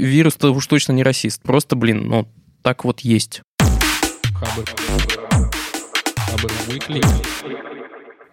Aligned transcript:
вирус-то 0.00 0.52
уж 0.52 0.66
точно 0.66 0.92
не 0.92 1.02
расист. 1.02 1.42
Просто, 1.42 1.76
блин, 1.76 2.06
ну, 2.06 2.28
так 2.62 2.84
вот 2.84 3.00
есть. 3.00 3.42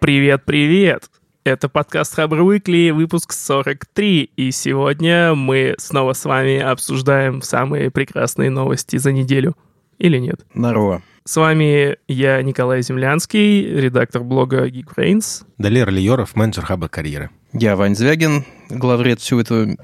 Привет, 0.00 0.44
привет! 0.44 1.10
Это 1.44 1.68
подкаст 1.68 2.14
Хабр 2.14 2.40
Weekly, 2.42 2.92
выпуск 2.92 3.32
43, 3.32 4.30
и 4.36 4.50
сегодня 4.50 5.34
мы 5.34 5.74
снова 5.78 6.12
с 6.12 6.24
вами 6.24 6.58
обсуждаем 6.58 7.40
самые 7.40 7.90
прекрасные 7.90 8.50
новости 8.50 8.96
за 8.96 9.12
неделю. 9.12 9.56
Или 9.98 10.18
нет? 10.18 10.46
Здорово. 10.54 11.02
С 11.24 11.36
вами 11.36 11.96
я, 12.06 12.40
Николай 12.42 12.82
Землянский, 12.82 13.64
редактор 13.64 14.22
блога 14.22 14.68
Geekbrains. 14.68 15.44
Далер 15.58 15.90
Лиоров, 15.90 16.36
менеджер 16.36 16.64
Хабр 16.64 16.88
Карьеры. 16.88 17.30
Я 17.52 17.76
Вань 17.76 17.96
Звягин, 17.96 18.44
главред 18.70 19.20
всего 19.20 19.40
этого 19.40 19.76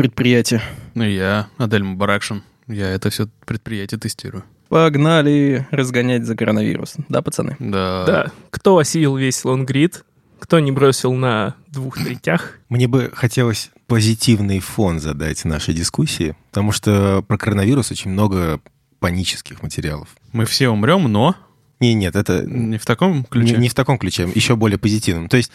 предприятия. 0.00 0.62
Ну 0.94 1.04
я, 1.04 1.48
Адель 1.58 1.82
Мубаракшин. 1.82 2.42
Я 2.66 2.88
это 2.88 3.10
все 3.10 3.28
предприятие 3.44 4.00
тестирую. 4.00 4.44
Погнали 4.70 5.68
разгонять 5.70 6.24
за 6.24 6.34
коронавирус. 6.34 6.94
Да, 7.10 7.20
пацаны? 7.20 7.54
Да. 7.58 8.04
Да. 8.06 8.32
Кто 8.48 8.78
осилил 8.78 9.18
весь 9.18 9.44
лонгрид? 9.44 10.06
Кто 10.38 10.58
не 10.58 10.72
бросил 10.72 11.12
на 11.12 11.54
двух 11.66 12.02
третях? 12.02 12.60
Мне 12.70 12.88
бы 12.88 13.10
хотелось 13.12 13.70
позитивный 13.88 14.60
фон 14.60 15.00
задать 15.00 15.44
нашей 15.44 15.74
дискуссии, 15.74 16.34
потому 16.48 16.72
что 16.72 17.22
про 17.28 17.36
коронавирус 17.36 17.90
очень 17.90 18.10
много 18.10 18.58
панических 19.00 19.62
материалов. 19.62 20.08
Мы 20.32 20.46
все 20.46 20.70
умрем, 20.70 21.12
но 21.12 21.36
Не, 21.80 21.94
нет, 21.94 22.14
это 22.14 22.42
не 22.46 22.76
в 22.76 22.84
таком 22.84 23.24
ключе. 23.24 23.54
не, 23.54 23.62
не 23.62 23.68
в 23.70 23.74
таком 23.74 23.98
ключе, 23.98 24.30
еще 24.34 24.54
более 24.54 24.78
позитивном. 24.78 25.28
То 25.28 25.38
есть, 25.38 25.50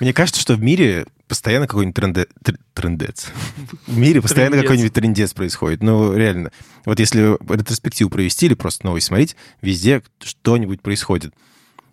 мне 0.00 0.12
кажется, 0.12 0.40
что 0.40 0.54
в 0.54 0.60
мире 0.60 1.06
постоянно 1.28 1.68
какой-нибудь 1.68 1.94
тренде... 1.94 2.26
тр- 2.42 2.58
трендец. 2.74 3.28
В 3.86 3.96
мире 3.96 4.20
постоянно 4.20 4.60
какой-нибудь 4.60 4.92
трендец 4.92 5.32
происходит. 5.32 5.80
Ну, 5.80 6.12
реально. 6.16 6.50
Вот 6.84 6.98
если 6.98 7.36
ретроспективу 7.52 8.10
провести 8.10 8.46
или 8.46 8.54
просто 8.54 8.84
новость 8.84 9.06
смотреть, 9.06 9.36
везде 9.62 10.02
что-нибудь 10.24 10.82
происходит. 10.82 11.32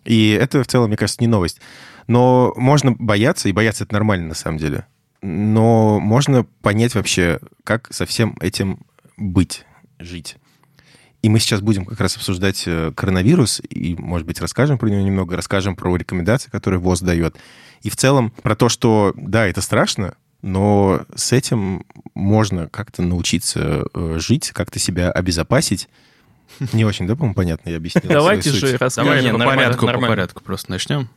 И 0.04 0.30
это 0.30 0.64
в 0.64 0.66
целом, 0.66 0.88
мне 0.88 0.96
кажется, 0.96 1.22
не 1.22 1.28
новость. 1.28 1.60
Но 2.08 2.52
можно 2.56 2.92
бояться, 2.92 3.48
и 3.48 3.52
бояться 3.52 3.84
это 3.84 3.94
нормально 3.94 4.28
на 4.28 4.34
самом 4.34 4.58
деле. 4.58 4.86
Но 5.22 6.00
можно 6.00 6.44
понять 6.62 6.96
вообще, 6.96 7.38
как 7.62 7.92
со 7.92 8.06
всем 8.06 8.36
этим 8.40 8.80
быть, 9.16 9.64
жить. 10.00 10.36
И 11.22 11.28
мы 11.28 11.40
сейчас 11.40 11.60
будем 11.60 11.84
как 11.84 12.00
раз 12.00 12.16
обсуждать 12.16 12.62
э, 12.66 12.92
коронавирус, 12.94 13.60
и, 13.68 13.96
может 13.96 14.26
быть, 14.26 14.40
расскажем 14.40 14.78
про 14.78 14.88
него 14.88 15.02
немного, 15.02 15.34
расскажем 15.34 15.74
про 15.74 15.96
рекомендации, 15.96 16.48
которые 16.48 16.78
ВОЗ 16.80 17.00
дает. 17.00 17.36
И 17.82 17.90
в 17.90 17.96
целом 17.96 18.30
про 18.42 18.54
то, 18.54 18.68
что, 18.68 19.12
да, 19.16 19.46
это 19.46 19.60
страшно, 19.60 20.14
но 20.42 21.02
с 21.14 21.32
этим 21.32 21.84
можно 22.14 22.68
как-то 22.68 23.02
научиться 23.02 23.84
э, 23.92 24.18
жить, 24.20 24.50
как-то 24.50 24.78
себя 24.78 25.10
обезопасить. 25.10 25.88
Не 26.72 26.84
очень, 26.84 27.06
да, 27.06 27.14
по-моему, 27.14 27.34
понятно 27.34 27.70
я 27.70 27.76
объяснил? 27.76 28.04
Давайте 28.08 28.50
же 28.50 28.76
расскажем. 28.76 29.12
Давай 29.12 29.32
по 29.32 29.56
порядку, 29.56 29.86
по 29.86 30.00
порядку 30.00 30.42
просто 30.42 30.70
начнем. 30.70 31.08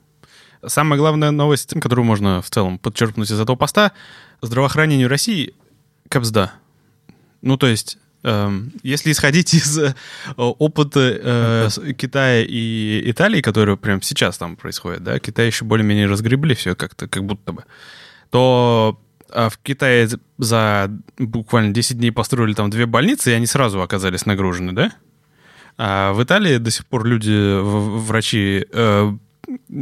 Самая 0.66 1.00
главная 1.00 1.32
новость, 1.32 1.80
которую 1.80 2.06
можно 2.06 2.42
в 2.42 2.50
целом 2.50 2.78
подчеркнуть 2.78 3.32
из 3.32 3.40
этого 3.40 3.56
поста, 3.56 3.94
здравоохранению 4.42 5.10
России 5.10 5.56
капсда. 6.10 6.52
Ну, 7.42 7.58
то 7.58 7.68
есть, 7.68 7.98
если 8.24 9.12
исходить 9.12 9.54
из 9.54 9.78
э, 9.78 9.94
опыта 10.36 11.00
э, 11.00 11.94
Китая 11.94 12.44
и 12.48 13.02
Италии, 13.06 13.42
который 13.42 13.78
прямо 13.78 14.02
сейчас 14.02 14.38
там 14.38 14.56
происходит, 14.56 15.04
да, 15.04 15.20
Китай 15.20 15.48
еще 15.48 15.66
более-менее 15.66 16.08
разгребли 16.08 16.54
все 16.54 16.76
как-то, 16.76 17.08
как 17.08 17.24
будто 17.24 17.52
бы, 17.52 17.64
то 18.30 19.00
а, 19.30 19.50
в 19.50 19.58
Китае 19.58 20.10
за- 20.38 20.92
буквально 21.18 21.74
10 21.74 21.98
дней 21.98 22.12
построили 22.12 22.54
там 22.54 22.70
две 22.70 22.86
больницы, 22.86 23.32
и 23.32 23.34
они 23.34 23.46
сразу 23.46 23.82
оказались 23.82 24.26
нагружены, 24.26 24.74
да? 24.74 24.92
А 25.78 26.14
в 26.14 26.22
Италии 26.22 26.58
до 26.58 26.70
сих 26.70 26.86
пор 26.86 27.06
люди, 27.06 27.60
врачи, 27.62 28.66
э, 28.72 29.14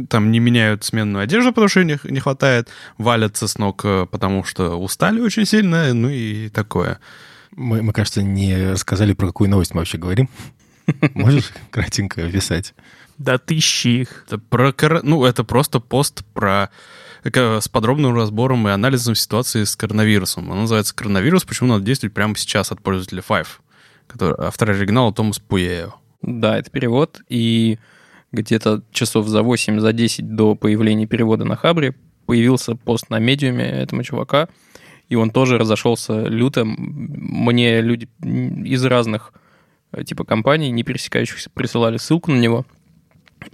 там 0.08 0.30
не 0.30 0.38
меняют 0.38 0.84
сменную 0.84 1.22
одежду, 1.22 1.50
потому 1.50 1.68
что 1.68 1.80
их 1.80 2.04
не 2.04 2.20
хватает, 2.20 2.68
валятся 2.96 3.48
с 3.48 3.58
ног, 3.58 3.82
э, 3.84 4.06
потому 4.10 4.44
что 4.44 4.76
устали 4.76 5.20
очень 5.20 5.46
сильно, 5.46 5.92
ну 5.92 6.08
и 6.08 6.48
такое. 6.48 7.00
Мы, 7.56 7.82
мы, 7.82 7.92
кажется, 7.92 8.22
не 8.22 8.70
рассказали, 8.72 9.12
про 9.12 9.26
какую 9.28 9.50
новость 9.50 9.74
мы 9.74 9.80
вообще 9.80 9.98
говорим. 9.98 10.28
Можешь 11.14 11.52
кратенько 11.70 12.24
описать? 12.26 12.74
Да 13.18 13.38
тысячи 13.38 13.88
их. 13.88 14.24
Это 14.26 14.38
про 14.38 14.72
ну 15.02 15.24
это 15.24 15.44
просто 15.44 15.78
пост 15.80 16.24
про 16.32 16.70
к- 17.22 17.60
с 17.60 17.68
подробным 17.68 18.14
разбором 18.14 18.66
и 18.66 18.70
анализом 18.70 19.14
ситуации 19.14 19.64
с 19.64 19.76
коронавирусом. 19.76 20.50
Он 20.50 20.60
называется 20.60 20.94
«Коронавирус. 20.94 21.44
Почему 21.44 21.68
надо 21.68 21.84
действовать 21.84 22.14
прямо 22.14 22.34
сейчас» 22.36 22.72
от 22.72 22.80
пользователя 22.80 23.22
Five, 23.28 23.46
который 24.06 24.36
автор 24.38 24.70
оригинала 24.70 25.12
Томас 25.12 25.38
Пуео. 25.38 25.94
Да, 26.22 26.58
это 26.58 26.70
перевод, 26.70 27.20
и 27.28 27.78
где-то 28.32 28.82
часов 28.92 29.26
за 29.26 29.42
8, 29.42 29.80
за 29.80 29.92
10 29.92 30.34
до 30.34 30.54
появления 30.54 31.06
перевода 31.06 31.44
на 31.44 31.56
Хабре 31.56 31.94
появился 32.26 32.74
пост 32.74 33.10
на 33.10 33.18
медиуме 33.18 33.64
этого 33.64 34.04
чувака, 34.04 34.48
и 35.10 35.16
он 35.16 35.30
тоже 35.30 35.58
разошелся 35.58 36.22
люто. 36.22 36.64
Мне 36.64 37.82
люди 37.82 38.08
из 38.22 38.82
разных 38.84 39.34
э, 39.92 40.04
типа 40.04 40.24
компаний, 40.24 40.70
не 40.70 40.84
пересекающихся, 40.84 41.50
присылали 41.50 41.98
ссылку 41.98 42.30
на 42.30 42.38
него, 42.38 42.64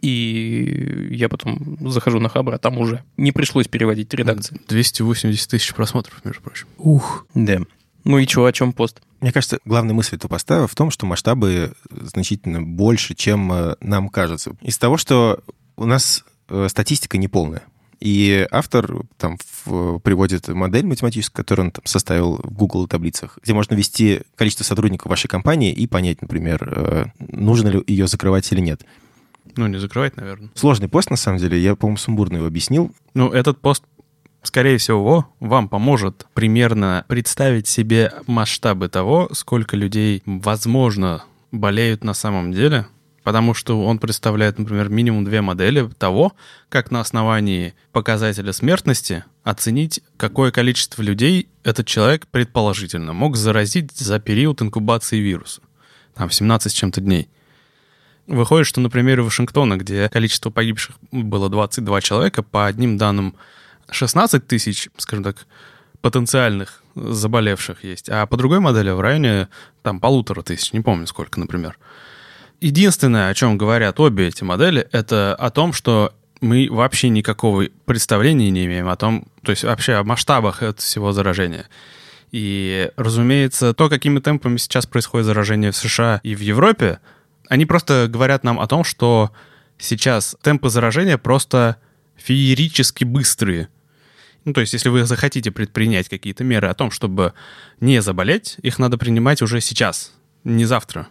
и 0.03 1.09
я 1.11 1.28
потом 1.28 1.78
захожу 1.91 2.21
на 2.21 2.28
Хабр, 2.28 2.55
а 2.55 2.59
там 2.59 2.78
уже 2.78 3.03
не 3.17 3.33
пришлось 3.33 3.69
переводить 3.69 4.12
редакции. 4.12 4.61
280 4.69 5.50
тысяч 5.50 5.75
просмотров, 5.75 6.22
между 6.25 6.43
прочим. 6.43 6.67
Ух. 6.78 7.27
Да. 7.34 7.59
Ну 8.05 8.19
и 8.19 8.27
чего, 8.27 8.44
о 8.44 8.53
чем 8.53 8.73
пост? 8.73 9.00
Мне 9.21 9.33
кажется, 9.33 9.59
главная 9.65 9.94
мысль 9.94 10.17
этого 10.17 10.28
поста 10.28 10.67
в 10.67 10.75
том, 10.75 10.91
что 10.91 11.06
масштабы 11.06 11.73
значительно 11.91 12.62
больше, 12.62 13.15
чем 13.15 13.50
э, 13.50 13.77
нам 13.81 14.11
кажется. 14.11 14.53
Из 14.61 14.77
того, 14.77 14.99
что 14.99 15.41
у 15.77 15.87
нас 15.87 16.25
э, 16.49 16.69
статистика 16.69 17.17
неполная. 17.17 17.62
И 18.00 18.46
автор 18.50 19.04
там 19.16 19.38
в- 19.64 19.98
приводит 20.00 20.48
модель 20.48 20.84
математическую, 20.86 21.36
которую 21.44 21.66
он 21.66 21.70
там 21.72 21.84
составил 21.86 22.36
в 22.42 22.52
Google 22.52 22.86
таблицах, 22.86 23.38
где 23.42 23.54
можно 23.54 23.74
ввести 23.74 24.22
количество 24.34 24.64
сотрудников 24.64 25.08
вашей 25.10 25.28
компании 25.28 25.72
и 25.72 25.86
понять, 25.86 26.20
например, 26.20 26.62
э, 26.76 27.04
нужно 27.18 27.68
ли 27.68 27.82
ее 27.86 28.06
закрывать 28.06 28.50
или 28.52 28.60
нет. 28.60 28.84
Ну, 29.56 29.66
не 29.66 29.78
закрывать, 29.78 30.16
наверное. 30.16 30.50
Сложный 30.54 30.88
пост, 30.88 31.08
на 31.10 31.16
самом 31.16 31.38
деле. 31.38 31.58
Я, 31.58 31.76
по-моему, 31.76 31.96
сумбурно 31.96 32.36
его 32.36 32.46
объяснил. 32.46 32.92
Ну, 33.14 33.30
этот 33.30 33.58
пост, 33.60 33.84
скорее 34.42 34.76
всего, 34.76 35.26
вам 35.40 35.68
поможет 35.70 36.26
примерно 36.34 37.04
представить 37.08 37.66
себе 37.66 38.12
масштабы 38.26 38.88
того, 38.90 39.30
сколько 39.32 39.76
людей, 39.76 40.22
возможно, 40.26 41.24
болеют 41.52 42.04
на 42.04 42.12
самом 42.12 42.52
деле, 42.52 42.86
потому 43.26 43.54
что 43.54 43.84
он 43.84 43.98
представляет, 43.98 44.56
например, 44.56 44.88
минимум 44.88 45.25
две 45.25 45.41
модели 45.41 45.91
того, 45.98 46.37
как 46.69 46.92
на 46.92 47.00
основании 47.00 47.75
показателя 47.91 48.53
смертности 48.53 49.25
оценить, 49.42 50.00
какое 50.16 50.53
количество 50.53 51.03
людей 51.03 51.48
этот 51.64 51.88
человек 51.88 52.28
предположительно 52.28 53.12
мог 53.14 53.34
заразить 53.34 53.91
за 53.91 54.20
период 54.20 54.62
инкубации 54.62 55.19
вируса. 55.19 55.60
Там 56.14 56.31
17 56.31 56.70
с 56.70 56.75
чем-то 56.76 57.00
дней. 57.00 57.28
Выходит, 58.28 58.69
что 58.69 58.81
на 58.81 58.91
примере 58.91 59.22
Вашингтона, 59.22 59.76
где 59.76 60.08
количество 60.08 60.50
погибших 60.50 60.94
было 61.10 61.48
22 61.48 62.00
человека, 62.03 62.44
по 62.44 62.66
одним 62.66 62.97
данным 62.97 63.34
16 63.91 64.47
тысяч, 64.47 64.88
скажем 64.98 65.25
так, 65.25 65.48
потенциальных 66.00 66.81
заболевших 66.94 67.82
есть, 67.82 68.08
а 68.08 68.25
по 68.26 68.37
другой 68.37 68.60
модели 68.60 68.91
в 68.91 69.00
районе 69.00 69.48
там 69.82 69.98
полутора 69.98 70.43
тысяч, 70.43 70.72
не 70.72 70.81
помню 70.81 71.08
сколько, 71.08 71.41
например. 71.41 71.76
Единственное, 72.61 73.28
о 73.28 73.34
чем 73.34 73.59
говорят 73.59 74.00
обе 74.00 74.28
эти 74.28 74.43
модели, 74.43 74.89
это 74.93 75.34
о 75.34 75.50
том, 75.50 75.72
что 75.72 76.15
мы 76.41 76.69
вообще 76.71 77.09
никакого 77.09 77.67
представления 77.84 78.50
не 78.50 78.67
имеем 78.67 78.89
о 78.89 78.97
том, 78.97 79.27
то 79.43 79.50
есть 79.50 79.65
вообще 79.65 79.94
о 79.94 80.05
масштабах 80.05 80.62
этого 80.62 80.77
всего 80.77 81.12
заражения. 81.12 81.67
И, 82.33 82.91
разумеется, 82.97 83.72
то, 83.72 83.89
какими 83.89 84.19
темпами 84.21 84.56
сейчас 84.56 84.87
происходит 84.87 85.26
заражение 85.26 85.70
в 85.70 85.76
США 85.76 86.20
и 86.23 86.35
в 86.35 86.41
Европе, 86.41 87.00
они 87.49 87.67
просто 87.67 88.08
говорят 88.08 88.43
нам 88.43 88.59
о 88.59 88.67
том, 88.67 88.85
что 88.85 89.31
сейчас 89.79 90.37
темпы 90.43 90.69
заражения 90.69 91.19
просто 91.19 91.76
феерически 92.17 93.05
быстрые. 93.05 93.69
Ну, 94.44 94.52
то 94.52 94.61
есть, 94.61 94.73
если 94.73 94.88
вы 94.88 95.05
захотите 95.05 95.50
предпринять 95.50 96.09
какие-то 96.09 96.44
меры 96.44 96.69
о 96.69 96.75
том, 96.75 96.91
чтобы 96.91 97.35
не 97.81 98.00
заболеть, 98.00 98.56
их 98.62 98.79
надо 98.79 98.97
принимать 98.97 99.43
уже 99.43 99.61
сейчас, 99.61 100.12
не 100.44 100.64
завтра. 100.64 101.09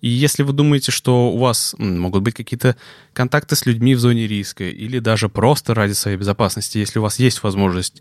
И 0.00 0.08
если 0.08 0.42
вы 0.42 0.52
думаете, 0.52 0.92
что 0.92 1.30
у 1.30 1.38
вас 1.38 1.74
могут 1.78 2.22
быть 2.22 2.34
какие-то 2.34 2.76
контакты 3.12 3.54
с 3.54 3.66
людьми 3.66 3.94
в 3.94 4.00
зоне 4.00 4.26
риска, 4.26 4.64
или 4.64 4.98
даже 4.98 5.28
просто 5.28 5.74
ради 5.74 5.92
своей 5.92 6.16
безопасности, 6.16 6.78
если 6.78 6.98
у 6.98 7.02
вас 7.02 7.18
есть 7.18 7.42
возможность 7.42 8.00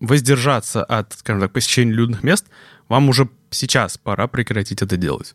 воздержаться 0.00 0.84
от, 0.84 1.12
скажем 1.14 1.40
так, 1.40 1.52
посещения 1.52 1.92
людных 1.92 2.22
мест, 2.22 2.46
вам 2.88 3.08
уже 3.08 3.28
сейчас 3.50 3.98
пора 3.98 4.28
прекратить 4.28 4.82
это 4.82 4.96
делать. 4.96 5.34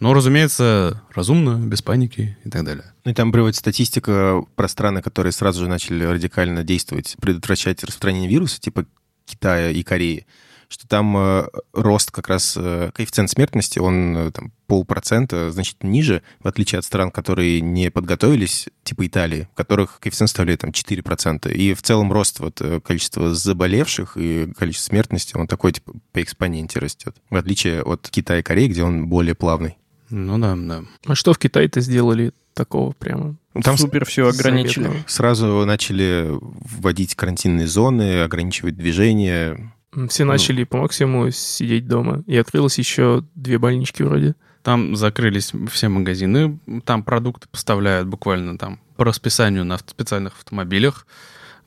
Но, 0.00 0.12
разумеется, 0.12 1.02
разумно, 1.14 1.64
без 1.64 1.80
паники 1.80 2.36
и 2.44 2.50
так 2.50 2.64
далее. 2.64 2.92
Ну 3.04 3.12
и 3.12 3.14
там 3.14 3.30
приводится 3.30 3.60
статистика 3.60 4.44
про 4.56 4.68
страны, 4.68 5.02
которые 5.02 5.32
сразу 5.32 5.62
же 5.62 5.68
начали 5.68 6.04
радикально 6.04 6.64
действовать, 6.64 7.16
предотвращать 7.20 7.84
распространение 7.84 8.28
вируса, 8.28 8.60
типа 8.60 8.86
Китая 9.24 9.70
и 9.70 9.82
Кореи, 9.82 10.26
что 10.74 10.88
там 10.88 11.16
э, 11.16 11.46
рост 11.72 12.10
как 12.10 12.28
раз, 12.28 12.54
э, 12.58 12.90
коэффициент 12.92 13.30
смертности, 13.30 13.78
он 13.78 14.16
э, 14.16 14.30
там 14.32 14.52
полпроцента 14.66 15.52
значительно 15.52 15.90
ниже, 15.90 16.22
в 16.40 16.48
отличие 16.48 16.80
от 16.80 16.84
стран, 16.84 17.12
которые 17.12 17.60
не 17.60 17.92
подготовились, 17.92 18.66
типа 18.82 19.06
Италии, 19.06 19.48
в 19.52 19.56
которых 19.56 20.00
коэффициент 20.00 20.30
составляет 20.30 20.62
там 20.62 20.70
4%. 20.70 21.52
И 21.52 21.74
в 21.74 21.82
целом 21.82 22.12
рост 22.12 22.40
вот 22.40 22.60
э, 22.60 22.80
количества 22.80 23.32
заболевших 23.32 24.16
и 24.16 24.52
количество 24.58 24.90
смертности, 24.90 25.36
он 25.36 25.46
такой 25.46 25.72
типа 25.72 25.92
по 26.12 26.20
экспоненте 26.20 26.80
растет, 26.80 27.14
в 27.30 27.36
отличие 27.36 27.80
от 27.82 28.08
Китая 28.10 28.40
и 28.40 28.42
Кореи, 28.42 28.66
где 28.66 28.82
он 28.82 29.06
более 29.06 29.36
плавный. 29.36 29.76
Ну 30.10 30.38
да, 30.38 30.56
да. 30.56 30.82
А 31.06 31.14
что 31.14 31.32
в 31.32 31.38
Китае-то 31.38 31.80
сделали 31.80 32.32
такого 32.52 32.92
прямо? 32.92 33.36
Ну, 33.54 33.60
Там 33.62 33.78
Супер 33.78 34.04
все 34.04 34.28
ограничили. 34.28 34.90
сразу 35.06 35.64
начали 35.64 36.26
вводить 36.30 37.14
карантинные 37.14 37.68
зоны, 37.68 38.22
ограничивать 38.22 38.76
движение. 38.76 39.72
Все 40.08 40.24
начали 40.24 40.64
по 40.64 40.78
максимуму 40.78 41.30
сидеть 41.30 41.86
дома. 41.86 42.22
И 42.26 42.36
открылось 42.36 42.78
еще 42.78 43.24
две 43.34 43.58
больнички 43.58 44.02
вроде. 44.02 44.34
Там 44.62 44.96
закрылись 44.96 45.52
все 45.70 45.88
магазины, 45.88 46.58
там 46.84 47.02
продукты 47.02 47.48
поставляют 47.50 48.08
буквально 48.08 48.56
там 48.56 48.80
по 48.96 49.04
расписанию 49.04 49.64
на 49.64 49.76
специальных 49.78 50.32
автомобилях. 50.38 51.06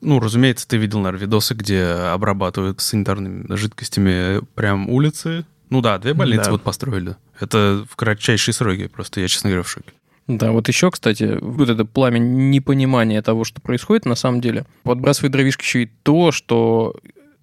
Ну, 0.00 0.18
разумеется, 0.20 0.66
ты 0.66 0.76
видел, 0.78 0.98
наверное, 1.00 1.26
видосы, 1.26 1.54
где 1.54 1.84
обрабатывают 1.84 2.80
санитарными 2.80 3.54
жидкостями 3.54 4.40
прям 4.54 4.88
улицы. 4.90 5.44
Ну 5.70 5.80
да, 5.80 5.98
две 5.98 6.14
больницы 6.14 6.46
Да. 6.46 6.50
вот 6.52 6.62
построили. 6.62 7.16
Это 7.38 7.84
в 7.88 7.94
кратчайшие 7.96 8.52
сроки, 8.54 8.88
просто 8.88 9.20
я, 9.20 9.28
честно 9.28 9.50
говоря, 9.50 9.62
в 9.62 9.68
шоке. 9.70 9.90
Да, 10.26 10.50
вот 10.52 10.68
еще, 10.68 10.90
кстати, 10.90 11.38
вот 11.40 11.68
это 11.68 11.84
пламя 11.84 12.18
непонимания 12.18 13.22
того, 13.22 13.44
что 13.44 13.60
происходит 13.60 14.06
на 14.06 14.14
самом 14.14 14.40
деле, 14.40 14.66
подбрасывает 14.82 15.32
дровишки 15.32 15.62
еще 15.62 15.84
и 15.84 15.90
то, 16.02 16.32
что 16.32 16.96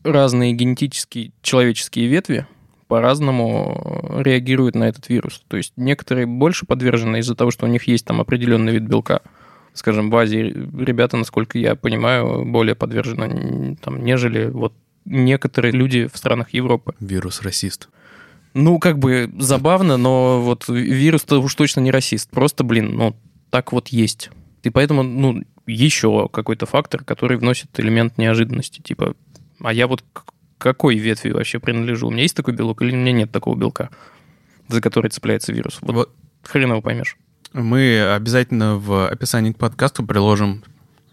разные 0.06 0.54
генетические 0.54 1.32
человеческие 1.42 2.08
ветви 2.08 2.48
по-разному 2.88 4.20
реагируют 4.20 4.76
на 4.76 4.86
этот 4.86 5.10
вирус. 5.10 5.44
То 5.48 5.58
есть 5.58 5.74
некоторые 5.76 6.28
больше 6.28 6.66
подвержены 6.66 7.18
из-за 7.18 7.36
того, 7.36 7.52
что 7.52 7.66
у 7.66 7.70
них 7.70 7.88
есть 7.88 8.06
там 8.06 8.22
определенный 8.22 8.74
вид 8.74 8.84
белка. 8.84 9.22
Скажем, 9.74 10.10
в 10.10 10.16
Азии 10.16 10.54
ребята, 10.80 11.18
насколько 11.18 11.58
я 11.58 11.76
понимаю, 11.76 12.46
более 12.46 12.76
подвержены 12.76 13.76
там, 13.82 14.04
нежели 14.04 14.46
вот 14.46 14.74
некоторые 15.04 15.72
люди 15.72 16.08
в 16.12 16.18
странах 16.18 16.54
Европы. 16.54 16.94
Вирус-расист. 17.00 17.90
Ну, 18.54 18.80
как 18.80 19.00
бы 19.00 19.30
забавно, 19.38 19.98
но 19.98 20.42
вот 20.42 20.70
вирус-то 20.70 21.42
уж 21.42 21.54
точно 21.56 21.82
не 21.82 21.92
расист. 21.92 22.30
Просто, 22.30 22.64
блин, 22.64 22.96
ну, 22.96 23.16
так 23.50 23.74
вот 23.74 23.90
есть. 23.90 24.30
И 24.64 24.70
поэтому, 24.70 25.04
ну, 25.04 25.44
еще 25.68 26.30
какой-то 26.30 26.66
фактор, 26.66 27.04
который 27.04 27.38
вносит 27.38 27.68
элемент 27.80 28.18
неожиданности. 28.18 28.82
Типа, 28.82 29.16
а 29.66 29.74
я 29.74 29.88
вот 29.88 30.04
к 30.14 30.26
какой 30.58 30.98
ветви 30.98 31.32
вообще 31.32 31.60
принадлежу? 31.60 32.08
У 32.08 32.12
меня 32.12 32.24
есть 32.24 32.36
такой 32.36 32.54
белок 32.54 32.82
или 32.82 32.92
у 32.92 32.96
меня 32.96 33.12
нет 33.12 33.32
такого 33.32 33.56
белка, 33.56 33.90
за 34.68 34.82
который 34.82 35.10
цепляется 35.10 35.52
вирус? 35.52 35.80
Вот, 35.82 35.96
Вот 35.96 36.16
хрен 36.44 36.70
его 36.70 36.82
поймешь. 36.82 37.18
Мы 37.54 38.02
обязательно 38.14 38.76
в 38.78 39.08
описании 39.08 39.54
к 39.54 39.58
подкасту 39.58 40.06
приложим 40.06 40.64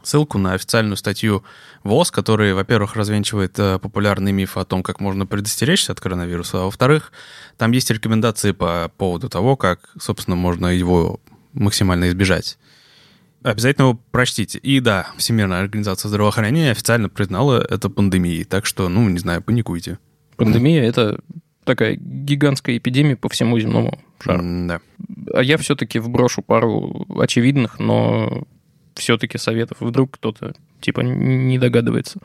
ссылку 0.02 0.38
на 0.38 0.54
официальную 0.54 0.96
статью 0.96 1.44
ВОЗ, 1.84 2.10
который, 2.10 2.54
во-первых, 2.54 2.96
развенчивает 2.96 3.56
э, 3.58 3.78
популярный 3.78 4.32
миф 4.32 4.56
о 4.56 4.64
том, 4.64 4.82
как 4.82 5.00
можно 5.00 5.26
предостеречься 5.26 5.92
от 5.92 6.00
коронавируса, 6.00 6.62
а 6.62 6.64
во-вторых, 6.64 7.12
там 7.56 7.70
есть 7.70 7.90
рекомендации 7.90 8.50
по 8.50 8.90
поводу 8.96 9.28
того, 9.28 9.56
как, 9.56 9.90
собственно, 10.00 10.36
можно 10.36 10.66
его 10.66 11.20
максимально 11.52 12.08
избежать. 12.08 12.58
Обязательно 13.42 13.86
его 13.86 14.00
прочтите. 14.10 14.58
И 14.58 14.80
да, 14.80 15.08
Всемирная 15.16 15.60
организация 15.60 16.08
здравоохранения 16.08 16.70
официально 16.70 17.08
признала 17.08 17.64
это 17.68 17.90
пандемией, 17.90 18.44
так 18.44 18.66
что, 18.66 18.88
ну, 18.88 19.08
не 19.08 19.18
знаю, 19.18 19.42
паникуйте. 19.42 19.98
Пандемия— 20.36 20.82
это 20.84 21.20
такая 21.64 21.96
гигантская 21.96 22.76
эпидемия 22.76 23.16
по 23.16 23.28
всему 23.28 23.58
земному 23.58 23.98
шару. 24.20 24.42
Да. 24.42 24.80
А 25.34 25.42
я 25.42 25.56
все-таки 25.58 25.98
вброшу 25.98 26.42
пару 26.42 27.06
очевидных, 27.18 27.78
но 27.78 28.44
все-таки 28.94 29.38
советов. 29.38 29.78
Вдруг 29.80 30.12
кто-то 30.12 30.54
типа 30.80 31.00
не 31.00 31.58
догадывается. 31.58 32.18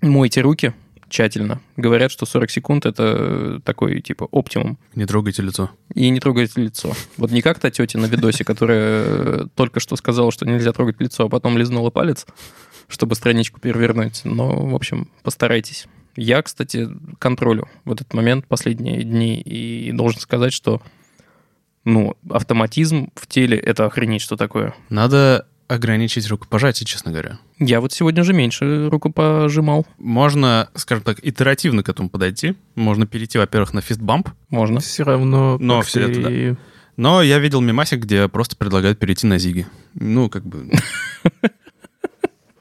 Мойте 0.00 0.40
руки 0.40 0.74
тщательно. 1.08 1.60
Говорят, 1.76 2.10
что 2.10 2.26
40 2.26 2.50
секунд 2.50 2.86
это 2.86 3.60
такой 3.64 4.00
типа 4.00 4.24
оптимум. 4.24 4.78
Не 4.94 5.06
трогайте 5.06 5.42
лицо. 5.42 5.70
И 5.94 6.08
не 6.08 6.20
трогайте 6.20 6.60
лицо. 6.60 6.92
Вот 7.16 7.30
не 7.30 7.42
как 7.42 7.58
та 7.58 7.70
тетя 7.70 7.98
на 7.98 8.06
видосе, 8.06 8.44
которая 8.44 9.04
э, 9.06 9.46
только 9.54 9.80
что 9.80 9.96
сказала, 9.96 10.32
что 10.32 10.46
нельзя 10.46 10.72
трогать 10.72 11.00
лицо, 11.00 11.24
а 11.24 11.28
потом 11.28 11.58
лизнула 11.58 11.90
палец, 11.90 12.26
чтобы 12.88 13.14
страничку 13.14 13.60
перевернуть. 13.60 14.22
Но, 14.24 14.66
в 14.66 14.74
общем, 14.74 15.08
постарайтесь. 15.22 15.86
Я, 16.16 16.42
кстати, 16.42 16.88
контролю 17.18 17.68
в 17.84 17.92
этот 17.92 18.14
момент 18.14 18.46
последние 18.46 19.02
дни 19.02 19.40
и 19.40 19.90
должен 19.92 20.20
сказать, 20.20 20.52
что 20.52 20.80
ну, 21.84 22.16
автоматизм 22.30 23.10
в 23.14 23.26
теле— 23.26 23.58
это 23.58 23.84
охренеть, 23.86 24.22
что 24.22 24.36
такое. 24.36 24.74
Надо 24.88 25.46
ограничить 25.68 26.28
рукопожатие, 26.28 26.86
честно 26.86 27.10
говоря. 27.10 27.38
Я 27.58 27.80
вот 27.80 27.92
сегодня 27.92 28.24
же 28.24 28.32
меньше 28.32 28.88
руку 28.88 29.10
пожимал. 29.10 29.86
Можно, 29.98 30.68
скажем 30.74 31.04
так, 31.04 31.18
итеративно 31.22 31.82
к 31.82 31.88
этому 31.88 32.08
подойти. 32.08 32.54
Можно 32.74 33.06
перейти, 33.06 33.38
во-первых, 33.38 33.72
на 33.72 33.80
фистбамп, 33.80 34.28
Можно. 34.50 34.80
Все 34.80 35.04
равно... 35.04 35.56
Но 35.60 35.78
как-то 35.80 35.88
всё 35.88 36.08
это, 36.08 36.20
да. 36.20 36.56
но 36.96 37.22
я 37.22 37.38
видел 37.38 37.60
мемасик, 37.60 38.00
где 38.00 38.28
просто 38.28 38.56
предлагают 38.56 38.98
перейти 38.98 39.26
на 39.26 39.38
зиги. 39.38 39.66
Ну, 39.94 40.28
как 40.28 40.44
бы... 40.44 40.70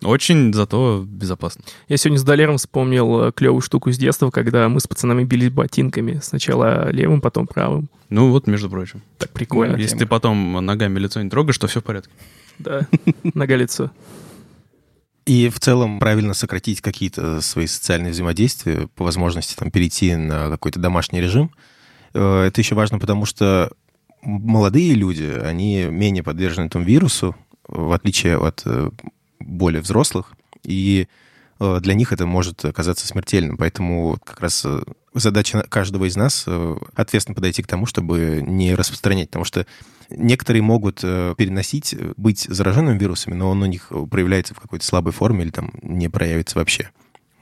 Очень 0.04 0.54
зато 0.54 1.06
безопасно. 1.08 1.64
Я 1.88 1.98
сегодня 1.98 2.20
с 2.20 2.24
Долером 2.24 2.58
вспомнил 2.58 3.32
клевую 3.32 3.62
штуку 3.62 3.92
с 3.92 3.98
детства, 3.98 4.32
когда 4.32 4.68
мы 4.68 4.82
с 4.82 4.88
пацанами 4.88 5.24
бились 5.24 5.50
ботинками. 5.50 6.20
Сначала 6.22 6.92
левым, 6.92 7.22
потом 7.22 7.48
правым. 7.48 7.90
Ну, 8.10 8.30
вот, 8.30 8.48
между 8.48 8.70
прочим. 8.70 9.02
Так 9.18 9.32
прикольно. 9.32 9.78
Если 9.78 9.98
ты 9.98 10.06
потом 10.06 10.54
ногами 10.66 11.00
лицо 11.00 11.22
не 11.22 11.30
трогаешь, 11.30 11.58
то 11.58 11.68
все 11.68 11.80
в 11.80 11.84
порядке. 11.86 12.12
Да, 12.60 12.88
нога-лицо. 13.34 13.92
И 15.26 15.50
в 15.50 15.60
целом 15.60 16.00
правильно 16.00 16.34
сократить 16.34 16.82
какие-то 16.82 17.40
свои 17.42 17.66
социальные 17.68 18.12
взаимодействия, 18.12 18.88
по 18.96 19.06
возможности 19.06 19.56
там 19.56 19.72
перейти 19.72 20.16
на 20.16 20.50
какой-то 20.50 20.80
домашний 20.80 21.22
режим. 21.22 21.52
Э, 22.14 22.44
Это 22.48 22.60
еще 22.60 22.76
важно, 22.76 23.00
потому 23.00 23.26
что 23.26 23.72
молодые 24.22 24.94
люди, 24.94 25.24
они 25.44 25.84
менее 25.84 26.24
подвержены 26.24 26.66
этому 26.66 26.84
вирусу, 26.84 27.36
в 27.68 27.94
отличие 27.94 28.38
от 28.38 28.64
э, 28.66 28.90
более 29.40 29.82
взрослых, 29.82 30.34
и 30.64 31.08
для 31.80 31.94
них 31.94 32.12
это 32.12 32.26
может 32.26 32.64
оказаться 32.66 33.08
смертельным. 33.08 33.58
Поэтому 33.58 34.18
как 34.24 34.40
раз 34.40 34.64
э, 34.66 34.82
задача 35.14 35.64
каждого 35.70 36.06
из 36.06 36.16
нас 36.16 36.44
э, 36.48 36.76
ответственно 36.96 37.36
подойти 37.36 37.64
к 37.64 37.68
тому, 37.68 37.86
чтобы 37.86 38.44
не 38.46 38.76
распространять. 38.76 39.30
Потому 39.30 39.46
что 39.46 39.66
некоторые 40.10 40.62
могут 40.62 41.00
э, 41.04 41.36
переносить, 41.38 41.94
э, 41.94 42.14
быть 42.18 42.42
зараженными 42.42 42.98
вирусами, 42.98 43.34
но 43.34 43.50
он 43.50 43.62
у 43.62 43.66
них 43.66 43.92
проявляется 44.10 44.54
в 44.54 44.60
какой-то 44.60 44.86
слабой 44.86 45.14
форме 45.14 45.44
или 45.44 45.52
там 45.52 45.72
не 45.82 46.10
проявится 46.10 46.60
вообще. 46.60 46.90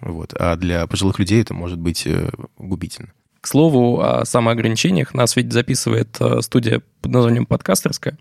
Вот. 0.01 0.33
А 0.37 0.55
для 0.55 0.85
пожилых 0.87 1.19
людей 1.19 1.41
это 1.41 1.53
может 1.53 1.79
быть 1.79 2.05
э, 2.05 2.29
губительно. 2.57 3.09
К 3.39 3.47
слову 3.47 4.01
о 4.01 4.25
самоограничениях, 4.25 5.13
нас 5.13 5.35
ведь 5.35 5.51
записывает 5.51 6.15
э, 6.19 6.41
студия 6.41 6.81
под 7.01 7.11
названием 7.11 7.45
«Подкастерская», 7.45 8.17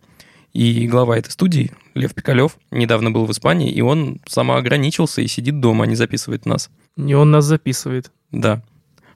и 0.53 0.87
глава 0.89 1.17
этой 1.17 1.31
студии, 1.31 1.73
Лев 1.95 2.15
Пикалев, 2.15 2.57
недавно 2.71 3.11
был 3.11 3.25
в 3.25 3.31
Испании, 3.31 3.71
и 3.71 3.81
он 3.81 4.21
самоограничился 4.27 5.23
и 5.23 5.29
сидит 5.29 5.61
дома, 5.61 5.85
а 5.85 5.87
не 5.87 5.95
записывает 5.95 6.47
нас. 6.47 6.71
Не 6.97 7.15
он 7.15 7.31
нас 7.31 7.45
записывает. 7.45 8.11
Да. 8.31 8.63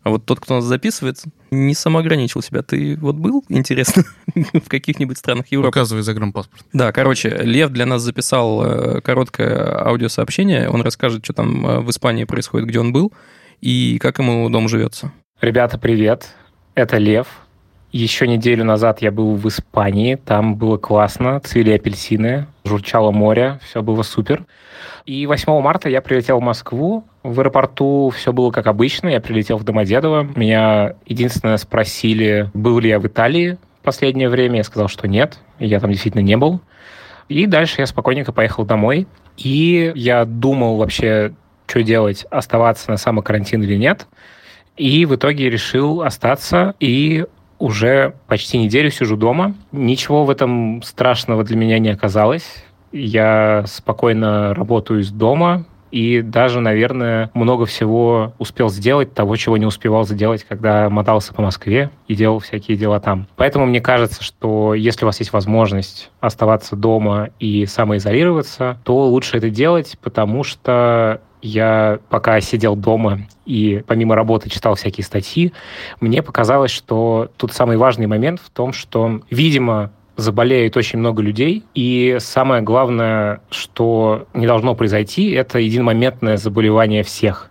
А 0.05 0.11
вот 0.11 0.26
тот, 0.26 0.38
кто 0.38 0.57
нас 0.57 0.64
записывает, 0.64 1.23
не 1.50 1.75
самоограничил 1.75 2.43
себя. 2.43 2.62
Ты 2.62 2.97
вот 2.97 3.17
был, 3.17 3.43
интересно, 3.49 4.05
в 4.35 4.69
каких-нибудь 4.69 5.17
странах 5.17 5.47
Европы? 5.50 5.71
Указывай 5.71 6.03
загранпаспорт. 6.03 6.62
Да, 6.75 6.93
короче, 6.93 7.31
Лев 7.31 7.71
для 7.71 7.87
нас 7.87 8.03
записал 8.03 8.62
э, 8.64 9.00
короткое 9.00 9.83
аудиосообщение. 9.87 10.69
Он 10.69 10.83
расскажет, 10.83 11.25
что 11.25 11.33
там 11.33 11.67
э, 11.67 11.81
в 11.81 11.91
Испании 11.91 12.25
происходит, 12.25 12.69
где 12.69 12.81
он 12.81 12.93
был, 12.93 13.12
и 13.62 13.99
как 13.99 14.19
ему 14.19 14.49
дом 14.50 14.69
живется. 14.69 15.11
Ребята, 15.41 15.79
привет. 15.79 16.29
Это 16.75 16.99
Лев. 16.99 17.26
Еще 17.95 18.27
неделю 18.27 18.65
назад 18.65 19.03
я 19.03 19.13
был 19.13 19.37
в 19.37 19.47
Испании. 19.47 20.17
Там 20.17 20.57
было 20.57 20.79
классно. 20.79 21.39
Цвели 21.39 21.71
апельсины, 21.71 22.49
журчало 22.65 23.13
море. 23.13 23.61
Все 23.63 23.83
было 23.83 24.03
супер. 24.03 24.47
И 25.07 25.25
8 25.27 25.61
марта 25.61 25.89
я 25.89 26.03
прилетел 26.03 26.41
в 26.41 26.43
Москву. 26.43 27.05
В 27.23 27.39
аэропорту 27.39 28.11
все 28.11 28.33
было 28.33 28.51
как 28.51 28.67
обычно. 28.67 29.11
Я 29.11 29.21
прилетел 29.21 29.59
в 29.59 29.63
Домодедово. 29.63 30.29
Меня 30.35 30.95
единственное 31.07 31.57
спросили, 31.57 32.51
был 32.53 32.81
ли 32.81 32.89
я 32.89 32.99
в 32.99 33.07
Италии 33.07 33.59
в 33.81 33.85
последнее 33.85 34.29
время. 34.29 34.57
Я 34.57 34.65
сказал, 34.65 34.89
что 34.89 35.07
нет. 35.07 35.39
Я 35.61 35.79
там 35.79 35.93
действительно 35.93 36.23
не 36.23 36.37
был. 36.37 36.61
И 37.29 37.47
дальше 37.47 37.81
я 37.81 37.87
спокойненько 37.87 38.33
поехал 38.33 38.65
домой. 38.65 39.07
И 39.37 39.93
я 39.95 40.25
думал 40.25 40.79
вообще, 40.79 41.33
что 41.69 41.85
делать, 41.85 42.27
оставаться 42.29 42.91
на 42.91 42.97
самокарантин 42.97 43.63
или 43.63 43.77
нет. 43.77 44.09
И 44.77 45.07
в 45.07 45.15
итоге 45.15 45.49
решил 45.49 46.03
остаться 46.03 46.75
и 46.81 47.27
уже 47.58 48.14
почти 48.26 48.58
неделю 48.58 48.90
сижу 48.90 49.16
дома. 49.16 49.54
Ничего 49.73 50.25
в 50.25 50.30
этом 50.30 50.82
страшного 50.82 51.44
для 51.44 51.56
меня 51.56 51.78
не 51.78 51.90
оказалось. 51.90 52.64
Я 52.92 53.64
спокойно 53.66 54.54
работаю 54.54 55.00
из 55.00 55.11
дома 55.11 55.66
и 55.94 56.23
даже, 56.23 56.58
наверное, 56.58 57.30
много 57.34 57.66
всего 57.66 58.32
успел 58.38 58.68
сделать 58.68 59.14
того, 59.14 59.37
чего 59.37 59.56
не 59.56 59.64
успевал 59.64 60.04
сделать, 60.04 60.42
когда 60.42 60.90
мотался 60.90 61.32
по 61.32 61.40
Москве 61.40 61.90
и 62.08 62.16
делал 62.16 62.40
всякие 62.40 62.76
дела 62.76 62.99
там. 62.99 63.28
Поэтому 63.37 63.66
мне 63.66 63.80
кажется, 63.80 64.25
что 64.25 64.75
если 64.75 65.04
у 65.04 65.06
вас 65.06 65.20
есть 65.20 65.32
возможность 65.32 66.11
оставаться 66.18 66.75
дома 66.75 67.28
и 67.38 67.64
самоизолироваться, 67.66 68.76
то 68.82 69.06
лучше 69.06 69.37
это 69.37 69.50
делать, 69.50 69.96
потому 70.02 70.42
что 70.42 71.20
я 71.45 71.99
пока 72.09 72.41
сидел 72.41 72.75
дома 72.75 73.21
и 73.45 73.85
помимо 73.87 74.15
работы 74.15 74.49
читал 74.49 74.75
всякие 74.75 75.05
статьи, 75.05 75.53
мне 76.01 76.23
показалось, 76.23 76.71
что 76.71 77.29
тут 77.37 77.53
самый 77.53 77.77
важный 77.77 78.07
момент 78.07 78.41
в 78.43 78.49
том, 78.51 78.73
что, 78.73 79.21
видимо, 79.31 79.93
заболеет 80.17 80.77
очень 80.77 80.99
много 80.99 81.23
людей, 81.23 81.65
и 81.75 82.17
самое 82.19 82.63
главное, 82.63 83.41
что 83.51 84.27
не 84.33 84.47
должно 84.47 84.75
произойти, 84.75 85.33
это 85.33 85.59
единомоментное 85.59 86.39
заболевание 86.39 87.03
всех 87.03 87.51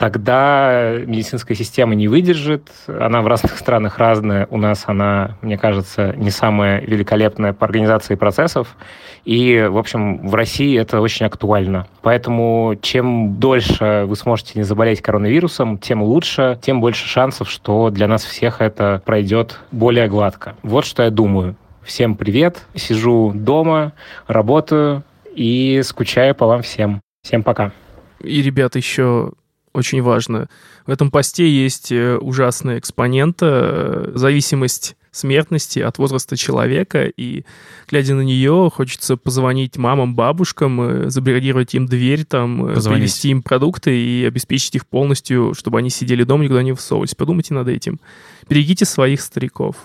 тогда 0.00 0.94
медицинская 1.04 1.54
система 1.54 1.94
не 1.94 2.08
выдержит. 2.08 2.70
Она 2.86 3.20
в 3.20 3.26
разных 3.26 3.58
странах 3.58 3.98
разная. 3.98 4.46
У 4.50 4.56
нас 4.56 4.84
она, 4.86 5.36
мне 5.42 5.58
кажется, 5.58 6.14
не 6.16 6.30
самая 6.30 6.80
великолепная 6.80 7.52
по 7.52 7.66
организации 7.66 8.14
процессов. 8.14 8.78
И, 9.26 9.68
в 9.70 9.76
общем, 9.76 10.26
в 10.26 10.34
России 10.34 10.80
это 10.80 11.02
очень 11.02 11.26
актуально. 11.26 11.86
Поэтому 12.00 12.76
чем 12.80 13.38
дольше 13.38 14.04
вы 14.06 14.16
сможете 14.16 14.52
не 14.54 14.62
заболеть 14.62 15.02
коронавирусом, 15.02 15.76
тем 15.76 16.02
лучше, 16.02 16.58
тем 16.62 16.80
больше 16.80 17.06
шансов, 17.06 17.50
что 17.50 17.90
для 17.90 18.08
нас 18.08 18.24
всех 18.24 18.62
это 18.62 19.02
пройдет 19.04 19.60
более 19.70 20.08
гладко. 20.08 20.54
Вот 20.62 20.86
что 20.86 21.02
я 21.02 21.10
думаю. 21.10 21.56
Всем 21.82 22.14
привет. 22.14 22.62
Сижу 22.74 23.32
дома, 23.34 23.92
работаю 24.26 25.02
и 25.34 25.82
скучаю 25.84 26.34
по 26.34 26.46
вам 26.46 26.62
всем. 26.62 27.02
Всем 27.22 27.42
пока. 27.42 27.72
И, 28.20 28.40
ребята, 28.40 28.78
еще 28.78 29.32
очень 29.72 30.02
важно. 30.02 30.48
В 30.86 30.90
этом 30.90 31.10
посте 31.10 31.48
есть 31.48 31.92
э, 31.92 32.16
ужасная 32.16 32.78
экспонента, 32.78 33.46
э, 33.46 34.12
зависимость 34.14 34.96
смертности 35.12 35.80
от 35.80 35.98
возраста 35.98 36.36
человека, 36.36 37.04
и, 37.06 37.44
глядя 37.88 38.14
на 38.14 38.20
нее, 38.20 38.70
хочется 38.72 39.16
позвонить 39.16 39.76
мамам, 39.76 40.14
бабушкам, 40.14 40.80
э, 40.80 41.10
забронировать 41.10 41.74
им 41.74 41.86
дверь, 41.86 42.24
там, 42.24 42.74
Позвонить. 42.74 43.00
привезти 43.00 43.30
им 43.30 43.42
продукты 43.42 43.96
и 43.96 44.24
обеспечить 44.24 44.76
их 44.76 44.86
полностью, 44.86 45.54
чтобы 45.54 45.78
они 45.78 45.90
сидели 45.90 46.22
дома, 46.24 46.44
никуда 46.44 46.62
не 46.62 46.72
высовывались. 46.72 47.14
Подумайте 47.14 47.54
над 47.54 47.68
этим. 47.68 48.00
Берегите 48.48 48.84
своих 48.84 49.20
стариков. 49.20 49.76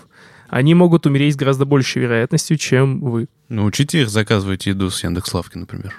Они 0.48 0.74
могут 0.74 1.06
умереть 1.06 1.34
с 1.34 1.36
гораздо 1.36 1.64
большей 1.64 2.02
вероятностью, 2.02 2.56
чем 2.56 3.00
вы. 3.00 3.26
Научите 3.48 4.02
их 4.02 4.08
заказывать 4.08 4.66
еду 4.66 4.90
с 4.90 5.02
Яндекс.Лавки, 5.02 5.58
например. 5.58 5.92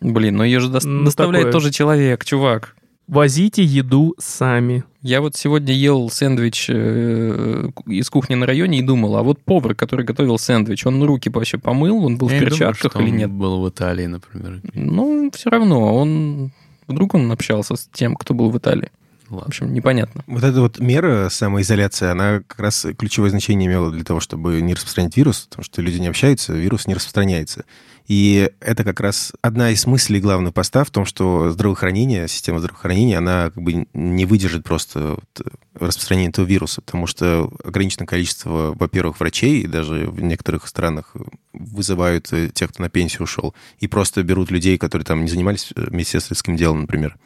Блин, 0.00 0.36
но 0.36 0.44
ее 0.44 0.58
же 0.60 0.68
Ну, 0.82 1.04
доставляет 1.04 1.46
такое. 1.48 1.52
тоже 1.52 1.70
человек, 1.70 2.24
чувак. 2.24 2.74
Возите 3.12 3.62
еду 3.62 4.14
сами. 4.18 4.84
Я 5.02 5.20
вот 5.20 5.36
сегодня 5.36 5.74
ел 5.74 6.08
сэндвич 6.08 6.70
э, 6.70 7.68
из 7.84 8.08
кухни 8.08 8.34
на 8.36 8.46
районе 8.46 8.78
и 8.78 8.82
думал, 8.82 9.18
а 9.18 9.22
вот 9.22 9.38
повар, 9.38 9.74
который 9.74 10.06
готовил 10.06 10.38
сэндвич, 10.38 10.86
он 10.86 11.02
руки 11.02 11.28
вообще 11.28 11.58
помыл, 11.58 12.06
он 12.06 12.16
был 12.16 12.30
Я 12.30 12.36
в 12.36 12.38
думаю, 12.38 12.50
перчатках 12.50 12.92
что 12.92 13.00
или 13.02 13.10
он 13.10 13.16
нет? 13.18 13.30
был 13.30 13.60
в 13.60 13.68
Италии, 13.68 14.06
например. 14.06 14.62
Ну, 14.72 15.30
все 15.34 15.50
равно, 15.50 15.94
он... 15.94 16.52
Вдруг 16.86 17.12
он 17.12 17.30
общался 17.30 17.76
с 17.76 17.86
тем, 17.92 18.16
кто 18.16 18.32
был 18.32 18.48
в 18.48 18.56
Италии. 18.56 18.88
В 19.28 19.32
Ладно. 19.34 19.46
общем, 19.46 19.74
непонятно. 19.74 20.24
Вот 20.26 20.42
эта 20.42 20.62
вот 20.62 20.78
мера 20.78 21.28
самоизоляции, 21.28 22.06
она 22.08 22.40
как 22.46 22.60
раз 22.60 22.86
ключевое 22.96 23.28
значение 23.28 23.66
имела 23.66 23.90
для 23.90 24.04
того, 24.04 24.20
чтобы 24.20 24.58
не 24.62 24.72
распространять 24.72 25.18
вирус, 25.18 25.48
потому 25.50 25.64
что 25.64 25.82
люди 25.82 25.98
не 25.98 26.06
общаются, 26.08 26.54
вирус 26.54 26.86
не 26.86 26.94
распространяется. 26.94 27.66
И 28.08 28.50
это 28.60 28.84
как 28.84 29.00
раз 29.00 29.32
одна 29.42 29.70
из 29.70 29.86
мыслей 29.86 30.20
главного 30.20 30.52
поста 30.52 30.84
в 30.84 30.90
том, 30.90 31.04
что 31.04 31.50
здравоохранение, 31.50 32.28
система 32.28 32.58
здравоохранения, 32.58 33.18
она 33.18 33.50
как 33.50 33.62
бы 33.62 33.86
не 33.92 34.24
выдержит 34.24 34.64
просто 34.64 35.16
вот 35.16 35.46
распространение 35.74 36.30
этого 36.30 36.44
вируса, 36.44 36.82
потому 36.82 37.06
что 37.06 37.50
ограниченное 37.64 38.06
количество, 38.06 38.74
во-первых, 38.78 39.20
врачей, 39.20 39.66
даже 39.66 40.06
в 40.06 40.20
некоторых 40.20 40.66
странах 40.66 41.14
вызывают 41.52 42.32
э, 42.32 42.50
тех, 42.52 42.70
кто 42.70 42.82
на 42.82 42.90
пенсию 42.90 43.22
ушел, 43.22 43.54
и 43.78 43.86
просто 43.86 44.22
берут 44.22 44.50
людей, 44.50 44.78
которые 44.78 45.06
там 45.06 45.24
не 45.24 45.30
занимались 45.30 45.72
э, 45.74 45.86
медсестрским 45.90 46.56
делом, 46.56 46.82
например. 46.82 47.16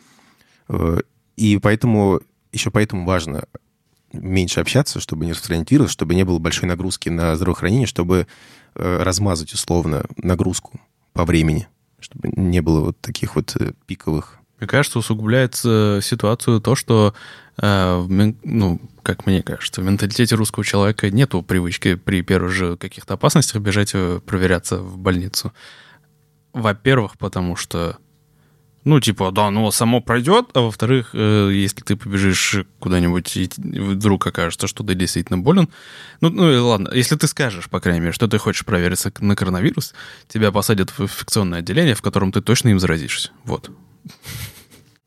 Э, 0.69 1.01
И 1.37 1.59
поэтому, 1.59 2.21
еще 2.53 2.71
поэтому 2.71 3.07
важно 3.07 3.45
меньше 4.13 4.61
общаться, 4.61 5.01
чтобы 5.01 5.27
не 5.27 5.33
распространять 5.33 5.71
вирус, 5.71 5.91
чтобы 5.91 6.15
не 6.15 6.25
было 6.25 6.39
большой 6.39 6.69
нагрузки 6.69 7.09
на 7.09 7.37
здравоохранение, 7.37 7.87
чтобы 7.87 8.17
э, 8.19 8.27
размазать 8.77 9.53
условно 9.53 10.05
нагрузку 10.17 10.81
по 11.13 11.25
времени, 11.25 11.69
чтобы 11.99 12.29
не 12.37 12.61
было 12.61 12.81
вот 12.81 13.01
таких 13.01 13.37
вот 13.37 13.57
э, 13.57 13.73
пиковых. 13.87 14.39
Мне 14.59 14.67
кажется, 14.67 14.99
усугубляется 14.99 16.01
ситуацию 16.03 16.61
то, 16.61 16.75
что, 16.75 17.15
э, 17.61 18.07
ну, 18.43 18.81
как 19.03 19.27
мне 19.27 19.43
кажется, 19.43 19.81
в 19.81 19.85
менталитете 19.85 20.35
русского 20.35 20.65
человека 20.65 21.11
нету 21.11 21.43
привычки 21.43 21.95
при 21.95 22.23
первых 22.23 22.53
же 22.53 22.77
каких-то 22.77 23.15
опасностях 23.15 23.61
бежать 23.63 23.93
э, 23.95 24.21
проверяться 24.25 24.79
в 24.79 24.99
больницу. 24.99 25.53
Во-первых, 26.53 27.19
потому 27.19 27.57
что, 27.57 27.99
ну, 28.87 29.01
типа, 29.01 29.33
да, 29.33 29.51
ну, 29.51 29.69
само 29.73 30.01
пройдет, 30.01 30.51
а 30.55 30.61
во-вторых, 30.61 31.11
э, 31.13 31.51
если 31.53 31.81
ты 31.81 31.97
побежишь 31.97 32.59
куда-нибудь 32.79 33.37
и 33.37 33.51
вдруг 33.59 34.25
окажется, 34.29 34.69
что 34.69 34.85
ты 34.85 34.95
действительно 34.95 35.39
болен, 35.39 35.69
ну, 36.21 36.31
ну 36.31 36.69
ладно, 36.69 36.91
если 36.95 37.17
ты 37.17 37.27
скажешь, 37.27 37.69
по 37.69 37.81
крайней 37.81 37.99
мере, 37.99 38.13
что 38.13 38.29
ты 38.29 38.39
хочешь 38.39 38.65
провериться 38.65 39.13
на 39.19 39.35
коронавирус, 39.35 39.93
тебя 40.29 40.53
посадят 40.53 40.91
в 40.91 41.01
инфекционное 41.01 41.59
отделение, 41.59 41.97
в 41.97 42.01
котором 42.01 42.31
ты 42.31 42.41
точно 42.41 42.69
им 42.69 42.79
заразишься. 42.79 43.31
Вот. 43.43 43.73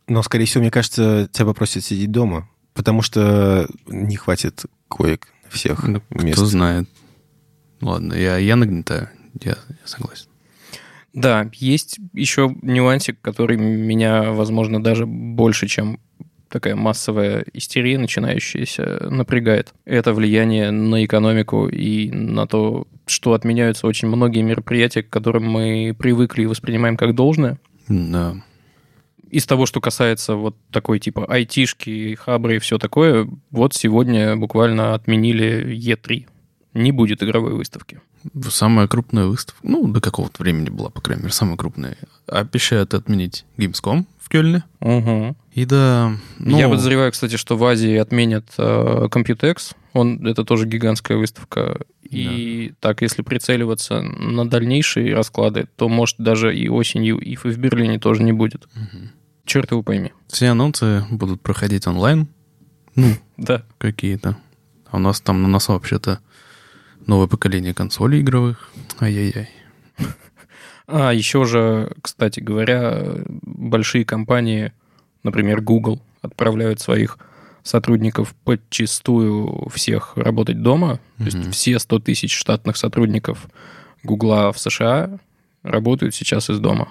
Но, 0.10 0.24
скорее 0.24 0.44
всего, 0.44 0.62
мне 0.62 0.72
кажется, 0.72 1.30
тебя 1.32 1.46
попросят 1.46 1.86
сидеть 1.86 2.12
дома, 2.12 2.50
потому 2.74 3.02
что 3.02 3.66
не 3.88 4.18
хватит 4.18 4.66
коек 4.90 5.30
всех 5.50 5.84
Ну, 5.88 6.04
мест. 6.10 6.36
Кто 6.36 6.46
знает. 6.46 6.90
Ладно, 7.80 8.14
я, 8.14 8.36
я 8.36 8.58
нагнетаю. 8.58 9.10
Я, 9.42 9.52
я 9.70 9.86
согласен. 9.86 10.29
Да, 11.14 11.50
есть 11.54 12.00
еще 12.14 12.56
нюансик, 12.62 13.20
который 13.22 13.58
меня, 13.58 14.32
возможно, 14.32 14.82
даже 14.82 15.06
больше, 15.06 15.68
чем 15.68 16.00
такая 16.50 16.76
массовая 16.76 17.46
истерия, 17.54 17.98
начинающаяся, 17.98 19.08
напрягает. 19.10 19.74
Это 19.86 20.14
влияние 20.14 20.72
на 20.72 21.06
экономику 21.06 21.68
и 21.68 22.12
на 22.12 22.48
то, 22.48 22.88
что 23.06 23.34
отменяются 23.34 23.88
очень 23.88 24.08
многие 24.08 24.42
мероприятия, 24.42 25.04
к 25.04 25.10
которым 25.10 25.50
мы 25.50 25.96
привыкли 25.98 26.44
и 26.44 26.48
воспринимаем 26.48 26.98
как 26.98 27.16
должное. 27.16 27.60
Да. 27.88 28.36
Из 29.30 29.46
того, 29.46 29.68
что 29.68 29.80
касается 29.80 30.36
вот 30.36 30.56
такой 30.72 31.00
типа 31.00 31.26
айтишки, 31.26 32.16
хабры 32.16 32.56
и 32.56 32.60
все 32.60 32.80
такое, 32.80 33.30
вот 33.52 33.76
сегодня 33.76 34.36
буквально 34.36 34.96
отменили 34.96 35.76
Е3. 35.76 36.26
Не 36.74 36.92
будет 36.92 37.22
игровой 37.24 37.54
выставки. 37.54 38.02
Самая 38.50 38.88
крупная 38.88 39.26
выставка, 39.26 39.60
ну, 39.64 39.88
до 39.88 40.02
какого-то 40.02 40.42
времени 40.44 40.70
была, 40.70 40.90
по 40.90 41.02
крайней 41.02 41.24
мере, 41.24 41.34
самая 41.34 41.58
крупная. 41.58 41.98
Обещают 42.28 42.94
отменить 42.94 43.46
Gamescom 43.58 44.06
в 44.20 44.30
Кёльне. 44.30 44.64
Угу. 44.82 45.36
И 45.54 45.66
да, 45.66 46.14
ну, 46.38 46.58
Я 46.58 46.70
подозреваю, 46.70 47.12
кстати, 47.12 47.38
что 47.38 47.58
в 47.58 47.64
Азии 47.66 47.96
отменят 47.96 48.46
э, 48.58 49.08
Computex. 49.10 49.74
Он, 49.94 50.26
это 50.28 50.44
тоже 50.44 50.68
гигантская 50.68 51.18
выставка. 51.18 51.80
И 52.04 52.74
так, 52.80 53.02
если 53.02 53.22
прицеливаться 53.22 54.02
на 54.02 54.48
дальнейшие 54.50 55.14
расклады, 55.16 55.68
то, 55.76 55.90
может, 55.90 56.18
даже 56.20 56.56
и 56.56 56.68
осенью 56.70 57.18
ИФ 57.20 57.46
и 57.46 57.50
в 57.50 57.58
Берлине 57.58 58.00
тоже 58.00 58.24
не 58.24 58.34
будет. 58.34 58.68
Мгм. 58.76 59.12
Черт 59.46 59.72
его 59.72 59.82
пойми. 59.82 60.12
все 60.28 60.50
анонсы 60.50 61.06
будут 61.10 61.42
проходить 61.42 61.88
онлайн. 61.88 62.28
Ну, 62.96 63.16
Да. 63.38 63.64
какие-то. 63.78 64.38
А 64.92 64.98
у 64.98 65.00
нас 65.00 65.22
там 65.22 65.42
на 65.42 65.48
носу 65.48 65.74
вообще-то 65.74 66.20
новое 67.06 67.28
поколение 67.28 67.74
консолей 67.74 68.22
игровых. 68.22 68.72
Ай-яй-яй. 69.00 69.50
А 70.92 71.14
еще 71.14 71.46
же, 71.46 71.92
кстати 72.02 72.40
говоря, 72.40 73.22
большие 73.44 74.04
компании, 74.06 74.74
например, 75.22 75.62
Google, 75.62 76.02
отправляют 76.24 76.80
своих 76.82 77.20
сотрудников 77.62 78.34
подчистую 78.44 79.70
всех 79.70 80.14
работать 80.18 80.64
дома. 80.64 81.00
То 81.18 81.26
есть 81.26 81.52
все 81.52 81.78
100 81.78 82.00
тысяч 82.00 82.36
штатных 82.36 82.76
сотрудников 82.76 83.50
Гугла 84.04 84.52
в 84.52 84.60
США 84.60 85.20
работают 85.62 86.16
сейчас 86.16 86.50
из 86.50 86.60
дома. 86.60 86.90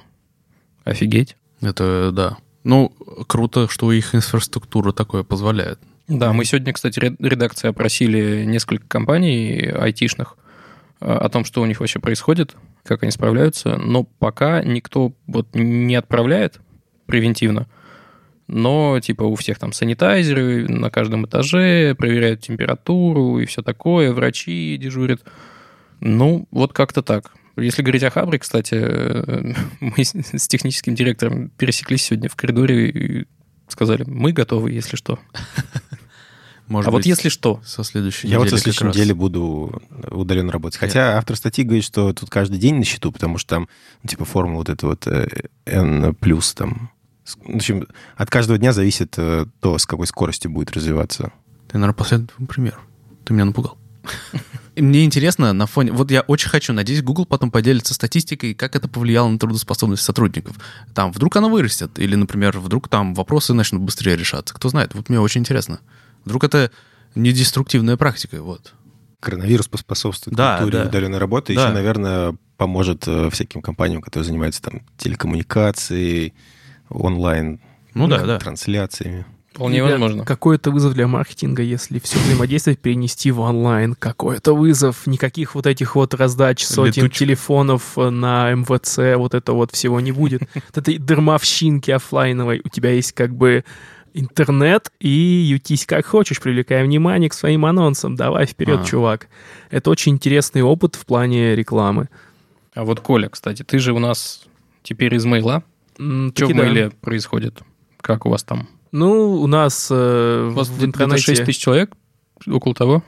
Офигеть. 0.85 1.37
Это 1.61 2.11
да. 2.13 2.37
Ну, 2.65 2.93
круто, 3.27 3.69
что 3.69 3.91
их 3.93 4.15
инфраструктура 4.15 4.93
такое 4.93 5.23
позволяет. 5.23 5.81
Да, 6.09 6.33
мы 6.33 6.47
сегодня, 6.47 6.73
кстати, 6.73 6.99
ред- 6.99 7.21
редакция 7.21 7.71
опросили 7.71 8.45
несколько 8.45 8.87
компаний 8.89 9.71
айтишных 9.79 10.37
э, 11.01 11.13
о 11.13 11.29
том, 11.29 11.45
что 11.45 11.61
у 11.61 11.67
них 11.67 11.81
вообще 11.81 11.99
происходит, 12.01 12.57
как 12.83 13.03
они 13.03 13.13
справляются, 13.13 13.77
но 13.77 14.05
пока 14.05 14.65
никто 14.65 15.13
вот 15.27 15.49
не 15.55 15.95
отправляет 15.95 16.61
превентивно, 17.05 17.67
но 18.47 18.99
типа 19.01 19.25
у 19.25 19.35
всех 19.35 19.59
там 19.59 19.75
санитайзеры 19.75 20.67
на 20.67 20.91
каждом 20.91 21.27
этаже, 21.27 21.95
проверяют 21.95 22.41
температуру 22.41 23.39
и 23.39 23.45
все 23.45 23.63
такое, 23.63 24.13
врачи 24.13 24.79
дежурят. 24.81 25.23
Ну, 26.01 26.49
вот 26.51 26.73
как-то 26.73 27.03
так. 27.03 27.33
Если 27.57 27.83
говорить 27.83 28.05
о 28.05 28.11
Хабре, 28.11 28.39
кстати, 28.39 28.77
э, 28.81 29.53
мы 29.81 30.03
с 30.05 30.49
техническим 30.49 30.95
директором 30.95 31.51
пересеклись 31.51 32.05
сегодня 32.05 32.31
в 32.31 32.37
коридоре 32.37 32.89
и 32.89 33.27
сказали, 33.69 34.05
мы 34.07 34.33
готовы, 34.33 34.73
если 34.73 34.97
что. 34.97 35.19
Может 36.69 36.89
а 36.89 36.91
вот 36.91 36.99
быть, 36.99 37.07
если 37.07 37.31
что, 37.31 37.61
со 37.65 37.83
следующей 37.83 38.29
Я 38.29 38.39
вот 38.39 38.45
недели 38.45 38.55
на 38.55 38.61
следующей 38.61 38.85
неделе 38.85 39.15
буду 39.15 39.83
удаленно 40.11 40.53
работать. 40.53 40.79
Хотя 40.79 41.17
автор 41.17 41.37
статьи 41.37 41.65
говорит, 41.65 41.85
что 41.85 42.13
тут 42.13 42.29
каждый 42.29 42.59
день 42.59 42.77
на 42.77 42.85
счету, 42.85 43.11
потому 43.11 43.39
что 43.39 43.57
там, 43.57 43.69
ну, 44.03 44.09
типа, 44.09 44.25
формула 44.25 44.59
вот 44.59 44.69
эта 44.69 44.87
вот 44.87 45.07
э, 45.07 45.29
N 45.67 46.15
плюс 46.15 46.55
там. 46.55 46.91
В 47.25 47.57
общем, 47.57 47.87
от 48.17 48.31
каждого 48.31 48.59
дня 48.59 48.73
зависит 48.73 49.15
э, 49.17 49.47
то, 49.61 49.79
с 49.79 49.87
какой 49.87 50.07
скоростью 50.07 50.51
будет 50.51 50.71
развиваться. 50.73 51.33
Ты, 51.69 51.79
наверное, 51.79 51.95
последовательный 51.95 52.47
пример. 52.47 52.79
Ты 53.25 53.35
меня 53.35 53.47
напугал. 53.47 53.79
И 54.75 54.83
Мне 54.83 55.05
интересно 55.05 55.53
на 55.53 55.67
фоне... 55.67 55.91
Вот 55.91 56.11
я 56.11 56.21
очень 56.21 56.49
хочу, 56.49 56.73
надеюсь, 56.73 57.03
Google 57.03 57.27
потом 57.27 57.51
поделится 57.51 57.95
статистикой, 57.95 58.55
как 58.55 58.77
это 58.77 58.87
повлияло 58.87 59.29
на 59.29 59.37
трудоспособность 59.37 60.05
сотрудников. 60.05 60.57
Там 60.95 61.11
вдруг 61.11 61.35
она 61.35 61.49
вырастет, 61.49 61.99
или, 61.99 62.15
например, 62.15 62.57
вдруг 62.61 62.89
там 62.89 63.13
вопросы 63.15 63.55
начнут 63.55 63.83
быстрее 63.83 64.17
решаться. 64.17 64.55
Кто 64.55 64.69
знает, 64.69 64.95
вот 64.95 65.09
мне 65.09 65.19
очень 65.19 65.41
интересно. 65.41 65.81
Вдруг 66.25 66.45
это 66.45 66.71
не 67.15 67.33
деструктивная 67.33 67.97
практика, 67.97 68.43
вот. 68.43 68.75
Коронавирус 69.21 69.67
поспособствует 69.69 70.37
Да, 70.37 70.59
культуре 70.59 70.83
да. 70.85 70.89
удаленной 70.89 71.19
работы. 71.19 71.55
Да. 71.55 71.65
Еще, 71.65 71.73
наверное, 71.75 72.37
поможет 72.57 73.05
э, 73.09 73.31
всяким 73.31 73.63
компаниям, 73.63 74.01
которые 74.01 74.27
занимаются 74.27 74.63
там 74.63 74.83
телекоммуникацией, 74.97 76.35
онлайн 76.89 77.61
Ну 77.95 78.07
да, 78.07 78.25
да. 78.25 78.39
трансляциями. 78.39 79.27
вполне 79.53 79.79
Ребят, 79.79 79.91
возможно. 79.93 80.25
Какой-то 80.25 80.71
вызов 80.71 80.95
для 80.95 81.09
маркетинга, 81.09 81.63
если 81.63 81.99
все 81.99 82.19
взаимодействие 82.19 82.77
перенести 82.77 83.31
в 83.33 83.41
онлайн. 83.41 83.95
Какой-то 83.95 84.55
вызов. 84.55 85.07
Никаких 85.07 85.55
вот 85.57 85.67
этих 85.67 85.97
вот 85.97 86.15
раздач 86.15 86.65
сотен 86.65 87.05
Летучих. 87.05 87.19
телефонов 87.19 87.99
э, 87.99 88.11
на 88.11 88.53
МВЦ, 88.53 89.17
вот 89.19 89.35
это 89.35 89.53
вот 89.53 89.73
всего 89.73 90.01
не 90.01 90.13
будет. 90.13 90.43
Вот 90.55 90.77
этой 90.79 90.99
дермовщинки 90.99 91.91
оффлайновой. 91.91 92.61
У 92.65 92.69
тебя 92.69 92.91
есть 92.93 93.13
как 93.13 93.35
бы 93.35 93.65
интернет 94.19 94.91
и 95.01 95.09
ютись 95.09 95.87
как 95.87 96.07
хочешь, 96.07 96.41
привлекая 96.41 96.85
внимание 96.85 97.29
к 97.31 97.35
своим 97.35 97.65
анонсам. 97.65 98.17
Давай 98.17 98.47
вперед, 98.47 98.81
А. 98.83 98.85
чувак. 98.85 99.29
Это 99.71 99.91
очень 99.91 100.13
интересный 100.13 100.63
опыт 100.63 100.95
в 100.97 101.07
плане 101.07 101.55
рекламы. 101.57 102.09
А 102.75 102.85
вот, 102.85 103.01
Коля, 103.01 103.29
кстати, 103.29 103.63
ты 103.63 103.79
же 103.79 103.93
у 103.93 103.99
нас 103.99 104.47
теперь 104.83 105.15
из 105.15 105.25
мейла. 105.25 105.63
М, 105.99 106.33
Что 106.35 106.47
в 106.47 106.49
да. 106.51 106.55
мейле 106.55 106.91
происходит? 107.01 107.61
Как 108.01 108.27
у 108.27 108.31
вас 108.31 108.45
там? 108.45 108.69
Ну, 108.93 109.33
у 109.35 109.47
нас 109.47 109.89
э, 109.91 110.49
У 110.51 110.55
вас 110.55 110.69
в 110.69 110.85
интернете... 110.85 111.23
6 111.23 111.45
тысяч 111.45 111.61
человек? 111.61 111.93
Около 112.47 112.75
того? 112.75 113.03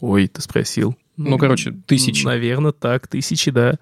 Ой, 0.00 0.26
ты 0.26 0.40
спросил. 0.40 0.96
Ну, 1.16 1.38
короче, 1.38 1.72
тысячи. 1.86 2.24
Наверное, 2.24 2.72
так, 2.72 3.06
тысячи, 3.06 3.50
да. 3.50 3.78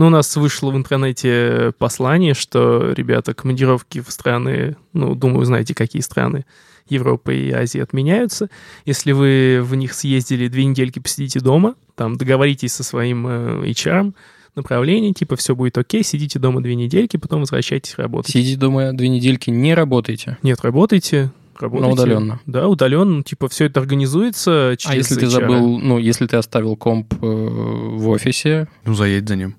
Ну, 0.00 0.06
у 0.06 0.08
нас 0.08 0.34
вышло 0.34 0.70
в 0.70 0.76
интернете 0.78 1.74
послание, 1.76 2.32
что, 2.32 2.94
ребята, 2.94 3.34
командировки 3.34 4.00
в 4.00 4.10
страны, 4.10 4.76
ну, 4.94 5.14
думаю, 5.14 5.44
знаете, 5.44 5.74
какие 5.74 6.00
страны 6.00 6.46
Европы 6.88 7.36
и 7.36 7.50
Азии 7.50 7.82
отменяются. 7.82 8.48
Если 8.86 9.12
вы 9.12 9.60
в 9.62 9.74
них 9.74 9.92
съездили, 9.92 10.48
две 10.48 10.64
недельки 10.64 11.00
посидите 11.00 11.40
дома, 11.40 11.74
там 11.96 12.16
договоритесь 12.16 12.72
со 12.72 12.82
своим 12.82 13.26
э, 13.26 13.66
HR, 13.66 14.14
направление, 14.56 15.12
типа, 15.12 15.36
все 15.36 15.54
будет 15.54 15.76
окей, 15.76 16.02
сидите 16.02 16.38
дома 16.38 16.62
две 16.62 16.76
недельки, 16.76 17.18
потом 17.18 17.40
возвращайтесь 17.40 17.98
работать. 17.98 18.32
Сидите 18.32 18.56
дома 18.56 18.94
две 18.94 19.08
недельки, 19.10 19.50
не 19.50 19.74
работаете. 19.74 20.38
Нет, 20.42 20.60
работайте, 20.62 21.30
работайте. 21.58 21.92
удаленно. 21.92 22.40
Да, 22.46 22.68
удаленно, 22.68 23.22
типа, 23.22 23.50
все 23.50 23.66
это 23.66 23.80
организуется 23.80 24.76
через 24.78 24.94
А 24.94 24.96
если 24.96 25.14
ты 25.16 25.26
HR. 25.26 25.28
забыл, 25.28 25.78
ну, 25.78 25.98
если 25.98 26.26
ты 26.26 26.38
оставил 26.38 26.74
комп 26.76 27.12
э, 27.12 27.26
в 27.26 28.08
офисе, 28.08 28.66
Ну, 28.86 28.94
заедь 28.94 29.28
за 29.28 29.36
ним. 29.36 29.56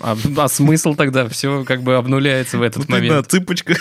А, 0.00 0.16
а 0.36 0.48
смысл 0.48 0.94
тогда? 0.94 1.28
Все 1.28 1.64
как 1.64 1.82
бы 1.82 1.96
обнуляется 1.96 2.58
в 2.58 2.62
этот 2.62 2.88
момент. 2.88 3.26
цыпочка. 3.30 3.74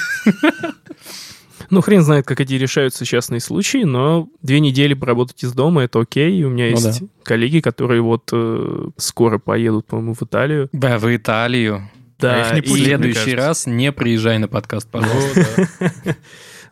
Ну, 1.69 1.79
хрен 1.79 2.01
знает, 2.01 2.25
как 2.25 2.41
эти 2.41 2.55
решаются 2.55 3.05
частные 3.05 3.39
случаи, 3.39 3.83
но 3.83 4.27
две 4.41 4.59
недели 4.59 4.93
поработать 4.93 5.41
из 5.43 5.53
дома— 5.53 5.83
это 5.83 6.01
окей. 6.01 6.37
И 6.41 6.43
у 6.43 6.49
меня 6.49 6.65
Ну 6.65 6.71
есть 6.71 7.03
коллеги, 7.23 7.59
которые 7.61 8.01
вот 8.01 8.29
э, 8.33 8.87
скоро 8.97 9.37
поедут, 9.39 9.85
по-моему, 9.87 10.13
в 10.13 10.21
Италию. 10.21 10.67
Да, 10.73 10.99
в 10.99 11.15
Италию. 11.15 11.89
Да, 12.19 12.41
их 12.41 12.53
не 12.53 12.59
и- 12.59 12.63
В 12.63 12.77
следующий 12.77 13.35
раз 13.35 13.67
не 13.67 13.91
приезжай 13.93 14.37
на 14.37 14.49
подкаст, 14.49 14.89
пожалуйста. 14.91 15.69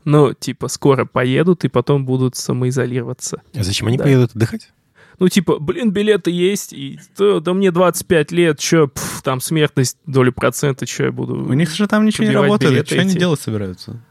ну, 0.04 0.34
типа, 0.34 0.68
скоро 0.68 1.06
поедут 1.06 1.64
и 1.64 1.70
потом 1.70 2.06
будут 2.06 2.36
самоизолироваться. 2.36 3.42
А 3.56 3.64
зачем 3.64 3.88
они 3.88 3.98
Да. 3.98 4.04
поедут 4.04 4.32
отдыхать? 4.36 4.70
Ну, 5.20 5.28
типа, 5.28 5.60
блин, 5.60 5.92
билеты 5.92 6.32
есть, 6.32 6.72
и 6.72 6.98
да, 7.18 7.40
да 7.40 7.54
мне 7.54 7.72
25 7.72 8.32
лет, 8.32 8.60
чё, 8.60 8.88
пф, 8.88 9.22
там 9.22 9.42
смертность 9.42 9.98
доли 10.06 10.30
процента, 10.30 10.86
чё 10.86 11.06
я 11.06 11.12
буду... 11.12 11.36
У 11.36 11.54
них 11.54 11.70
же 11.72 11.88
там 11.88 12.06
ничего 12.06 12.28
не 12.28 12.34
работает. 12.34 12.88
Что 12.88 13.02
они 13.02 13.16
делать 13.16 13.40
собираются? 13.40 14.02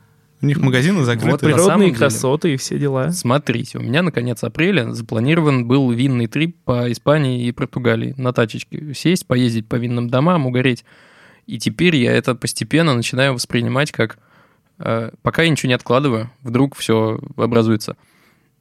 У 0.41 0.47
них 0.47 0.59
магазины 0.59 1.03
закрыты. 1.03 1.31
Вот 1.33 1.41
природные 1.41 1.93
красоты 1.93 2.55
и 2.55 2.57
все 2.57 2.79
дела. 2.79 3.11
Смотрите, 3.11 3.79
у 3.79 3.83
меня 3.83 4.03
на 4.03 4.13
конец 4.13 4.45
апреля 4.45 4.93
запланирован 4.93 5.67
был 5.67 5.91
винный 5.91 6.29
трип 6.29 6.57
по 6.65 6.93
Испании 6.93 7.47
и 7.47 7.53
Португалии 7.53 8.15
на 8.17 8.33
тачечке. 8.33 8.95
Сесть, 8.95 9.27
поездить 9.27 9.67
по 9.67 9.75
винным 9.77 10.09
домам, 10.09 10.47
угореть. 10.47 10.85
И 11.47 11.59
теперь 11.59 11.97
я 11.97 12.13
это 12.13 12.35
постепенно 12.37 12.95
начинаю 12.95 13.33
воспринимать 13.35 13.91
как... 13.91 14.19
э, 14.79 15.11
пока 15.23 15.43
я 15.43 15.49
ничего 15.49 15.69
не 15.69 15.75
откладываю, 15.75 16.31
вдруг 16.43 16.77
все 16.77 17.19
образуется. 17.37 17.97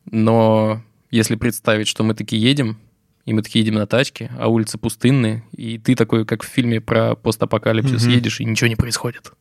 Но 0.09 0.81
если 1.11 1.35
представить, 1.35 1.87
что 1.87 2.03
мы 2.03 2.13
таки 2.13 2.35
едем, 2.37 2.77
и 3.25 3.33
мы 3.33 3.41
таки 3.41 3.59
едем 3.59 3.75
на 3.75 3.87
тачке, 3.87 4.31
а 4.37 4.47
улицы 4.47 4.77
пустынные, 4.77 5.43
и 5.51 5.77
ты 5.77 5.95
такой, 5.95 6.25
как 6.25 6.43
в 6.43 6.47
фильме 6.47 6.79
про 6.81 7.15
постапокалипсис, 7.15 8.03
Мгм. 8.03 8.11
едешь, 8.13 8.39
и 8.39 8.45
ничего 8.45 8.67
не 8.67 8.75
происходит. 8.75 9.31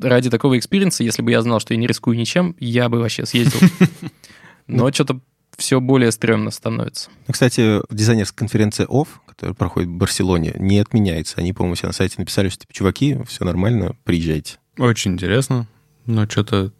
Ради 0.00 0.30
такого 0.30 0.58
experience 0.58 0.95
а, 0.95 1.02
если 1.02 1.22
бы 1.22 1.30
я 1.30 1.40
знал, 1.42 1.58
что 1.58 1.74
я 1.74 1.80
не 1.80 1.86
рискую 1.86 2.16
ничем, 2.18 2.54
я 2.60 2.88
бы 2.88 2.98
вообще 3.00 3.24
съездил. 3.26 3.58
Но 4.66 4.92
что-то 4.92 5.20
все 5.56 5.80
более 5.80 6.12
стрёмно 6.12 6.50
становится. 6.50 7.10
Ну, 7.26 7.32
кстати, 7.32 7.80
дизайнерская 7.94 8.38
конференция 8.38 8.86
OFFF, 8.86 9.08
которая 9.26 9.54
проходит 9.54 9.88
в 9.88 9.92
Барселоне, 9.92 10.54
не 10.58 10.78
отменяется. 10.78 11.38
Они, 11.38 11.52
по-моему, 11.52 11.74
себе 11.76 11.88
на 11.88 11.92
сайте 11.94 12.16
написали, 12.18 12.48
что, 12.48 12.60
типа, 12.62 12.72
чуваки, 12.72 13.18
все 13.26 13.44
нормально, 13.44 13.96
приезжайте. 14.04 14.58
Очень 14.78 15.12
интересно. 15.12 15.66
Но 16.06 16.28
что-то... 16.28 16.72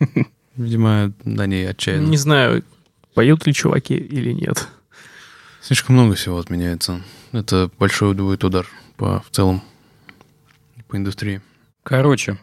Видимо, 0.56 1.12
да 1.24 1.46
не 1.46 1.62
отчаянно. 1.64 2.06
Не 2.08 2.16
знаю, 2.16 2.64
поедут 3.18 3.48
ли 3.48 3.52
чуваки 3.52 3.96
или 3.96 4.30
нет. 4.30 4.68
Слишком 5.60 5.96
много 5.96 6.14
всего 6.14 6.38
отменяется. 6.38 7.02
Это 7.32 7.68
большой 7.76 8.14
будет 8.14 8.44
удар 8.44 8.64
по 8.96 9.20
в 9.22 9.30
целом 9.30 9.60
по 10.86 10.96
индустрии. 10.96 11.40
Короче, 11.82 12.38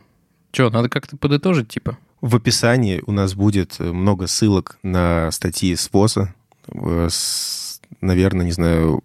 что, 0.51 0.69
надо 0.69 0.89
как-то 0.89 1.15
подытожить, 1.15 1.69
типа? 1.69 1.97
В 2.19 2.35
описании 2.35 3.01
у 3.07 3.13
нас 3.13 3.35
будет 3.35 3.77
э, 3.79 3.89
много 3.89 4.27
ссылок 4.27 4.77
на 4.83 5.31
статьи 5.31 5.73
с 5.73 5.89
ВОЗа, 5.93 6.35
э, 6.67 7.07
с, 7.09 7.79
наверное, 8.01 8.45
не 8.45 8.51
знаю, 8.51 9.01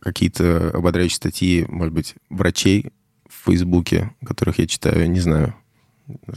какие-то 0.00 0.72
ободряющие 0.74 1.16
статьи, 1.16 1.64
может 1.70 1.94
быть, 1.94 2.16
врачей 2.28 2.92
в 3.26 3.46
Фейсбуке, 3.46 4.14
которых 4.26 4.58
я 4.58 4.66
читаю, 4.66 5.10
не 5.10 5.20
знаю, 5.20 5.54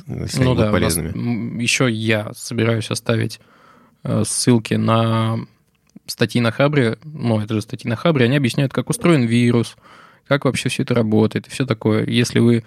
если 0.07 0.43
они 0.43 0.55
будут 0.55 0.71
полезными. 0.71 1.62
еще 1.62 1.91
я 1.91 2.31
собираюсь 2.34 2.89
оставить 2.89 3.41
ссылки 4.23 4.75
на 4.75 5.39
статьи 6.05 6.41
на 6.41 6.51
Хабре, 6.51 6.97
ну, 7.03 7.39
это 7.39 7.53
же 7.53 7.61
статьи 7.61 7.89
на 7.89 7.95
Хабре, 7.95 8.25
они 8.25 8.37
объясняют, 8.37 8.73
как 8.73 8.89
устроен 8.89 9.23
вирус, 9.23 9.75
как 10.27 10.45
вообще 10.45 10.69
все 10.69 10.83
это 10.83 10.93
работает, 10.93 11.47
и 11.47 11.49
все 11.49 11.65
такое. 11.65 12.05
Если 12.05 12.39
вы 12.39 12.63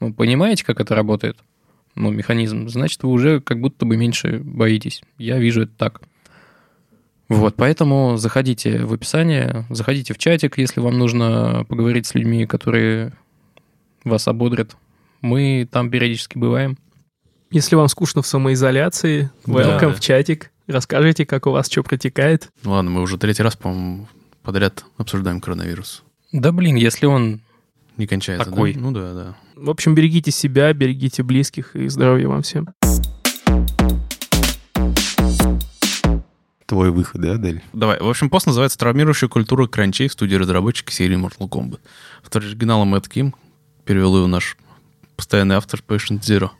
ну, 0.00 0.12
понимаете, 0.12 0.64
как 0.64 0.80
это 0.80 0.94
работает, 0.94 1.36
ну, 1.94 2.10
механизм, 2.10 2.68
значит, 2.68 3.02
вы 3.02 3.10
уже 3.10 3.40
как 3.40 3.60
будто 3.60 3.84
бы 3.84 3.96
меньше 3.96 4.38
боитесь. 4.38 5.02
Я 5.18 5.38
вижу 5.38 5.62
это 5.62 5.72
так. 5.76 6.00
Вот, 7.28 7.56
поэтому 7.56 8.16
заходите 8.16 8.84
в 8.84 8.92
описание, 8.92 9.66
заходите 9.68 10.14
в 10.14 10.18
чатик, 10.18 10.56
если 10.56 10.80
вам 10.80 10.96
нужно 10.96 11.66
поговорить 11.68 12.06
с 12.06 12.14
людьми, 12.14 12.46
которые 12.46 13.12
вас 14.04 14.28
ободрят. 14.28 14.76
Мы 15.20 15.68
там 15.70 15.90
периодически 15.90 16.38
бываем. 16.38 16.78
Если 17.50 17.76
вам 17.76 17.88
скучно 17.88 18.22
в 18.22 18.26
самоизоляции, 18.26 19.30
welcome 19.46 19.80
Да. 19.80 19.92
в 19.92 20.00
чатик. 20.00 20.52
Расскажите, 20.68 21.24
как 21.24 21.46
у 21.46 21.50
вас 21.50 21.70
что 21.70 21.82
протекает. 21.82 22.50
Ну 22.62 22.72
Ладно, 22.72 22.90
мы 22.90 23.00
уже 23.00 23.16
третий 23.16 23.42
раз, 23.42 23.56
по-моему, 23.56 24.06
подряд 24.42 24.84
обсуждаем 24.98 25.40
коронавирус. 25.40 26.02
Да 26.30 26.52
блин, 26.52 26.76
если 26.76 27.06
он... 27.06 27.40
Не 27.96 28.06
кончается, 28.06 28.48
Такой. 28.48 28.74
да? 28.74 28.80
Ну 28.80 28.90
да, 28.92 29.14
да. 29.14 29.36
В 29.56 29.70
общем, 29.70 29.94
берегите 29.94 30.30
себя, 30.30 30.72
берегите 30.74 31.22
близких 31.22 31.74
и 31.74 31.88
здоровья 31.88 32.28
вам 32.28 32.42
всем. 32.42 32.68
Твой 36.66 36.90
выход, 36.90 37.22
да, 37.22 37.36
Дель? 37.38 37.62
Давай. 37.72 37.98
В 37.98 38.06
общем, 38.06 38.28
пост 38.28 38.46
называется 38.46 38.76
«Травмирующая 38.78 39.30
культура 39.30 39.66
кранчей 39.66 40.08
в 40.08 40.12
студии 40.12 40.34
разработчика 40.36 40.92
серии 40.92 41.16
Mortal 41.16 41.48
Kombat». 41.48 41.80
В 42.22 42.36
оригинала 42.36 42.84
Мэтт 42.84 43.08
Ким 43.08 43.34
перевел 43.86 44.18
его 44.18 44.26
наш 44.26 44.58
постоянный 45.16 45.56
автор 45.56 45.80
Patient 45.80 46.20
Zero. 46.20 46.50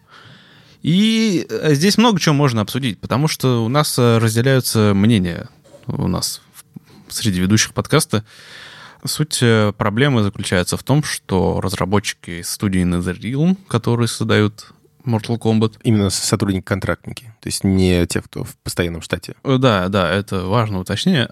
И 0.83 1.47
э, 1.49 1.75
здесь 1.75 1.99
много 1.99 2.21
чего 2.21 2.35
можно 2.35 2.61
обсудить, 2.61 3.01
потому 3.01 3.29
что 3.29 3.65
у 3.65 3.69
нас 3.69 3.99
э, 3.99 4.19
разделяются 4.19 4.93
мнения 4.95 5.49
у 5.87 6.07
нас 6.07 6.43
среди 7.09 7.41
ведущих 7.41 7.73
подкаста 7.73 8.25
Суть 9.05 9.39
э, 9.43 9.73
проблемы 9.77 10.23
заключается 10.23 10.77
в 10.77 10.83
том, 10.83 11.03
что 11.03 11.61
разработчики 11.61 12.43
студии 12.43 12.83
NetherRealm, 12.83 13.57
которые 13.69 14.09
создают 14.09 14.73
Mortal 15.05 15.39
Kombat. 15.39 15.77
Именно 15.85 16.11
сотрудники-контрактники, 16.11 17.33
то 17.41 17.47
есть 17.49 17.63
не 17.65 18.07
те, 18.07 18.21
кто 18.21 18.45
в 18.45 18.57
постоянном 18.57 19.01
штате. 19.03 19.35
Да, 19.45 19.89
да, 19.89 20.11
это 20.11 20.47
важное 20.47 20.81
уточнение. 20.81 21.29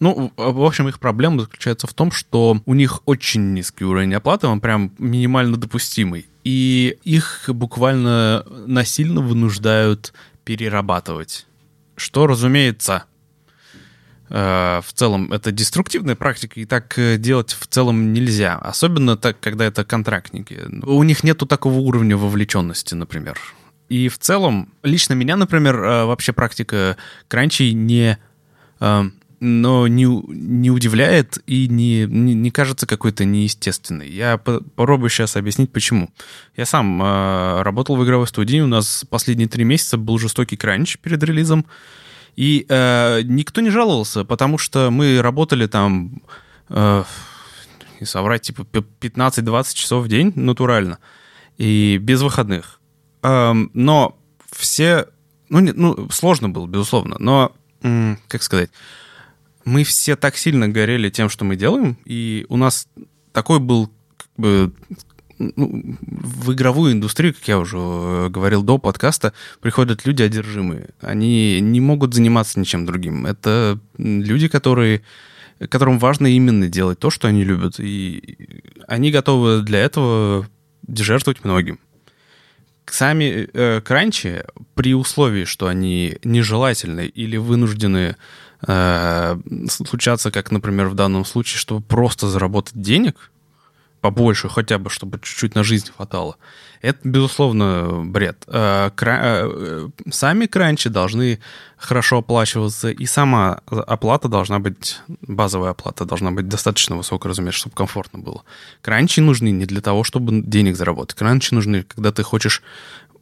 Ну, 0.00 0.32
в 0.36 0.64
общем, 0.64 0.88
их 0.88 0.98
проблема 0.98 1.40
заключается 1.40 1.86
в 1.86 1.94
том, 1.94 2.10
что 2.10 2.60
у 2.66 2.74
них 2.74 3.00
очень 3.06 3.54
низкий 3.54 3.84
уровень 3.84 4.14
оплаты, 4.14 4.48
он 4.48 4.60
прям 4.60 4.92
минимально 4.98 5.56
допустимый. 5.56 6.26
И 6.44 6.98
их 7.04 7.44
буквально 7.48 8.44
насильно 8.66 9.20
вынуждают 9.22 10.12
перерабатывать. 10.44 11.46
Что, 11.96 12.26
разумеется, 12.26 13.04
э, 14.28 14.80
в 14.84 14.92
целом 14.92 15.32
это 15.32 15.52
деструктивная 15.52 16.16
практика, 16.16 16.60
и 16.60 16.66
так 16.66 16.98
э, 16.98 17.16
делать 17.16 17.56
в 17.58 17.66
целом 17.66 18.12
нельзя. 18.12 18.56
Особенно 18.56 19.16
так, 19.16 19.40
когда 19.40 19.64
это 19.64 19.84
контрактники. 19.84 20.60
У 20.84 21.02
них 21.02 21.24
нету 21.24 21.46
такого 21.46 21.78
уровня 21.78 22.16
вовлеченности, 22.16 22.94
например. 22.94 23.38
И 23.88 24.08
в 24.08 24.18
целом, 24.18 24.72
лично 24.82 25.14
меня, 25.14 25.36
например, 25.36 25.76
э, 25.82 26.04
вообще 26.04 26.32
практика 26.32 26.96
кранчей 27.28 27.72
не, 27.72 28.18
э, 28.80 29.04
но 29.40 29.86
не, 29.88 30.04
не 30.04 30.70
удивляет 30.70 31.38
и 31.46 31.68
не, 31.68 32.06
не, 32.06 32.34
не 32.34 32.50
кажется 32.50 32.86
какой-то 32.86 33.24
неестественной. 33.24 34.08
Я 34.10 34.38
по- 34.38 34.60
попробую 34.60 35.10
сейчас 35.10 35.36
объяснить, 35.36 35.72
почему. 35.72 36.10
Я 36.56 36.66
сам 36.66 37.02
э, 37.02 37.62
работал 37.62 37.96
в 37.96 38.04
игровой 38.04 38.26
студии, 38.26 38.60
у 38.60 38.66
нас 38.66 39.04
последние 39.08 39.48
три 39.48 39.64
месяца 39.64 39.96
был 39.96 40.18
жестокий 40.18 40.56
кранч 40.56 40.98
перед 40.98 41.22
релизом, 41.22 41.66
и 42.36 42.66
э, 42.68 43.20
никто 43.24 43.60
не 43.60 43.70
жаловался, 43.70 44.24
потому 44.24 44.58
что 44.58 44.90
мы 44.90 45.20
работали 45.22 45.66
там, 45.66 46.22
э, 46.68 47.04
не 48.00 48.06
соврать, 48.06 48.42
типа 48.42 48.64
п- 48.64 48.84
15-20 49.00 49.74
часов 49.74 50.04
в 50.04 50.08
день 50.08 50.32
натурально, 50.34 50.98
и 51.58 51.98
без 52.00 52.22
выходных. 52.22 52.80
Эм, 53.22 53.70
но 53.74 54.18
все... 54.50 55.06
Ну, 55.48 55.60
не- 55.60 55.72
ну, 55.72 56.08
сложно 56.10 56.48
было, 56.48 56.66
безусловно, 56.66 57.16
но, 57.18 57.52
как 58.28 58.42
сказать, 58.42 58.70
мы 59.64 59.84
все 59.84 60.16
так 60.16 60.36
сильно 60.36 60.68
горели 60.68 61.10
тем, 61.10 61.28
что 61.28 61.44
мы 61.44 61.56
делаем, 61.56 61.96
и 62.04 62.46
у 62.48 62.56
нас 62.56 62.88
такой 63.32 63.58
был 63.60 63.90
как 64.16 64.28
бы, 64.36 64.72
ну, 65.38 65.96
в 65.98 66.52
игровую 66.52 66.92
индустрию, 66.92 67.34
как 67.34 67.46
я 67.48 67.58
уже 67.58 67.76
э, 67.76 68.28
говорил 68.30 68.62
до 68.62 68.78
подкаста, 68.78 69.32
приходят 69.60 70.06
люди 70.06 70.22
одержимые. 70.22 70.90
Они 71.00 71.60
не 71.60 71.80
могут 71.80 72.14
заниматься 72.14 72.60
ничем 72.60 72.86
другим. 72.86 73.26
Это 73.26 73.78
люди, 73.98 74.48
которые 74.48 75.02
которым 75.68 75.98
важно 75.98 76.26
именно 76.26 76.68
делать 76.68 76.98
то, 76.98 77.10
что 77.10 77.28
они 77.28 77.44
любят. 77.44 77.78
И 77.78 78.36
они 78.86 79.10
готовы 79.10 79.62
для 79.62 79.80
этого 79.80 80.48
жертвовать 80.88 81.44
многим. 81.44 81.78
Сами 82.86 83.48
э, 83.52 83.80
кранчи, 83.80 84.42
при 84.74 84.94
условии, 84.94 85.44
что 85.44 85.68
они 85.68 86.18
нежелательны 86.22 87.06
или 87.06 87.38
вынуждены 87.38 88.16
э, 88.66 89.36
случаться, 89.68 90.30
как, 90.30 90.50
например, 90.50 90.88
в 90.88 90.94
данном 90.94 91.24
случае, 91.24 91.58
чтобы 91.58 91.82
просто 91.82 92.28
заработать 92.28 92.80
денег, 92.80 93.30
побольше, 94.00 94.50
хотя 94.50 94.78
бы, 94.78 94.90
чтобы 94.90 95.18
чуть-чуть 95.18 95.54
на 95.54 95.64
жизнь 95.64 95.90
хватало. 95.96 96.36
Это, 96.82 96.98
безусловно, 97.04 98.04
бред. 98.04 98.44
Э, 98.46 98.90
э, 99.00 99.88
Сами 100.10 100.44
кранчи 100.44 100.90
должны 100.90 101.38
хорошо 101.78 102.18
оплачиваться, 102.18 102.90
и 102.90 103.06
сама 103.06 103.60
оплата 103.66 104.28
должна 104.28 104.58
быть, 104.58 104.98
базовая 105.22 105.70
оплата 105.70 106.04
должна 106.04 106.32
быть 106.32 106.48
достаточно 106.48 106.96
высокой, 106.96 107.30
разумеется, 107.30 107.60
чтобы 107.60 107.76
комфортно 107.76 108.18
было. 108.18 108.42
Кранчи 108.82 109.20
нужны 109.20 109.50
не 109.50 109.64
для 109.64 109.80
того, 109.80 110.04
чтобы 110.04 110.42
денег 110.42 110.76
заработать. 110.76 111.16
Кранчи 111.16 111.54
нужны, 111.54 111.84
когда 111.84 112.12
ты 112.12 112.22
хочешь, 112.22 112.62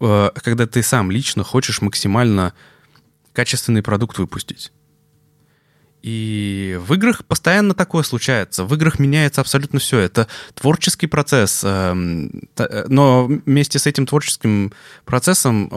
когда 0.00 0.66
ты 0.66 0.82
сам 0.82 1.12
лично 1.12 1.44
хочешь 1.44 1.80
максимально 1.80 2.54
качественный 3.32 3.82
продукт 3.82 4.18
выпустить. 4.18 4.72
И 6.02 6.78
в 6.84 6.94
играх 6.94 7.24
постоянно 7.24 7.74
такое 7.74 8.02
случается. 8.02 8.64
В 8.64 8.74
играх 8.74 8.98
меняется 8.98 9.40
абсолютно 9.40 9.78
все. 9.78 9.98
Это 9.98 10.26
творческий 10.54 11.06
процесс. 11.06 11.62
эм, 11.64 12.48
э, 12.58 12.86
Но 12.88 13.26
вместе 13.26 13.78
с 13.78 13.86
этим 13.86 14.06
творческим 14.06 14.72
процессом 15.04 15.68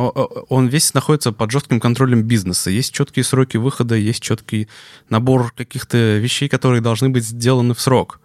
он 0.50 0.68
весь 0.68 0.94
находится 0.96 1.32
под 1.32 1.52
жестким 1.52 1.80
контролем 1.80 2.24
бизнеса. 2.24 2.72
Есть 2.72 2.92
четкие 2.92 3.24
сроки 3.24 3.58
выхода, 3.58 3.96
есть 3.96 4.24
четкий 4.24 4.68
набор 5.10 5.54
каких-то 5.56 6.18
вещей, 6.18 6.50
которые 6.50 6.82
должны 6.82 7.10
быть 7.10 7.24
сделаны 7.24 7.76
в 7.76 7.82
срок. 7.82 8.20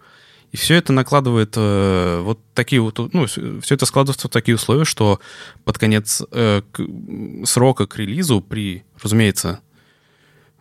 И 0.51 0.57
все 0.57 0.75
это 0.75 0.91
накладывает 0.91 1.53
э, 1.55 2.19
вот 2.23 2.39
такие 2.53 2.81
вот, 2.81 3.13
ну, 3.13 3.25
все 3.27 3.75
это 3.75 3.85
складывается 3.85 4.27
в 4.27 4.31
такие 4.31 4.55
условия, 4.55 4.85
что 4.85 5.21
под 5.63 5.77
конец 5.77 6.21
э, 6.31 6.61
к- 6.71 7.45
срока 7.45 7.87
к 7.87 7.95
релизу 7.97 8.41
при, 8.41 8.83
разумеется, 9.01 9.61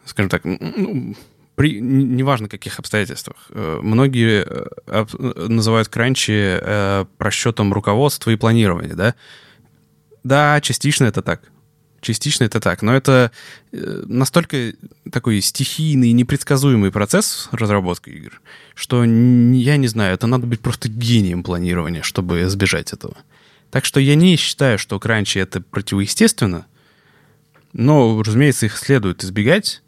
скажем 0.05 0.29
так, 0.29 0.43
ну, 0.45 1.17
при 1.61 1.79
неважно 1.79 2.49
каких 2.49 2.79
обстоятельствах. 2.79 3.37
э, 3.51 3.81
Многие 3.83 4.47
э, 4.47 5.05
называют 5.47 5.89
кранчи 5.89 6.33
э, 6.33 7.05
просчетом 7.19 7.75
руководства 7.75 8.31
и 8.31 8.37
планирования, 8.37 8.95
да? 8.95 9.15
Да, 10.25 10.59
частично 10.63 11.05
это 11.05 11.21
так. 11.21 11.43
Частично 12.01 12.45
это 12.45 12.61
так, 12.61 12.81
но 12.81 12.95
это 12.95 13.31
настолько 13.73 14.73
такой 15.13 15.43
стихийный 15.43 16.13
непредсказуемый 16.13 16.91
процесс 16.91 17.51
разработки 17.53 18.09
игр, 18.09 18.41
что 18.75 19.05
я 19.05 19.77
не 19.77 19.87
знаю, 19.87 20.15
это 20.15 20.27
надо 20.27 20.47
быть 20.47 20.61
просто 20.61 20.89
гением 20.89 21.43
планирования, 21.43 22.01
чтобы 22.01 22.41
избежать 22.45 22.95
этого. 22.95 23.19
Так 23.71 23.85
что 23.85 24.01
я 24.01 24.15
не 24.15 24.37
считаю, 24.37 24.79
что 24.79 24.99
кранчи 24.99 25.37
это 25.39 25.61
противоестественно, 25.61 26.65
но, 27.75 28.23
разумеется, 28.23 28.65
их 28.65 28.79
следует 28.79 29.23
избегать, 29.23 29.83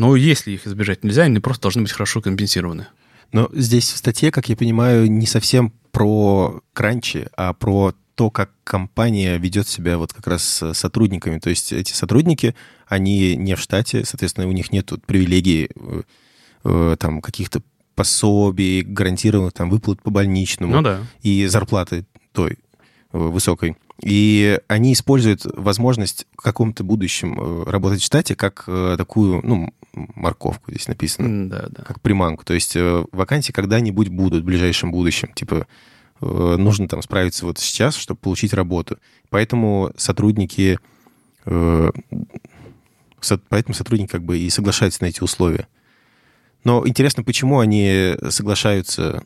но 0.00 0.16
если 0.16 0.52
их 0.52 0.66
избежать 0.66 1.04
нельзя, 1.04 1.24
они 1.24 1.40
просто 1.40 1.60
должны 1.64 1.82
быть 1.82 1.92
хорошо 1.92 2.22
компенсированы. 2.22 2.86
Но 3.32 3.50
здесь 3.52 3.92
в 3.92 3.98
статье, 3.98 4.30
как 4.30 4.48
я 4.48 4.56
понимаю, 4.56 5.10
не 5.10 5.26
совсем 5.26 5.74
про 5.92 6.62
кранчи, 6.72 7.26
а 7.36 7.52
про 7.52 7.92
то, 8.14 8.30
как 8.30 8.50
компания 8.64 9.36
ведет 9.36 9.68
себя 9.68 9.98
вот 9.98 10.14
как 10.14 10.26
раз 10.26 10.42
с 10.42 10.72
сотрудниками. 10.72 11.38
То 11.38 11.50
есть 11.50 11.74
эти 11.74 11.92
сотрудники, 11.92 12.54
они 12.86 13.36
не 13.36 13.54
в 13.56 13.60
штате, 13.60 14.06
соответственно, 14.06 14.48
у 14.48 14.52
них 14.52 14.72
нет 14.72 14.90
привилегий 15.04 15.68
э, 15.74 16.02
э, 16.64 16.96
там 16.98 17.20
каких-то 17.20 17.60
пособий, 17.94 18.80
гарантированных 18.80 19.52
там 19.52 19.68
выплат 19.68 20.02
по 20.02 20.10
больничному 20.10 20.76
Ну 20.76 20.80
да. 20.80 21.00
и 21.20 21.44
зарплаты 21.46 22.06
той 22.32 22.52
э, 22.52 22.56
высокой. 23.18 23.76
И 24.02 24.58
они 24.66 24.94
используют 24.94 25.42
возможность 25.44 26.26
в 26.38 26.40
каком-то 26.40 26.84
будущем 26.84 27.64
работать 27.64 28.00
в 28.00 28.06
штате 28.06 28.34
как 28.34 28.64
такую, 28.96 29.42
ну, 29.46 29.74
морковку 29.94 30.70
здесь 30.70 30.88
написано 30.88 31.48
Да, 31.48 31.66
да. 31.70 31.82
как 31.82 32.00
приманку. 32.00 32.44
То 32.44 32.54
есть 32.54 32.76
э, 32.76 33.04
вакансии 33.12 33.52
когда-нибудь 33.52 34.08
будут 34.08 34.42
в 34.42 34.46
ближайшем 34.46 34.92
будущем. 34.92 35.32
Типа 35.34 35.66
э, 36.20 36.56
нужно 36.58 36.88
там 36.88 37.02
справиться 37.02 37.46
вот 37.46 37.58
сейчас, 37.58 37.96
чтобы 37.96 38.20
получить 38.20 38.52
работу. 38.54 38.98
Поэтому 39.30 39.92
сотрудники, 39.96 40.78
э, 41.46 41.90
поэтому 43.48 43.74
сотрудники 43.74 44.10
как 44.10 44.22
бы 44.22 44.38
и 44.38 44.50
соглашаются 44.50 45.02
на 45.02 45.08
эти 45.08 45.22
условия. 45.22 45.66
Но 46.64 46.86
интересно, 46.86 47.22
почему 47.22 47.60
они 47.60 48.14
соглашаются? 48.28 49.22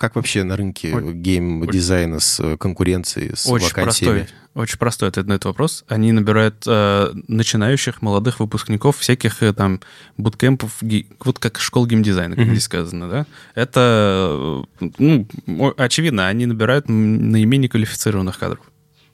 Как 0.00 0.16
вообще 0.16 0.44
на 0.44 0.56
рынке 0.56 0.92
гейм-дизайна 0.92 2.20
с 2.20 2.40
э, 2.40 2.56
конкуренцией, 2.56 3.36
с 3.36 3.46
Очень 3.46 3.66
вакансиями? 3.66 4.18
простой, 4.20 4.38
очень 4.54 4.78
простой 4.78 5.08
ответ 5.10 5.26
на 5.26 5.34
этот 5.34 5.44
вопрос. 5.44 5.84
Они 5.88 6.10
набирают 6.12 6.64
э, 6.66 7.10
начинающих 7.28 8.00
молодых 8.00 8.40
выпускников 8.40 8.96
всяких 8.96 9.42
э, 9.42 9.52
там 9.52 9.80
буткемпов, 10.16 10.78
вот 11.22 11.38
как 11.38 11.60
школ 11.60 11.86
геймдизайна, 11.86 12.34
как 12.34 12.46
Мгм. 12.46 12.54
здесь 12.54 12.64
сказано, 12.64 13.10
да? 13.10 13.26
Это, 13.54 14.64
э, 14.80 14.88
ну, 14.98 15.74
очевидно, 15.76 16.28
они 16.28 16.46
набирают 16.46 16.88
наименее 16.88 17.68
квалифицированных 17.68 18.38
кадров. 18.38 18.64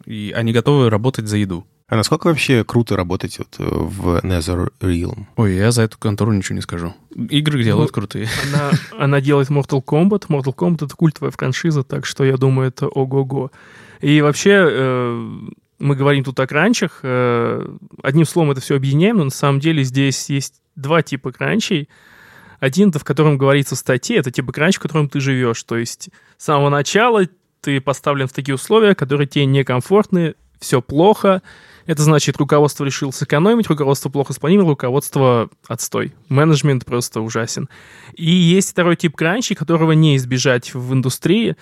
И 0.05 0.33
они 0.37 0.53
готовы 0.53 0.88
работать 0.88 1.27
за 1.27 1.37
еду. 1.38 1.66
А 1.88 1.96
насколько 1.96 2.29
вообще 2.29 2.62
круто 2.62 2.96
работать 2.96 3.38
вот 3.38 3.57
э, 3.59 3.64
в 3.64 4.20
NetherRealm? 4.25 5.27
Ой, 5.35 5.55
я 5.57 5.72
за 5.72 5.83
эту 5.83 5.99
контору 5.99 6.33
ничего 6.33 6.55
не 6.55 6.62
скажу. 6.62 6.94
Игры 7.17 7.65
делают 7.65 7.91
Ну, 7.91 7.95
крутые. 7.95 8.29
Она, 8.53 8.71
она 8.99 9.21
делает 9.21 9.49
Mortal 9.49 9.83
Kombat. 9.83 10.27
Mortal 10.29 10.55
Kombat— 10.55 10.85
это 10.87 10.95
культовая 10.95 11.31
франшиза, 11.31 11.83
так 11.83 12.05
что 12.05 12.25
я 12.25 12.37
думаю, 12.37 12.69
это 12.69 12.89
ого-го. 12.89 13.51
И 14.03 14.21
вообще, 14.21 14.67
э, 14.69 15.31
мы 15.79 15.97
говорим 15.97 16.25
тут 16.25 16.39
о 16.41 16.47
кранчах. 16.47 17.01
э, 17.03 17.77
одним 18.03 18.27
словом 18.27 18.51
это 18.51 18.61
все 18.61 18.77
объединяем, 18.77 19.17
но 19.17 19.25
на 19.25 19.31
самом 19.31 19.61
деле 19.61 19.83
здесь 19.83 20.29
есть 20.29 20.61
два 20.75 21.03
типа 21.03 21.33
кранчей. 21.33 21.89
Один, 22.61 22.93
в 22.93 23.05
котором 23.05 23.39
говорится 23.39 23.75
в 23.77 23.79
статье, 23.79 24.17
это 24.17 24.31
типа 24.31 24.53
кранч, 24.53 24.77
в 24.77 24.81
котором 24.81 25.09
ты 25.09 25.21
живешь. 25.21 25.63
То 25.63 25.77
есть 25.77 26.11
с 26.37 26.45
самого 26.45 26.69
начала 26.69 27.27
ты 27.63 27.81
поставлен 27.81 28.29
в 28.29 28.33
такие 28.33 28.55
условия, 28.55 28.95
которые 28.95 29.27
тебе 29.27 29.47
некомфортны, 29.47 30.35
все 30.61 30.83
плохо, 30.83 31.43
Это 31.87 32.03
значит, 32.03 32.37
руководство 32.37 32.85
решило 32.85 33.12
сэкономить, 33.12 33.68
руководство 33.68 34.09
плохо 34.09 34.33
спланировало, 34.33 34.72
руководство 34.72 35.49
отстой. 35.68 36.14
Менеджмент 36.29 36.85
просто 36.85 37.20
ужасен. 37.20 37.68
И 38.14 38.31
есть 38.31 38.72
второй 38.72 38.96
тип 38.96 39.16
кранчей, 39.16 39.55
которого 39.55 39.92
не 39.92 40.16
избежать 40.16 40.75
в 40.75 40.92
индустрии, 40.92 41.57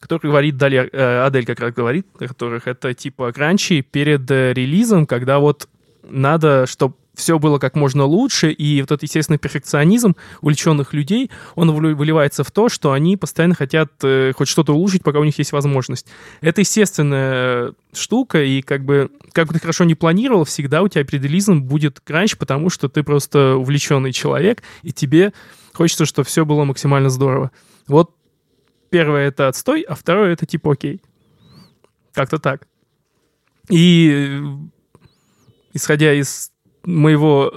который 0.00 0.28
говорит 0.30 0.56
далее, 0.56 0.88
э, 0.92 1.24
Адель 1.24 1.46
как 1.46 1.60
раз 1.60 1.72
говорит, 1.72 2.06
которых 2.18 2.66
это 2.66 2.92
типа 2.92 3.32
кранчи 3.32 3.82
перед 3.82 4.30
э, 4.30 4.52
релизом, 4.52 5.06
когда 5.06 5.38
вот 5.38 5.68
надо, 6.02 6.66
чтобы 6.66 6.94
все 7.16 7.38
было 7.38 7.58
как 7.58 7.74
можно 7.74 8.04
лучше, 8.04 8.52
и 8.52 8.80
вот 8.82 8.92
этот 8.92 9.02
естественный 9.02 9.38
перфекционизм 9.38 10.14
увлеченных 10.42 10.92
людей, 10.92 11.30
он 11.54 11.72
выливается 11.72 12.44
в 12.44 12.50
то, 12.50 12.68
что 12.68 12.92
они 12.92 13.16
постоянно 13.16 13.54
хотят 13.54 13.92
э, 14.02 14.32
хоть 14.36 14.48
что-то 14.48 14.74
улучшить, 14.74 15.02
пока 15.02 15.18
у 15.18 15.24
них 15.24 15.36
есть 15.38 15.52
возможность. 15.52 16.06
Это 16.42 16.60
естественная 16.60 17.72
штука, 17.94 18.42
и 18.44 18.60
как 18.60 18.84
бы, 18.84 19.10
как 19.32 19.48
бы 19.48 19.54
ты 19.54 19.60
хорошо 19.60 19.84
не 19.84 19.94
планировал, 19.94 20.44
всегда 20.44 20.82
у 20.82 20.88
тебя 20.88 21.04
перед 21.04 21.26
будет 21.62 22.00
кранч, 22.00 22.36
потому 22.36 22.68
что 22.70 22.88
ты 22.88 23.02
просто 23.02 23.56
увлеченный 23.56 24.12
человек, 24.12 24.62
и 24.82 24.92
тебе 24.92 25.32
хочется, 25.72 26.04
чтобы 26.04 26.28
все 26.28 26.44
было 26.44 26.64
максимально 26.64 27.08
здорово. 27.08 27.50
Вот 27.88 28.14
первое— 28.90 29.28
это 29.28 29.48
отстой, 29.48 29.82
а 29.82 29.94
второе— 29.94 30.32
это 30.34 30.44
типа 30.44 30.72
окей. 30.72 31.00
Как-то 32.12 32.38
так. 32.38 32.66
И 33.70 34.40
исходя 35.72 36.12
из 36.14 36.52
моего 36.86 37.52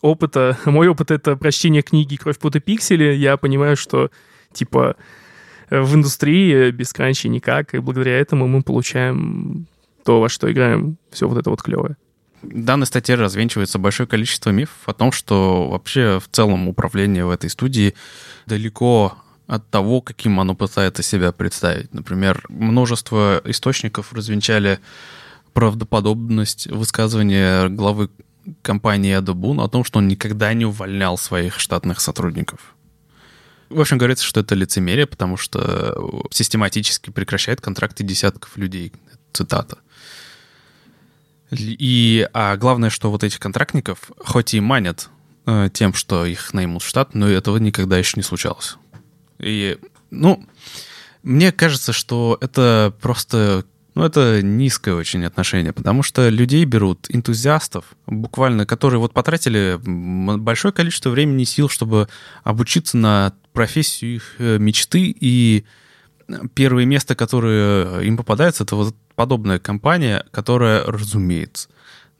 опыта, 0.00 0.58
мой 0.64 0.88
опыт— 0.88 1.10
это 1.12 1.36
прочтение 1.36 1.82
книги 1.82 2.16
«Кровь, 2.16 2.38
пот 2.38 2.56
и 2.56 2.60
пиксели», 2.60 3.14
я 3.14 3.36
понимаю, 3.36 3.76
что, 3.76 4.10
типа, 4.52 4.96
в 5.70 5.94
индустрии 5.94 6.70
без 6.70 6.92
кранчи 6.92 7.28
никак, 7.28 7.74
и 7.74 7.78
благодаря 7.78 8.18
этому 8.18 8.46
мы 8.48 8.62
получаем 8.62 9.66
то, 10.04 10.20
во 10.20 10.28
что 10.28 10.50
играем, 10.50 10.96
все 11.10 11.28
вот 11.28 11.38
это 11.38 11.50
вот 11.50 11.62
клевое. 11.62 11.96
В 12.42 12.64
данной 12.64 12.86
статье 12.86 13.14
развенчивается 13.14 13.78
большое 13.78 14.08
количество 14.08 14.50
мифов 14.50 14.76
о 14.86 14.92
том, 14.92 15.12
что 15.12 15.68
вообще 15.68 16.18
в 16.18 16.28
целом 16.28 16.66
управление 16.66 17.24
в 17.24 17.30
этой 17.30 17.48
студии 17.48 17.94
далеко 18.46 19.16
от 19.46 19.68
того, 19.70 20.00
каким 20.00 20.40
оно 20.40 20.54
пытается 20.54 21.02
себя 21.02 21.30
представить. 21.30 21.94
Например, 21.94 22.44
множество 22.48 23.40
источников 23.44 24.12
развенчали 24.12 24.80
правдоподобность 25.52 26.66
высказывания 26.66 27.68
главы 27.68 28.10
компании 28.62 29.12
Адобун 29.12 29.60
о 29.60 29.68
том, 29.68 29.84
что 29.84 29.98
он 29.98 30.08
никогда 30.08 30.52
не 30.54 30.64
увольнял 30.64 31.16
своих 31.18 31.58
штатных 31.58 32.00
сотрудников. 32.00 32.74
В 33.68 33.80
общем, 33.80 33.98
говорится, 33.98 34.24
что 34.24 34.40
это 34.40 34.54
лицемерие, 34.54 35.06
потому 35.06 35.36
что 35.36 36.22
систематически 36.30 37.10
прекращает 37.10 37.60
контракты 37.60 38.04
десятков 38.04 38.56
людей. 38.56 38.92
Цитата. 39.32 39.78
И, 41.50 42.28
а 42.32 42.56
главное, 42.56 42.90
что 42.90 43.10
вот 43.10 43.24
этих 43.24 43.38
контрактников, 43.38 44.10
хоть 44.18 44.54
и 44.54 44.60
манят 44.60 45.08
э, 45.46 45.68
тем, 45.72 45.94
что 45.94 46.24
их 46.24 46.52
наймут 46.54 46.82
в 46.82 46.86
штат, 46.86 47.14
но 47.14 47.28
этого 47.28 47.58
никогда 47.58 47.98
еще 47.98 48.14
не 48.16 48.22
случалось. 48.22 48.76
И, 49.38 49.78
ну, 50.10 50.46
мне 51.22 51.52
кажется, 51.52 51.92
что 51.92 52.38
это 52.40 52.94
просто 53.00 53.64
ну, 53.94 54.04
это 54.04 54.42
низкое 54.42 54.94
очень 54.94 55.24
отношение, 55.24 55.72
потому 55.72 56.02
что 56.02 56.28
людей 56.28 56.64
берут, 56.64 57.06
энтузиастов, 57.10 57.84
буквально, 58.06 58.64
которые 58.64 59.00
вот 59.00 59.12
потратили 59.12 59.78
большое 59.82 60.72
количество 60.72 61.10
времени 61.10 61.42
и 61.42 61.46
сил, 61.46 61.68
чтобы 61.68 62.08
обучиться 62.42 62.96
на 62.96 63.34
профессию 63.52 64.16
их 64.16 64.34
э, 64.38 64.58
мечты, 64.58 65.14
и 65.18 65.64
первое 66.54 66.86
место, 66.86 67.14
которое 67.14 68.00
им 68.00 68.16
попадается, 68.16 68.64
это 68.64 68.76
вот 68.76 68.96
подобная 69.14 69.58
компания, 69.58 70.24
которая, 70.30 70.84
разумеется, 70.84 71.68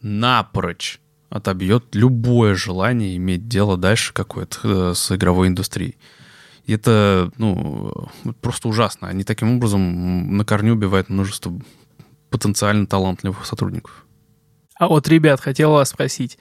напрочь 0.02 1.00
отобьет 1.30 1.94
любое 1.94 2.54
желание 2.54 3.16
иметь 3.16 3.48
дело 3.48 3.78
дальше 3.78 4.12
какое-то 4.12 4.58
э, 4.90 4.94
с 4.94 5.10
игровой 5.12 5.48
индустрией. 5.48 5.96
И 6.66 6.74
это, 6.74 7.30
ну, 7.38 7.92
просто 8.40 8.68
ужасно. 8.68 9.08
Они 9.08 9.24
таким 9.24 9.56
образом 9.56 10.36
на 10.36 10.44
корню 10.44 10.74
убивают 10.74 11.08
множество 11.08 11.52
потенциально 12.30 12.86
талантливых 12.86 13.44
сотрудников. 13.44 14.06
А 14.78 14.88
вот, 14.88 15.08
ребят, 15.08 15.40
хотел 15.40 15.72
вас 15.72 15.90
спросить. 15.90 16.38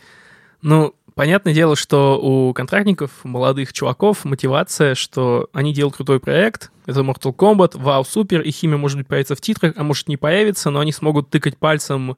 Ну, 0.61 0.95
понятное 1.15 1.53
дело, 1.53 1.75
что 1.75 2.19
у 2.21 2.53
контрактников, 2.53 3.11
молодых 3.23 3.73
чуваков, 3.73 4.25
мотивация, 4.25 4.95
что 4.95 5.49
они 5.53 5.73
делают 5.73 5.95
крутой 5.95 6.19
проект, 6.19 6.71
это 6.85 7.01
Mortal 7.01 7.35
Kombat, 7.35 7.77
вау, 7.77 8.03
супер, 8.05 8.41
и 8.41 8.51
химия 8.51 8.77
может 8.77 8.97
быть 8.97 9.07
появится 9.07 9.35
в 9.35 9.41
титрах, 9.41 9.73
а 9.75 9.83
может 9.83 10.07
не 10.07 10.17
появится, 10.17 10.69
но 10.69 10.79
они 10.79 10.91
смогут 10.91 11.29
тыкать 11.29 11.57
пальцем 11.57 12.17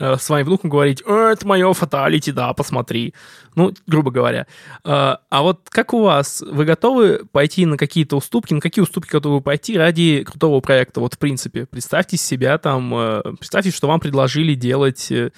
э, 0.00 0.16
своим 0.16 0.46
внукам 0.46 0.70
говорить, 0.70 1.02
это 1.02 1.46
мое 1.46 1.72
фаталити, 1.72 2.32
да, 2.32 2.52
посмотри. 2.54 3.14
Ну, 3.54 3.72
грубо 3.86 4.10
говоря. 4.10 4.46
Э, 4.84 5.16
а 5.28 5.42
вот 5.42 5.68
как 5.68 5.94
у 5.94 6.02
вас? 6.02 6.42
Вы 6.42 6.64
готовы 6.64 7.24
пойти 7.30 7.66
на 7.66 7.76
какие-то 7.76 8.16
уступки? 8.16 8.54
На 8.54 8.60
какие 8.60 8.82
уступки 8.82 9.12
готовы 9.12 9.40
пойти 9.40 9.76
ради 9.76 10.24
крутого 10.24 10.60
проекта? 10.60 11.00
Вот, 11.00 11.14
в 11.14 11.18
принципе, 11.18 11.66
представьте 11.66 12.16
себя 12.16 12.58
там, 12.58 12.92
э, 12.94 13.22
представьте, 13.38 13.70
что 13.70 13.86
вам 13.88 14.00
предложили 14.00 14.54
делать, 14.54 15.10
э, 15.12 15.30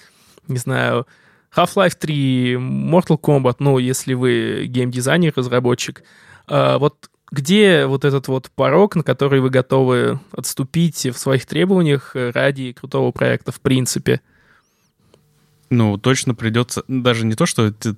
не 0.48 0.59
знаю, 0.59 1.07
Half-Life 1.55 1.96
3, 1.98 2.55
Mortal 2.55 3.20
Kombat, 3.20 3.57
ну, 3.59 3.79
если 3.79 4.14
вы 4.14 4.64
геймдизайнер, 4.66 5.33
разработчик. 5.37 6.03
Э, 6.48 6.79
вот 6.79 7.11
где 7.31 7.87
вот 7.87 8.05
этот 8.05 8.29
вот 8.29 8.51
порог, 8.55 8.94
на 8.94 9.03
который 9.03 9.40
вы 9.40 9.48
готовы 9.48 10.20
отступить 10.33 11.07
в 11.07 11.18
своих 11.18 11.46
требованиях 11.46 12.14
ради 12.14 12.72
крутого 12.72 13.11
проекта 13.11 13.53
в 13.53 13.61
принципе? 13.61 14.20
Ну, 15.73 15.97
точно 15.97 16.35
придется, 16.35 16.85
даже 16.87 17.25
не 17.25 17.35
то, 17.35 17.47
что 17.47 17.67
это 17.67 17.97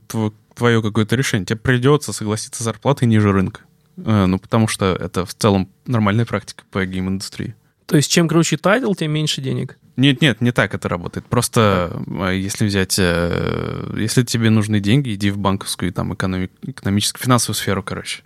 твое 0.54 0.80
какое-то 0.80 1.16
решение, 1.16 1.44
тебе 1.44 1.58
придется 1.58 2.12
согласиться 2.12 2.62
с 2.62 2.64
зарплатой 2.64 3.08
ниже 3.08 3.32
рынка. 3.32 3.62
Э, 3.96 4.26
ну, 4.26 4.38
потому 4.38 4.68
что 4.68 4.94
это 4.94 5.26
в 5.26 5.34
целом 5.34 5.68
нормальная 5.84 6.24
практика 6.24 6.62
по 6.70 6.84
гейм-индустрии. 6.86 7.56
То 7.86 7.96
есть 7.96 8.10
чем 8.10 8.28
круче 8.28 8.56
title, 8.58 8.94
тем 8.94 9.10
меньше 9.10 9.42
денег? 9.42 9.76
Нет, 9.96 10.22
нет, 10.22 10.40
не 10.40 10.52
так 10.52 10.72
это 10.74 10.88
работает. 10.88 11.26
Просто 11.26 12.00
э, 12.06 12.36
если 12.36 12.64
взять, 12.64 12.96
э, 12.98 13.92
если 13.98 14.22
тебе 14.22 14.50
нужны 14.50 14.78
деньги, 14.78 15.12
иди 15.12 15.32
в 15.32 15.38
банковскую, 15.38 15.92
там, 15.92 16.12
экономи- 16.12 16.50
экономическую, 16.62 17.22
финансовую 17.24 17.56
сферу, 17.56 17.82
короче. 17.82 18.22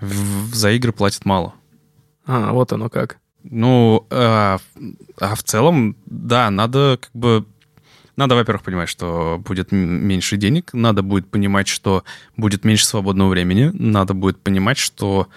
В, 0.00 0.54
за 0.54 0.70
игры 0.70 0.92
платят 0.92 1.26
мало. 1.26 1.52
А, 2.24 2.52
вот 2.52 2.72
оно 2.72 2.88
как. 2.88 3.18
Ну, 3.42 4.06
а, 4.10 4.58
а 5.20 5.34
в 5.34 5.42
целом, 5.42 5.94
да, 6.06 6.50
надо 6.50 6.98
как 7.00 7.10
бы 7.12 7.46
надо, 8.18 8.34
во-первых, 8.34 8.64
понимать, 8.64 8.88
что 8.88 9.40
будет 9.46 9.70
меньше 9.70 10.36
денег, 10.36 10.70
надо 10.72 11.02
будет 11.02 11.30
понимать, 11.30 11.68
что 11.68 12.02
будет 12.36 12.64
меньше 12.64 12.84
свободного 12.84 13.28
времени, 13.28 13.70
надо 13.72 14.12
будет 14.12 14.40
понимать, 14.40 14.76
что 14.76 15.28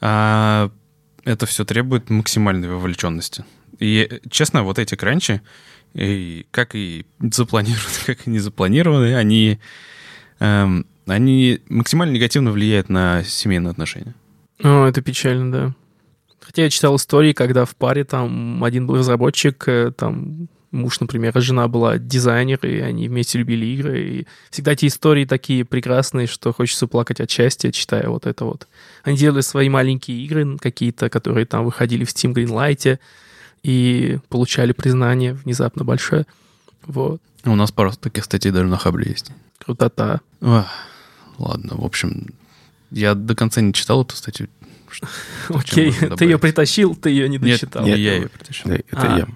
а, 0.00 0.72
это 1.22 1.46
все 1.46 1.64
требует 1.64 2.10
максимальной 2.10 2.68
вовлеченности. 2.68 3.44
И, 3.78 4.20
честно, 4.30 4.64
вот 4.64 4.80
эти 4.80 4.96
кранчи, 4.96 5.42
и 5.94 6.44
как 6.50 6.74
и 6.74 7.06
запланированы, 7.20 7.94
как 8.06 8.26
и 8.26 8.30
не 8.30 8.40
запланированы, 8.40 9.14
они, 9.14 9.60
эм, 10.40 10.86
они 11.06 11.60
максимально 11.68 12.14
негативно 12.14 12.50
влияют 12.50 12.88
на 12.88 13.22
семейные 13.22 13.70
отношения. 13.70 14.14
О, 14.60 14.86
это 14.86 15.02
печально, 15.02 15.52
да. 15.52 15.74
Хотя 16.40 16.64
я 16.64 16.70
читал 16.70 16.96
истории, 16.96 17.32
когда 17.32 17.64
в 17.64 17.76
паре 17.76 18.02
там 18.02 18.64
один 18.64 18.88
был 18.88 18.96
разработчик, 18.96 19.68
э, 19.68 19.92
там 19.96 20.48
муж, 20.74 21.00
например, 21.00 21.32
а 21.34 21.40
жена 21.40 21.68
была 21.68 21.98
дизайнер, 21.98 22.58
и 22.66 22.80
они 22.80 23.08
вместе 23.08 23.38
любили 23.38 23.64
игры. 23.66 24.02
И 24.02 24.26
всегда 24.50 24.72
эти 24.72 24.86
истории 24.86 25.24
такие 25.24 25.64
прекрасные, 25.64 26.26
что 26.26 26.52
хочется 26.52 26.86
плакать 26.86 27.20
от 27.20 27.30
счастья, 27.30 27.70
читая 27.70 28.08
вот 28.08 28.26
это 28.26 28.44
вот. 28.44 28.66
Они 29.02 29.16
делали 29.16 29.40
свои 29.40 29.68
маленькие 29.68 30.22
игры 30.24 30.58
какие-то, 30.58 31.08
которые 31.08 31.46
там 31.46 31.64
выходили 31.64 32.04
в 32.04 32.08
Steam 32.08 32.34
Greenlight, 32.34 32.98
и 33.62 34.18
получали 34.28 34.72
признание 34.72 35.32
внезапно 35.32 35.84
большое. 35.84 36.26
Вот. 36.82 37.20
У 37.44 37.54
нас 37.54 37.72
пару 37.72 37.92
таких 37.92 38.24
статей 38.24 38.52
даже 38.52 38.66
на 38.66 38.76
Хабре 38.76 39.10
есть. 39.10 39.30
Крутота. 39.58 40.20
Ох, 40.42 40.66
ладно, 41.38 41.76
в 41.76 41.84
общем, 41.84 42.28
я 42.90 43.14
до 43.14 43.34
конца 43.34 43.62
не 43.62 43.72
читал 43.72 44.02
эту 44.02 44.16
статью. 44.16 44.48
Окей, 45.48 45.92
ты 45.92 46.24
ее 46.24 46.38
притащил, 46.38 46.94
ты 46.94 47.10
ее 47.10 47.28
не 47.28 47.38
дочитал. 47.38 47.84
Нет, 47.84 47.98
я 47.98 48.14
ее 48.16 48.28
притащил. 48.28 48.70
Это 48.70 49.14
а. 49.14 49.18
я. 49.18 49.28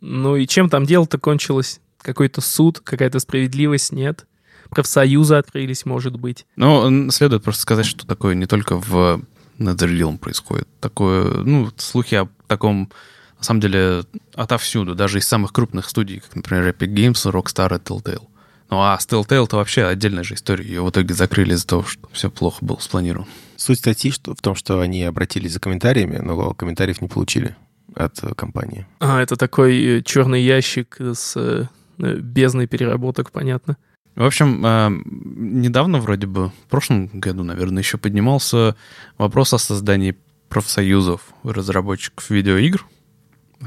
Ну 0.00 0.36
и 0.36 0.46
чем 0.46 0.68
там 0.68 0.84
дело-то 0.86 1.18
кончилось? 1.18 1.80
Какой-то 1.98 2.40
суд, 2.40 2.80
какая-то 2.80 3.18
справедливость, 3.18 3.92
нет? 3.92 4.26
Профсоюзы 4.70 5.34
открылись, 5.34 5.84
может 5.84 6.18
быть. 6.18 6.46
Ну, 6.56 7.10
следует 7.10 7.42
просто 7.42 7.62
сказать, 7.62 7.86
что 7.86 8.06
такое 8.06 8.34
не 8.34 8.46
только 8.46 8.76
в 8.76 9.22
Netherrealm 9.58 10.18
происходит. 10.18 10.68
Такое, 10.80 11.42
ну, 11.42 11.70
слухи 11.76 12.14
о 12.14 12.28
таком, 12.46 12.90
на 13.38 13.44
самом 13.44 13.60
деле, 13.60 14.04
отовсюду, 14.34 14.94
даже 14.94 15.18
из 15.18 15.28
самых 15.28 15.52
крупных 15.52 15.88
студий, 15.88 16.20
как, 16.20 16.34
например, 16.36 16.68
Epic 16.68 16.88
Games, 16.88 17.30
Rockstar 17.30 17.76
и 17.76 17.78
Telltale. 17.78 18.26
Ну 18.70 18.80
а 18.80 18.98
с 18.98 19.06
Telltale 19.06 19.44
это 19.44 19.56
вообще 19.56 19.84
отдельная 19.84 20.22
же 20.22 20.34
история. 20.34 20.64
Ее 20.64 20.82
в 20.82 20.90
итоге 20.90 21.12
закрыли 21.12 21.54
из-за 21.54 21.66
того, 21.66 21.82
что 21.82 22.08
все 22.12 22.30
плохо 22.30 22.64
было 22.64 22.78
спланировано. 22.78 23.26
Суть 23.56 23.80
статьи 23.80 24.12
что, 24.12 24.34
в 24.34 24.40
том, 24.40 24.54
что 24.54 24.78
они 24.78 25.02
обратились 25.02 25.52
за 25.54 25.60
комментариями, 25.60 26.18
но 26.18 26.54
комментариев 26.54 27.00
не 27.00 27.08
получили 27.08 27.56
от 27.94 28.22
э, 28.22 28.34
компании. 28.34 28.86
А, 29.00 29.20
это 29.20 29.36
такой 29.36 29.98
э, 29.98 30.02
черный 30.02 30.42
ящик 30.42 30.96
с 31.00 31.36
э, 31.36 31.66
бездной 31.98 32.66
переработок, 32.66 33.30
понятно. 33.30 33.76
В 34.16 34.24
общем, 34.24 34.64
э, 34.64 34.90
недавно 35.04 35.98
вроде 35.98 36.26
бы, 36.26 36.48
в 36.48 36.68
прошлом 36.68 37.06
году, 37.08 37.44
наверное, 37.44 37.82
еще 37.82 37.98
поднимался 37.98 38.76
вопрос 39.18 39.54
о 39.54 39.58
создании 39.58 40.16
профсоюзов 40.48 41.22
разработчиков 41.44 42.28
видеоигр. 42.28 42.86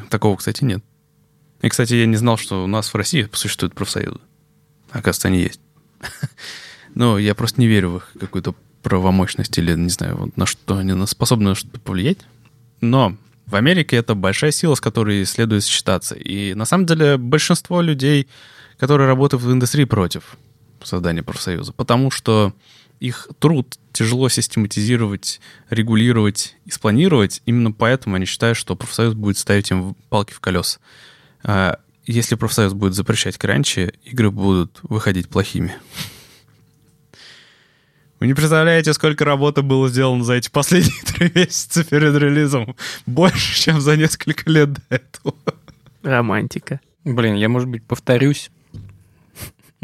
Такого, 0.10 0.36
кстати, 0.36 0.64
нет. 0.64 0.84
И, 1.62 1.70
кстати, 1.70 1.94
я 1.94 2.06
не 2.06 2.18
знал, 2.18 2.38
что 2.38 2.64
у 2.64 2.68
нас 2.68 2.94
в 2.94 2.96
России 2.96 3.28
существуют 3.32 3.74
профсоюзы. 3.74 4.20
Оказывается, 4.90 5.30
они 5.30 5.40
есть. 5.40 5.62
Но 6.94 7.18
я 7.18 7.36
просто 7.36 7.62
не 7.62 7.68
верю 7.68 7.90
в 7.92 7.98
их 7.98 8.12
какую-то 8.20 8.54
правомощность 8.84 9.58
или, 9.58 9.74
не 9.74 9.90
знаю, 9.90 10.18
вот 10.18 10.38
на 10.38 10.46
что 10.46 10.78
они 10.78 11.08
способны 11.08 11.56
что-то 11.56 11.80
повлиять. 11.80 12.20
Но 12.82 13.16
в 13.46 13.56
Америке 13.56 13.98
это 13.98 14.16
большая 14.16 14.52
сила, 14.52 14.76
с 14.76 14.82
которой 14.82 15.26
следует 15.26 15.64
считаться. 15.66 16.16
И 16.16 16.54
на 16.54 16.66
самом 16.66 16.86
деле 16.86 17.18
большинство 17.18 17.82
людей, 17.82 18.28
которые 18.78 19.08
работают 19.08 19.44
в 19.44 19.52
индустрии, 19.52 19.86
против 19.86 20.38
создания 20.84 21.24
профсоюза, 21.24 21.74
потому 21.74 22.12
что 22.12 22.54
их 23.00 23.28
труд 23.40 23.78
тяжело 23.92 24.30
систематизировать, 24.30 25.42
регулировать 25.70 26.56
и 26.66 26.72
спланировать. 26.72 27.42
Именно 27.46 27.72
поэтому 27.72 28.16
они 28.16 28.26
считают, 28.26 28.58
что 28.58 28.76
профсоюз 28.76 29.14
будет 29.14 29.38
ставить 29.38 29.72
им 29.72 29.96
палки 30.10 30.34
в 30.34 30.40
колеса. 30.40 30.80
А 31.44 31.80
если 32.06 32.36
профсоюз 32.36 32.74
будет 32.74 32.94
запрещать 32.94 33.38
кранчи, 33.38 33.94
игры 34.04 34.32
будут 34.32 34.80
выходить 34.84 35.30
плохими. 35.30 35.76
Вы 38.20 38.28
не 38.28 38.34
представляете, 38.34 38.94
сколько 38.94 39.26
работы 39.26 39.62
было 39.62 39.90
сделано 39.90 40.24
за 40.24 40.36
эти 40.36 40.50
последние 40.50 41.02
три 41.06 41.32
месяца 41.34 41.84
перед 41.84 42.16
релизом. 42.16 42.76
Больше, 43.06 43.60
чем 43.60 43.82
за 43.82 43.98
несколько 43.98 44.50
лет 44.50 44.74
до 44.74 44.82
этого. 44.90 45.36
Романтика. 46.04 46.80
Блин, 47.04 47.36
я, 47.36 47.50
может 47.50 47.68
быть, 47.68 47.84
повторюсь. 47.86 48.50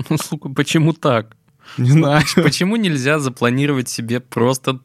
Ну, 0.10 0.18
сука, 0.18 0.50
почему 0.50 0.94
так? 0.94 1.36
Не 1.78 1.92
знаю. 1.92 2.24
Почему 2.36 2.78
нельзя 2.78 3.20
запланировать 3.20 3.90
себе 3.90 4.20
просто 4.20 4.80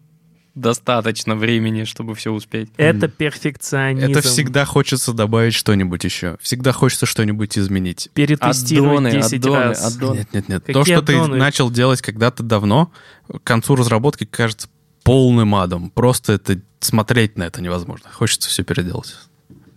достаточно 0.54 1.34
времени, 1.36 1.84
чтобы 1.84 2.14
все 2.14 2.30
успеть? 2.32 2.70
Это 2.76 3.08
перфекционизм. 3.08 4.10
Это 4.10 4.22
всегда 4.22 4.64
хочется 4.64 5.12
добавить 5.12 5.54
что-нибудь 5.54 6.04
еще. 6.04 6.36
Всегда 6.40 6.72
хочется 6.72 7.06
что-нибудь 7.06 7.58
изменить. 7.58 8.08
Перетестировать 8.14 8.98
Аддоны, 8.98 9.10
10 9.22 9.32
аддоны, 9.34 9.58
раз. 9.60 9.84
аддоны. 9.94 10.16
Нет, 10.18 10.32
нет, 10.34 10.48
нет. 10.48 10.60
Какие 10.64 10.74
То, 10.74 10.84
что 10.84 11.02
ты 11.02 11.14
аддоны? 11.16 11.36
начал 11.36 11.70
делать 11.70 12.02
когда-то 12.02 12.42
давно, 12.42 12.92
к 13.28 13.42
концу 13.42 13.74
разработки 13.76 14.24
кажется 14.24 14.68
полным 15.02 15.54
адом. 15.54 15.90
Просто 15.90 16.34
это 16.34 16.60
смотреть 16.80 17.36
на 17.36 17.44
это 17.44 17.60
невозможно. 17.60 18.08
Хочется 18.12 18.48
все 18.48 18.62
переделать. 18.62 19.16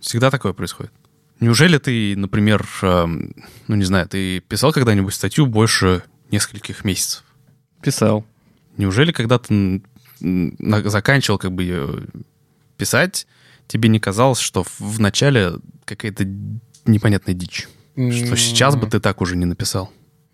Всегда 0.00 0.30
такое 0.30 0.52
происходит. 0.52 0.92
Неужели 1.40 1.78
ты, 1.78 2.16
например, 2.16 2.66
эм, 2.82 3.32
ну 3.68 3.76
не 3.76 3.84
знаю, 3.84 4.08
ты 4.08 4.40
писал 4.40 4.72
когда-нибудь 4.72 5.14
статью 5.14 5.46
больше 5.46 6.02
нескольких 6.30 6.84
месяцев? 6.84 7.24
Писал. 7.82 8.24
Неужели 8.76 9.12
когда 9.12 9.38
ты 9.38 9.52
м, 9.54 9.74
на- 9.76 9.82
заканчивал 10.20 11.38
как 11.38 11.52
бы 11.52 11.62
ее 11.62 12.06
писать, 12.76 13.26
тебе 13.66 13.88
не 13.88 14.00
казалось, 14.00 14.38
что 14.38 14.64
в- 14.64 15.00
начале 15.00 15.52
какая-то 15.84 16.24
непонятная 16.86 17.34
дичь? 17.34 17.68
Что 17.94 18.36
сейчас 18.36 18.76
бы 18.76 18.86
ты 18.86 19.00
так 19.00 19.20
уже 19.20 19.36
не 19.36 19.44
написал? 19.44 19.90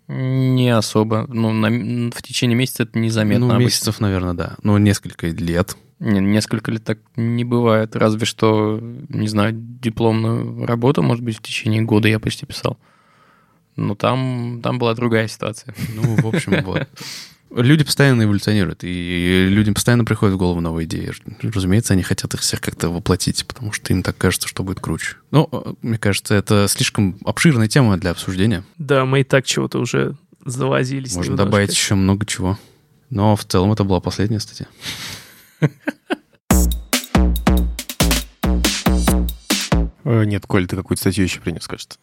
Не 0.07 0.69
особо. 0.69 1.25
Ну, 1.27 1.51
на- 1.51 2.11
в 2.11 2.21
течение 2.21 2.55
месяца 2.55 2.83
это 2.83 2.99
незаметно. 2.99 3.47
ну, 3.47 3.53
обычно. 3.53 3.65
месяцев, 3.65 3.99
наверное, 3.99 4.33
да. 4.35 4.55
Но 4.61 4.77
несколько 4.77 5.27
лет. 5.27 5.75
Не, 5.99 6.19
несколько 6.19 6.71
лет 6.71 6.83
так 6.83 6.99
не 7.15 7.43
бывает. 7.43 7.95
Разве 7.95 8.25
что, 8.25 8.79
не 9.09 9.27
знаю, 9.27 9.53
дипломную 9.55 10.65
работу, 10.67 11.01
может 11.01 11.23
быть, 11.23 11.37
в 11.37 11.41
течение 11.41 11.81
года 11.81 12.07
я 12.07 12.19
почти 12.19 12.45
писал. 12.45 12.77
Но 13.77 13.95
там, 13.95 14.59
там 14.61 14.77
была 14.77 14.93
другая 14.93 15.27
ситуация. 15.27 15.73
Ну, 15.95 16.15
в 16.17 16.27
общем, 16.27 16.63
вот. 16.63 16.87
Люди 17.55 17.85
постоянно 17.85 18.23
эволюционируют, 18.23 18.83
и 18.83 19.47
людям 19.49 19.75
постоянно 19.75 20.03
приходят 20.03 20.35
в 20.35 20.37
голову 20.37 20.59
новые 20.59 20.85
идеи. 20.87 21.13
Разумеется, 21.41 21.93
они 21.93 22.03
хотят 22.03 22.33
их 22.33 22.41
всех 22.41 22.59
как-то 22.59 22.89
воплотить, 22.89 23.45
потому 23.47 23.71
что 23.71 23.93
им 23.93 24.03
так 24.03 24.17
кажется, 24.17 24.49
что 24.49 24.61
будет 24.63 24.81
круче. 24.81 25.15
Ну, 25.31 25.77
мне 25.81 25.97
кажется, 25.97 26.35
это 26.35 26.67
слишком 26.67 27.17
обширная 27.23 27.69
тема 27.69 27.97
для 27.97 28.11
обсуждения. 28.11 28.65
Да, 28.77 29.05
мы 29.05 29.21
и 29.21 29.23
так 29.23 29.45
чего-то 29.45 29.79
уже 29.79 30.17
завозились. 30.43 31.15
Можно 31.15 31.31
немножко. 31.31 31.45
добавить 31.45 31.71
еще 31.71 31.95
много 31.95 32.25
чего. 32.25 32.59
Но 33.09 33.37
в 33.37 33.45
целом 33.45 33.71
это 33.71 33.85
была 33.85 34.01
последняя 34.01 34.41
статья. 34.41 34.65
Э, 40.03 40.23
Нет, 40.25 40.45
Коль, 40.45 40.67
ты 40.67 40.75
какую-то 40.75 41.01
статью 41.01 41.23
еще 41.23 41.39
принес, 41.39 41.67
кажется. 41.67 41.97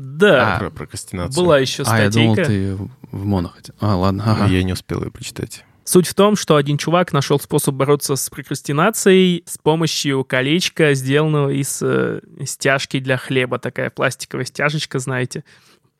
Да, 0.00 0.56
Про 0.58 0.70
прокрастинацию. 0.70 1.42
была 1.44 1.58
еще 1.58 1.82
А, 1.86 2.00
я 2.00 2.10
думал, 2.10 2.34
статейка. 2.34 2.76
ты 2.78 2.88
в 3.12 3.24
моно 3.26 3.48
хотел. 3.48 3.74
А, 3.80 3.96
ладно. 3.96 4.24
А 4.26 4.32
Ага. 4.32 4.46
Я 4.46 4.62
не 4.62 4.72
успел 4.72 5.02
ее 5.04 5.10
прочитать. 5.10 5.64
Суть 5.84 6.06
в 6.06 6.14
том, 6.14 6.36
что 6.36 6.56
один 6.56 6.76
чувак 6.78 7.12
нашел 7.12 7.40
способ 7.40 7.74
бороться 7.74 8.14
с 8.14 8.30
прокрастинацией 8.30 9.42
с 9.46 9.58
помощью 9.58 10.24
колечка, 10.24 10.94
сделанного 10.94 11.50
из 11.50 11.80
э, 11.82 12.20
стяжки 12.44 13.00
для 13.00 13.16
хлеба. 13.16 13.58
Такая 13.58 13.90
пластиковая 13.90 14.44
стяжечка, 14.44 14.98
знаете. 15.00 15.42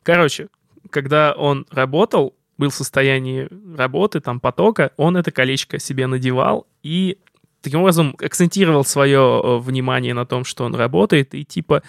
Короче, 0.03 0.49
когда 0.91 1.33
он 1.33 1.67
работал, 1.71 2.35
был 2.57 2.71
в 2.71 2.75
состоянии 2.75 3.49
работы, 3.77 4.21
там, 4.21 4.39
потока, 4.39 4.93
он 4.97 5.17
это 5.17 5.33
колечко 5.33 5.79
себе 5.79 6.07
надевал 6.07 6.67
и 6.83 7.19
таким 7.63 7.81
образом 7.81 8.17
акцентировал 8.23 8.85
свое 8.85 9.19
э, 9.19 9.59
внимание 9.59 10.15
на 10.15 10.27
том, 10.27 10.45
что 10.45 10.65
он 10.65 10.75
работает, 10.75 11.35
и 11.35 11.45
типа 11.45 11.83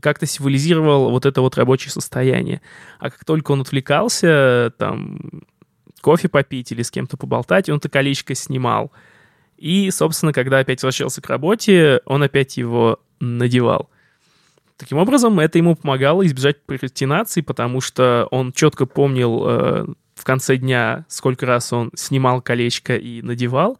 как-то 0.00 0.26
символизировал 0.26 1.10
вот 1.10 1.26
это 1.26 1.40
вот 1.40 1.56
рабочее 1.56 1.90
состояние. 1.90 2.60
А 2.98 3.10
как 3.10 3.24
только 3.24 3.52
он 3.52 3.62
отвлекался, 3.62 4.72
там, 4.78 5.42
кофе 6.00 6.28
попить 6.28 6.72
или 6.72 6.82
с 6.82 6.90
кем-то 6.90 7.16
поболтать, 7.16 7.68
он 7.68 7.78
это 7.78 7.88
колечко 7.88 8.34
снимал. 8.34 8.92
И, 9.56 9.90
собственно, 9.90 10.32
когда 10.32 10.58
опять 10.58 10.82
возвращался 10.82 11.22
к 11.22 11.28
работе, 11.28 12.00
он 12.04 12.22
опять 12.22 12.56
его 12.56 13.00
надевал. 13.20 13.90
Таким 14.76 14.98
образом, 14.98 15.40
это 15.40 15.56
ему 15.56 15.74
помогало 15.74 16.26
избежать 16.26 16.62
прокрастинации, 16.62 17.40
потому 17.40 17.80
что 17.80 18.28
он 18.30 18.52
четко 18.52 18.84
помнил 18.84 19.42
э, 19.46 19.86
в 20.14 20.24
конце 20.24 20.56
дня, 20.58 21.06
сколько 21.08 21.46
раз 21.46 21.72
он 21.72 21.90
снимал 21.94 22.42
колечко 22.42 22.96
и 22.96 23.22
надевал. 23.22 23.78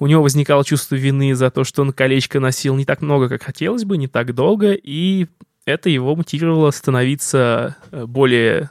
У 0.00 0.06
него 0.06 0.22
возникало 0.22 0.64
чувство 0.64 0.94
вины 0.94 1.34
за 1.34 1.50
то, 1.50 1.62
что 1.62 1.82
он 1.82 1.92
колечко 1.92 2.40
носил 2.40 2.74
не 2.74 2.86
так 2.86 3.02
много, 3.02 3.28
как 3.28 3.42
хотелось 3.42 3.84
бы, 3.84 3.98
не 3.98 4.08
так 4.08 4.34
долго, 4.34 4.72
и 4.72 5.26
это 5.66 5.90
его 5.90 6.16
мотивировало 6.16 6.70
становиться 6.70 7.76
э, 7.92 8.06
более 8.06 8.70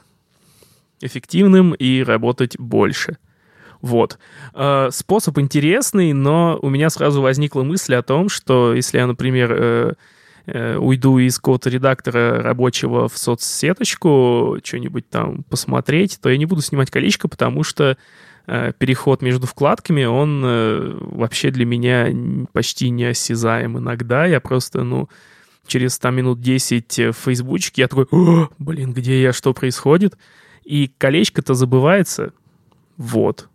эффективным 1.00 1.72
и 1.72 2.02
работать 2.02 2.58
больше. 2.58 3.16
Вот. 3.80 4.18
Э, 4.54 4.88
Способ 4.90 5.38
интересный, 5.38 6.12
но 6.12 6.58
у 6.60 6.68
меня 6.68 6.90
сразу 6.90 7.22
возникла 7.22 7.62
мысль 7.62 7.94
о 7.94 8.02
том, 8.02 8.28
что 8.28 8.74
если 8.74 8.98
я, 8.98 9.06
например, 9.06 9.52
э, 9.52 10.76
уйду 10.78 11.18
из 11.18 11.36
какого-то 11.36 11.70
редактора 11.70 12.42
рабочего 12.42 13.08
в 13.08 13.16
соцсеточку, 13.16 14.58
что-нибудь 14.64 15.08
там 15.08 15.44
посмотреть, 15.44 16.18
то 16.20 16.28
я 16.28 16.36
не 16.36 16.46
буду 16.46 16.60
снимать 16.60 16.90
колечко, 16.90 17.28
потому 17.28 17.62
что 17.62 17.96
переход 18.46 19.22
между 19.22 19.46
вкладками, 19.46 20.04
он 20.04 20.42
э, 20.44 20.98
вообще 21.00 21.50
для 21.50 21.64
меня 21.64 22.08
почти 22.52 22.90
неосязаем 22.90 23.78
иногда. 23.78 24.26
Я 24.26 24.40
просто, 24.40 24.82
ну, 24.82 25.08
через 25.66 25.98
там 25.98 26.16
минут 26.16 26.40
10 26.40 26.98
в 26.98 27.12
фейсбучке 27.12 27.82
я 27.82 27.88
такой, 27.88 28.06
«О, 28.10 28.48
блин, 28.58 28.92
где 28.92 29.22
я, 29.22 29.32
что 29.32 29.52
происходит? 29.54 30.16
И 30.64 30.90
колечко-то 30.98 31.54
забывается. 31.54 32.32
Вот. 32.96 33.48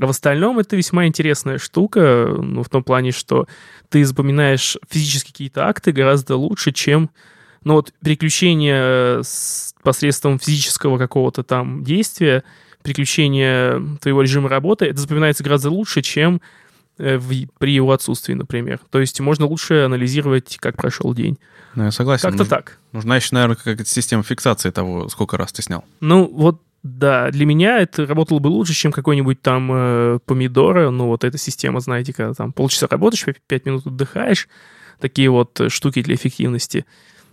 А 0.00 0.06
в 0.06 0.10
остальном 0.10 0.58
это 0.58 0.76
весьма 0.76 1.06
интересная 1.06 1.58
штука, 1.58 2.34
ну, 2.38 2.62
в 2.62 2.68
том 2.68 2.82
плане, 2.82 3.12
что 3.12 3.46
ты 3.90 4.04
запоминаешь 4.04 4.78
физически 4.88 5.30
какие-то 5.32 5.66
акты 5.66 5.92
гораздо 5.92 6.36
лучше, 6.36 6.72
чем 6.72 7.10
ну, 7.64 7.74
вот 7.74 7.92
переключение 8.02 9.22
с 9.22 9.74
посредством 9.82 10.38
физического 10.38 10.98
какого-то 10.98 11.42
там 11.42 11.84
действия, 11.84 12.42
переключение 12.82 13.98
твоего 14.00 14.22
режима 14.22 14.48
работы, 14.48 14.86
это 14.86 15.00
запоминается 15.00 15.42
гораздо 15.44 15.70
лучше, 15.70 16.02
чем 16.02 16.40
э, 16.98 17.16
в- 17.16 17.46
при 17.58 17.72
его 17.72 17.92
отсутствии, 17.92 18.34
например. 18.34 18.80
То 18.90 19.00
есть 19.00 19.18
можно 19.20 19.46
лучше 19.46 19.84
анализировать, 19.84 20.58
как 20.60 20.76
прошел 20.76 21.14
день. 21.14 21.38
Ну, 21.74 21.84
я 21.84 21.90
согласен. 21.90 22.22
Как-то 22.28 22.44
Нуж- 22.44 22.48
так. 22.48 22.78
Нужна 22.92 23.16
еще, 23.16 23.28
наверное, 23.32 23.56
какая-то 23.56 23.84
система 23.86 24.22
фиксации 24.22 24.70
того, 24.70 25.08
сколько 25.08 25.36
раз 25.38 25.52
ты 25.52 25.62
снял. 25.62 25.84
Ну, 26.00 26.26
вот 26.26 26.60
да, 26.82 27.30
для 27.30 27.46
меня 27.46 27.78
это 27.78 28.04
работало 28.06 28.40
бы 28.40 28.48
лучше, 28.48 28.74
чем 28.74 28.92
какой-нибудь 28.92 29.40
там 29.40 29.70
э, 29.72 30.18
помидоры. 30.26 30.90
Ну, 30.90 31.06
вот 31.06 31.24
эта 31.24 31.38
система, 31.38 31.80
знаете, 31.80 32.12
когда 32.12 32.34
там 32.34 32.52
полчаса 32.52 32.88
работаешь, 32.90 33.24
пя- 33.24 33.36
пять 33.46 33.64
минут 33.66 33.86
отдыхаешь. 33.86 34.48
Такие 35.00 35.30
вот 35.30 35.58
э, 35.60 35.68
штуки 35.70 36.02
для 36.02 36.14
эффективности. 36.16 36.84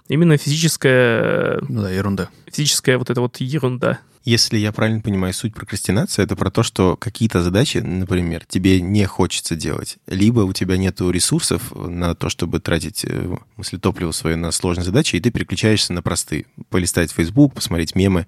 Именно 0.07 0.38
физическая, 0.38 1.59
Ну 1.67 1.82
да, 1.82 1.89
ерунда. 1.91 2.30
физическая 2.51 2.97
вот 2.97 3.09
эта 3.09 3.21
вот 3.21 3.38
ерунда. 3.38 3.99
Если 4.30 4.59
я 4.59 4.71
правильно 4.71 5.01
понимаю, 5.01 5.34
суть 5.34 5.55
прокрастинации— 5.55 6.21
это 6.23 6.36
про 6.36 6.51
то, 6.51 6.61
что 6.61 6.95
какие-то 6.95 7.41
задачи, 7.41 7.80
например, 7.80 8.45
тебе 8.47 8.80
не 8.80 9.05
хочется 9.05 9.55
делать, 9.55 9.97
либо 10.05 10.41
у 10.41 10.53
тебя 10.53 10.77
нет 10.77 11.01
ресурсов 11.01 11.73
на 11.73 12.13
то, 12.13 12.30
чтобы 12.30 12.59
тратить 12.59 13.05
э, 13.05 13.36
мыслетопливо 13.57 14.11
свое 14.11 14.36
на 14.36 14.51
сложные 14.51 14.86
задачи, 14.86 15.15
и 15.15 15.19
ты 15.19 15.32
переключаешься 15.32 15.93
на 15.93 16.03
простые. 16.03 16.45
Полистать 16.69 17.11
Facebook, 17.11 17.55
посмотреть 17.55 17.95
мемы. 17.95 18.27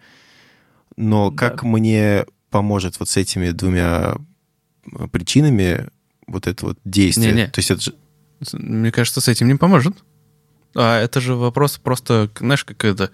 Но 0.97 1.29
Да. 1.29 1.37
как 1.37 1.61
мне 1.61 2.25
поможет 2.49 2.99
вот 2.99 3.07
с 3.07 3.17
этими 3.17 3.51
двумя 3.51 4.15
э, 4.91 5.07
причинами 5.07 5.87
вот 6.25 6.47
это 6.47 6.65
вот 6.65 6.79
действие? 6.83 7.31
Не-не. 7.31 7.47
То 7.49 7.59
есть 7.59 7.69
это 7.69 7.81
же... 7.81 7.93
Мне 8.53 8.91
кажется, 8.91 9.21
с 9.21 9.27
этим 9.27 9.47
не 9.49 9.55
поможет. 9.55 9.95
А 10.73 10.99
это 10.99 11.21
же 11.21 11.35
вопрос 11.35 11.77
просто, 11.77 12.31
знаешь, 12.39 12.63
как 12.63 12.83
это, 12.85 13.11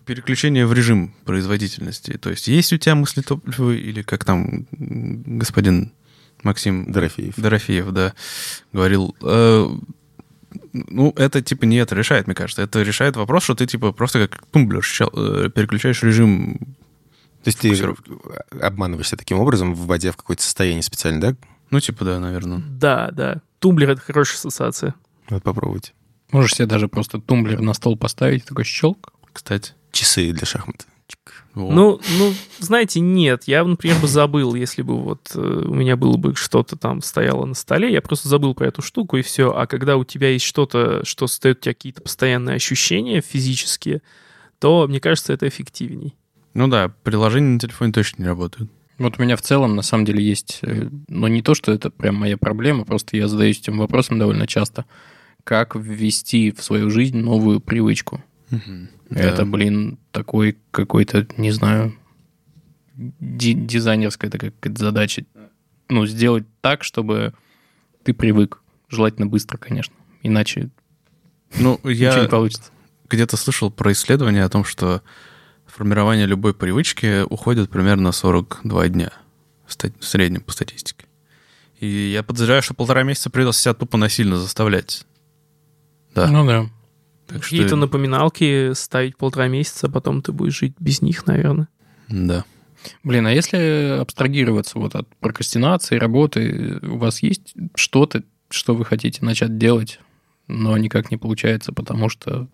переключение 0.00 0.66
в 0.66 0.72
режим 0.72 1.14
производительности. 1.24 2.12
То 2.12 2.30
есть 2.30 2.48
есть 2.48 2.72
у 2.72 2.78
тебя 2.78 2.94
мысли 2.94 3.20
топливо 3.20 3.72
или 3.72 4.02
как 4.02 4.24
там 4.24 4.66
господин 4.70 5.92
Максим 6.42 6.90
Дорофеев. 6.90 7.34
Дорофеев, 7.36 7.90
да, 7.90 8.14
говорил, 8.72 9.14
э, 9.20 9.68
ну, 10.72 11.12
это 11.16 11.42
типа 11.42 11.64
не 11.64 11.76
это 11.76 11.94
решает, 11.94 12.26
мне 12.26 12.34
кажется. 12.34 12.62
Это 12.62 12.82
решает 12.82 13.16
вопрос, 13.16 13.44
что 13.44 13.54
ты 13.54 13.66
типа 13.66 13.92
просто 13.92 14.28
как 14.28 14.44
тумблер 14.46 14.82
э, 14.82 15.50
переключаешь 15.54 16.02
режим. 16.02 16.58
То 17.44 17.48
есть 17.48 17.58
ты 17.58 17.76
обманываешься 18.60 19.16
таким 19.16 19.38
образом, 19.38 19.74
вводя 19.74 20.12
в 20.12 20.16
какое-то 20.16 20.42
состояние 20.42 20.82
специально, 20.82 21.20
да? 21.20 21.36
Ну, 21.70 21.80
типа, 21.80 22.04
да, 22.04 22.20
наверное. 22.20 22.58
Да, 22.58 23.10
да. 23.10 23.40
Тумблер— 23.58 23.90
это 23.92 24.00
хорошая 24.00 24.36
ассоциация. 24.36 24.94
Вот 25.28 25.42
попробуйте. 25.42 25.92
Можешь 26.30 26.54
себе 26.54 26.66
даже 26.66 26.86
просто 26.86 27.20
тумблер 27.20 27.60
на 27.60 27.74
стол 27.74 27.96
поставить, 27.96 28.44
такой 28.44 28.64
щелк. 28.64 29.12
Кстати. 29.32 29.72
Часы 29.92 30.32
для 30.32 30.46
шахмат. 30.46 30.86
Во. 31.54 31.70
Ну, 31.70 32.00
ну, 32.18 32.32
знаете, 32.60 33.00
нет, 33.00 33.44
я, 33.44 33.62
например, 33.62 33.98
бы 33.98 34.08
забыл, 34.08 34.54
если 34.54 34.80
бы 34.80 34.96
вот 34.96 35.32
э, 35.34 35.38
у 35.38 35.74
меня 35.74 35.96
было 35.96 36.16
бы 36.16 36.34
что-то 36.34 36.76
там 36.76 37.02
стояло 37.02 37.44
на 37.44 37.54
столе, 37.54 37.92
я 37.92 38.00
просто 38.00 38.28
забыл 38.28 38.54
про 38.54 38.68
эту 38.68 38.80
штуку 38.80 39.18
и 39.18 39.22
все. 39.22 39.54
А 39.54 39.66
когда 39.66 39.98
у 39.98 40.04
тебя 40.04 40.30
есть 40.30 40.46
что-то, 40.46 41.04
что 41.04 41.26
создает 41.26 41.58
у 41.58 41.60
тебя 41.64 41.74
какие-то 41.74 42.00
постоянные 42.00 42.56
ощущения 42.56 43.20
физические, 43.20 44.00
то, 44.60 44.86
мне 44.88 44.98
кажется, 44.98 45.34
это 45.34 45.46
эффективней. 45.46 46.14
Ну 46.54 46.68
да, 46.68 46.90
приложения 47.02 47.50
на 47.54 47.58
телефоне 47.58 47.92
точно 47.92 48.22
не 48.22 48.28
работают. 48.28 48.70
Вот 48.96 49.18
у 49.18 49.22
меня 49.22 49.36
в 49.36 49.42
целом, 49.42 49.76
на 49.76 49.82
самом 49.82 50.06
деле, 50.06 50.24
есть... 50.24 50.60
э, 50.62 50.88
Но 51.08 51.28
не 51.28 51.42
то, 51.42 51.54
что 51.54 51.70
это 51.70 51.90
прям 51.90 52.14
моя 52.14 52.38
проблема, 52.38 52.86
просто 52.86 53.18
я 53.18 53.28
задаюсь 53.28 53.58
этим 53.58 53.76
вопросом 53.76 54.18
довольно 54.18 54.46
часто. 54.46 54.86
Как 55.44 55.76
ввести 55.76 56.50
в 56.50 56.62
свою 56.62 56.88
жизнь 56.88 57.18
новую 57.18 57.60
привычку? 57.60 58.24
Это, 59.14 59.44
блин, 59.44 59.98
такой 60.10 60.58
какой-то, 60.70 61.26
не 61.36 61.50
знаю, 61.50 61.94
ди- 62.96 63.54
дизайнерская 63.54 64.30
такая 64.30 64.52
задача. 64.76 65.24
Ну, 65.88 66.06
сделать 66.06 66.44
так, 66.60 66.84
чтобы 66.84 67.34
ты 68.04 68.14
привык. 68.14 68.60
Желательно 68.88 69.26
быстро, 69.26 69.58
конечно. 69.58 69.94
Иначе 70.22 70.70
Ну, 71.58 71.80
я 71.84 72.20
не 72.22 72.28
получится. 72.28 72.70
где-то 73.08 73.36
слышал 73.36 73.70
про 73.70 73.92
исследование 73.92 74.44
о 74.44 74.48
том, 74.48 74.64
что 74.64 75.02
формирование 75.66 76.26
любой 76.26 76.54
привычки 76.54 77.22
уходит 77.22 77.70
примерно 77.70 78.12
42 78.12 78.88
дня 78.88 79.12
в 79.66 80.04
среднем 80.04 80.42
по 80.42 80.52
статистике. 80.52 81.06
И 81.80 81.86
я 81.86 82.22
подозреваю, 82.22 82.62
что 82.62 82.74
полтора 82.74 83.02
месяца 83.02 83.30
придется 83.30 83.60
себя 83.62 83.74
тупо 83.74 83.96
насильно 83.96 84.36
заставлять. 84.36 85.04
Да. 86.14 86.28
Ну 86.28 86.46
да. 86.46 86.66
Так 87.32 87.44
что... 87.44 87.50
Какие-то 87.50 87.76
напоминалки 87.76 88.72
ставить 88.74 89.16
полтора 89.16 89.48
месяца, 89.48 89.86
а 89.86 89.90
потом 89.90 90.22
ты 90.22 90.32
будешь 90.32 90.58
жить 90.58 90.74
без 90.78 91.02
них, 91.02 91.26
наверное. 91.26 91.68
Да. 92.08 92.44
Блин, 93.04 93.26
а 93.26 93.32
если 93.32 93.98
абстрагироваться 94.00 94.78
вот 94.78 94.94
от 94.94 95.08
прокрастинации, 95.16 95.96
работы, 95.96 96.78
у 96.82 96.98
вас 96.98 97.22
есть 97.22 97.54
что-то, 97.74 98.24
что 98.50 98.74
вы 98.74 98.84
хотите 98.84 99.24
начать 99.24 99.56
делать, 99.56 100.00
но 100.48 100.76
никак 100.76 101.10
не 101.10 101.16
получается, 101.16 101.72
потому 101.72 102.08
что... 102.08 102.48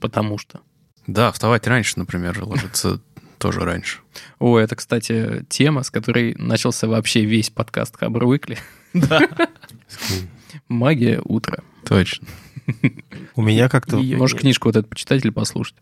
Потому 0.00 0.38
что. 0.38 0.60
Да, 1.06 1.30
вставать 1.32 1.66
раньше, 1.66 1.98
например, 1.98 2.42
ложиться 2.42 3.00
тоже 3.38 3.60
раньше. 3.60 3.98
О, 4.38 4.58
это, 4.58 4.76
кстати, 4.76 5.44
тема, 5.48 5.82
с 5.82 5.90
которой 5.90 6.34
начался 6.36 6.86
вообще 6.86 7.24
весь 7.24 7.50
подкаст 7.50 7.96
Хабр 7.96 8.24
Уикли. 8.24 8.58
Магия 10.68 11.20
утра. 11.24 11.58
Точно. 11.86 12.26
У 13.36 13.42
меня 13.42 13.68
как-то... 13.68 13.96
Можешь 13.96 14.38
книжку 14.38 14.68
вот 14.68 14.76
эту 14.76 14.88
почитать 14.88 15.24
или 15.24 15.30
послушать. 15.30 15.76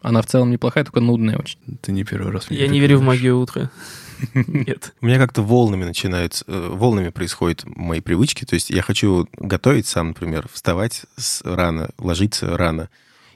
Она 0.00 0.20
в 0.20 0.26
целом 0.26 0.50
неплохая, 0.50 0.84
только 0.84 1.00
нудная 1.00 1.38
очень. 1.38 1.58
Ты 1.80 1.92
не 1.92 2.04
первый 2.04 2.32
раз. 2.32 2.50
Я 2.50 2.66
не 2.66 2.80
верю 2.80 2.98
в 2.98 3.02
магию 3.02 3.38
утра. 3.38 3.70
Нет. 4.34 4.94
У 5.00 5.06
меня 5.06 5.18
как-то 5.18 5.42
волнами 5.42 5.84
начинаются, 5.84 6.44
э, 6.48 6.68
волнами 6.72 7.10
происходят 7.10 7.64
мои 7.64 8.00
привычки. 8.00 8.44
То 8.44 8.54
есть 8.54 8.70
я 8.70 8.82
хочу 8.82 9.28
готовить 9.36 9.86
сам, 9.86 10.08
например, 10.08 10.48
вставать 10.52 11.04
с- 11.16 11.42
рано, 11.44 11.90
ложиться 11.98 12.56
рано. 12.56 12.88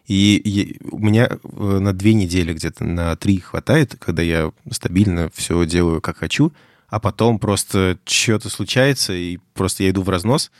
И 0.08 0.78
у 0.90 0.98
меня 0.98 1.28
э, 1.42 1.78
на 1.78 1.92
две 1.92 2.14
недели 2.14 2.52
где-то, 2.52 2.84
на 2.84 3.16
три 3.16 3.38
хватает, 3.38 3.96
когда 3.98 4.22
я 4.22 4.52
стабильно 4.70 5.30
все 5.34 5.64
делаю, 5.66 6.00
как 6.00 6.18
хочу, 6.18 6.52
а 6.88 7.00
потом 7.00 7.38
просто 7.40 7.98
что-то 8.04 8.48
случается, 8.48 9.12
и 9.12 9.38
просто 9.54 9.82
я 9.82 9.90
иду 9.90 10.02
в 10.02 10.08
разнос, 10.08 10.52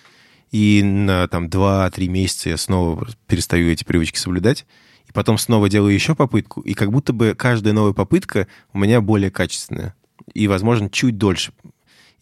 и 0.50 0.82
на 0.82 1.28
там 1.28 1.46
2-3 1.46 2.06
месяца 2.08 2.48
я 2.50 2.56
снова 2.56 3.08
перестаю 3.26 3.70
эти 3.70 3.84
привычки 3.84 4.18
соблюдать, 4.18 4.66
и 5.08 5.12
потом 5.12 5.38
снова 5.38 5.68
делаю 5.68 5.94
еще 5.94 6.14
попытку, 6.14 6.60
и 6.60 6.74
как 6.74 6.90
будто 6.90 7.12
бы 7.12 7.34
каждая 7.36 7.72
новая 7.72 7.92
попытка 7.92 8.46
у 8.72 8.78
меня 8.78 9.00
более 9.00 9.30
качественная, 9.30 9.94
и, 10.34 10.48
возможно, 10.48 10.90
чуть 10.90 11.18
дольше. 11.18 11.52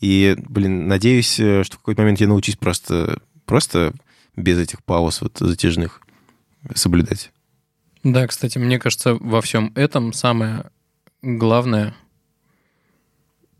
И, 0.00 0.36
блин, 0.48 0.88
надеюсь, 0.88 1.38
э, 1.38 1.62
что 1.64 1.76
в 1.76 1.78
какой-то 1.78 2.02
момент 2.02 2.20
я 2.20 2.28
научусь 2.28 2.56
просто, 2.56 3.20
просто 3.46 3.94
без 4.36 4.58
этих 4.58 4.82
пауз 4.84 5.20
вот 5.20 5.38
затяжных 5.38 6.02
соблюдать. 6.74 7.30
Да, 8.02 8.26
кстати, 8.26 8.58
мне 8.58 8.78
кажется, 8.78 9.14
во 9.14 9.40
всем 9.40 9.72
этом 9.74 10.12
самое 10.12 10.70
главное 11.22 11.94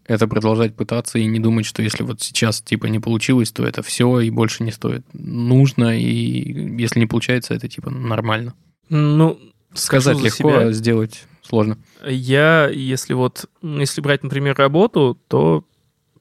это 0.07 0.28
продолжать 0.28 0.74
пытаться 0.76 1.18
и 1.18 1.24
не 1.26 1.38
думать, 1.40 1.66
что 1.66 1.82
если 1.82 2.02
вот 2.02 2.20
сейчас 2.20 2.61
типа 2.61 2.86
не 2.86 2.98
получилось, 3.00 3.50
то 3.52 3.66
это 3.66 3.82
все 3.82 4.20
и 4.20 4.30
больше 4.30 4.62
не 4.62 4.70
стоит. 4.72 5.05
Нужно, 5.12 5.98
и 5.98 6.76
если 6.78 7.00
не 7.00 7.07
получается, 7.07 7.55
это 7.55 7.68
типа 7.68 7.90
нормально. 7.90 8.55
Ну, 8.88 9.38
Сказать 9.72 10.18
легко, 10.20 10.50
себя. 10.50 10.59
а 10.68 10.72
сделать 10.72 11.24
сложно. 11.42 11.78
Я, 12.07 12.68
если 12.68 13.14
вот, 13.14 13.46
м, 13.62 13.80
если 13.80 14.00
брать, 14.00 14.22
например, 14.22 14.55
работу, 14.57 15.18
то 15.28 15.64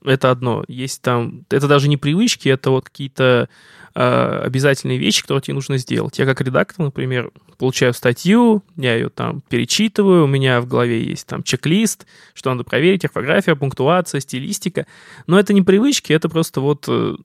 это 0.04 0.32
одно. 0.32 0.64
Есть 0.68 1.02
там, 1.02 1.46
это 1.50 1.68
даже 1.68 1.90
не 1.90 1.98
привычки, 1.98 2.50
это 2.50 2.72
вот 2.72 2.86
какие-то 2.86 3.50
э, 3.96 4.42
обязательные 4.46 4.98
вещи, 4.98 5.22
которые 5.22 5.42
тебе 5.42 5.56
нужно 5.56 5.78
сделать. 5.78 6.20
Я 6.20 6.26
как 6.26 6.42
редактор, 6.42 6.86
например, 6.86 7.32
получаю 7.58 7.94
статью, 7.94 8.64
я 8.76 8.96
ее 8.96 9.10
там 9.10 9.42
перечитываю, 9.42 10.26
у 10.26 10.28
меня 10.28 10.62
в 10.62 10.68
голове 10.68 11.04
есть 11.04 11.28
там 11.28 11.44
чек-лист, 11.44 12.06
что 12.34 12.52
надо 12.52 12.64
проверить, 12.64 13.06
орфография, 13.06 13.56
пунктуация, 13.56 14.20
стилистика. 14.20 14.86
Но 15.28 15.40
это 15.40 15.54
не 15.54 15.62
привычки, 15.62 16.14
это 16.14 16.30
просто 16.30 16.62
вот 16.62 16.86
э, 16.88 17.16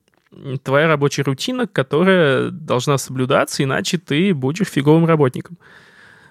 твоя 0.63 0.87
рабочая 0.87 1.23
рутина, 1.23 1.67
которая 1.67 2.51
должна 2.51 2.99
соблюдаться, 2.99 3.63
иначе 3.63 3.99
ты 3.99 4.35
будешь 4.35 4.69
фиговым 4.69 5.07
работником. 5.07 5.59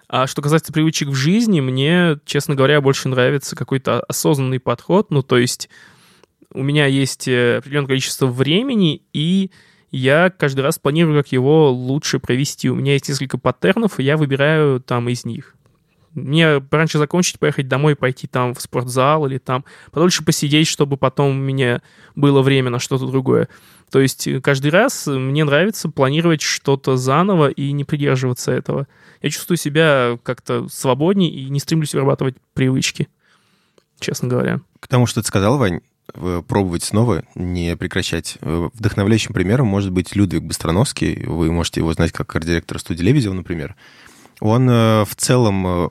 А 0.09 0.25
что 0.25 0.41
касается 0.41 0.71
привычек 0.71 1.09
в 1.09 1.15
жизни, 1.15 1.59
мне, 1.59 2.17
честно 2.25 2.55
говоря, 2.55 2.79
больше 2.79 3.09
нравится 3.09 3.57
какой-то 3.57 3.99
осознанный 4.01 4.59
подход. 4.59 5.11
Ну, 5.11 5.21
то 5.21 5.37
есть 5.37 5.69
у 6.57 6.63
меня 6.63 6.87
есть 6.87 7.27
э, 7.27 7.57
определенное 7.57 7.87
количество 7.87 8.25
времени, 8.25 9.03
и 9.13 9.51
я 9.91 10.29
каждый 10.29 10.61
раз 10.61 10.79
планирую, 10.79 11.21
как 11.21 11.31
его 11.31 11.71
лучше 11.71 12.19
провести. 12.19 12.69
У 12.69 12.75
меня 12.75 12.93
есть 12.93 13.07
несколько 13.07 13.37
паттернов, 13.37 13.99
и 13.99 14.03
я 14.03 14.17
выбираю 14.17 14.81
там 14.81 15.07
из 15.07 15.23
них. 15.23 15.55
Мне 16.13 16.63
раньше 16.71 16.97
закончить, 16.97 17.37
поехать 17.37 17.67
домой, 17.67 17.95
пойти 17.95 18.25
там 18.25 18.55
в 18.55 18.61
спортзал 18.61 19.27
или 19.27 19.37
там 19.37 19.65
подольше 19.91 20.25
посидеть, 20.25 20.67
чтобы 20.67 20.97
потом 20.97 21.29
у 21.29 21.41
меня 21.41 21.83
было 22.15 22.41
время 22.41 22.71
на 22.71 22.79
что-то 22.79 23.05
другое. 23.05 23.49
То 23.91 23.99
есть 23.99 24.27
э, 24.27 24.41
каждый 24.41 24.71
раз 24.71 25.05
мне 25.05 25.43
нравится 25.43 25.89
планировать 25.89 26.41
что-то 26.41 26.97
заново 26.97 27.49
и 27.49 27.71
не 27.71 27.83
придерживаться 27.83 28.51
этого. 28.51 28.87
Я 29.21 29.29
чувствую 29.29 29.57
себя 29.57 30.17
как-то 30.23 30.67
свободнее 30.69 31.29
и 31.29 31.49
не 31.49 31.59
стремлюсь 31.59 31.93
вырабатывать 31.93 32.35
привычки, 32.53 33.09
честно 33.99 34.27
говоря. 34.27 34.59
К 34.79 34.87
тому, 34.87 35.05
что 35.05 35.21
ты 35.21 35.27
сказал, 35.27 35.59
Вань, 35.59 35.81
пробовать 36.13 36.83
снова, 36.83 37.23
не 37.35 37.75
прекращать. 37.75 38.37
Э, 38.41 38.69
Вдохновляющим 38.73 39.33
примером 39.33 39.67
может 39.67 39.91
быть 39.91 40.15
Людвиг 40.15 40.43
Быстроновский. 40.43 41.25
Вы 41.25 41.51
можете 41.51 41.81
его 41.81 41.93
знать 41.93 42.11
как 42.11 42.35
арт-директор 42.35 42.79
студии 42.79 43.03
Лебедева, 43.03 43.33
например. 43.33 43.75
Он 44.39 44.69
э, 44.69 45.05
в 45.05 45.15
целом 45.15 45.67
э, 45.67 45.89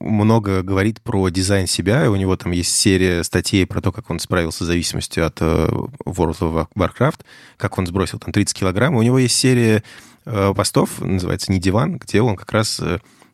много 0.00 0.62
говорит 0.62 1.00
про 1.00 1.28
дизайн 1.28 1.66
себя. 1.66 2.10
У 2.10 2.16
него 2.16 2.36
там 2.36 2.52
есть 2.52 2.74
серия 2.74 3.22
статей 3.22 3.66
про 3.66 3.80
то, 3.80 3.92
как 3.92 4.10
он 4.10 4.18
справился 4.18 4.64
с 4.64 4.66
зависимостью 4.66 5.26
от 5.26 5.40
World 5.40 6.38
of 6.40 6.68
Warcraft, 6.76 7.20
как 7.56 7.78
он 7.78 7.86
сбросил 7.86 8.18
там 8.18 8.32
30 8.32 8.56
килограмм. 8.56 8.96
У 8.96 9.02
него 9.02 9.18
есть 9.18 9.36
серия 9.36 9.82
постов, 10.24 11.00
называется 11.00 11.52
«Не 11.52 11.60
диван», 11.60 11.98
где 11.98 12.22
он 12.22 12.36
как 12.36 12.50
раз 12.52 12.80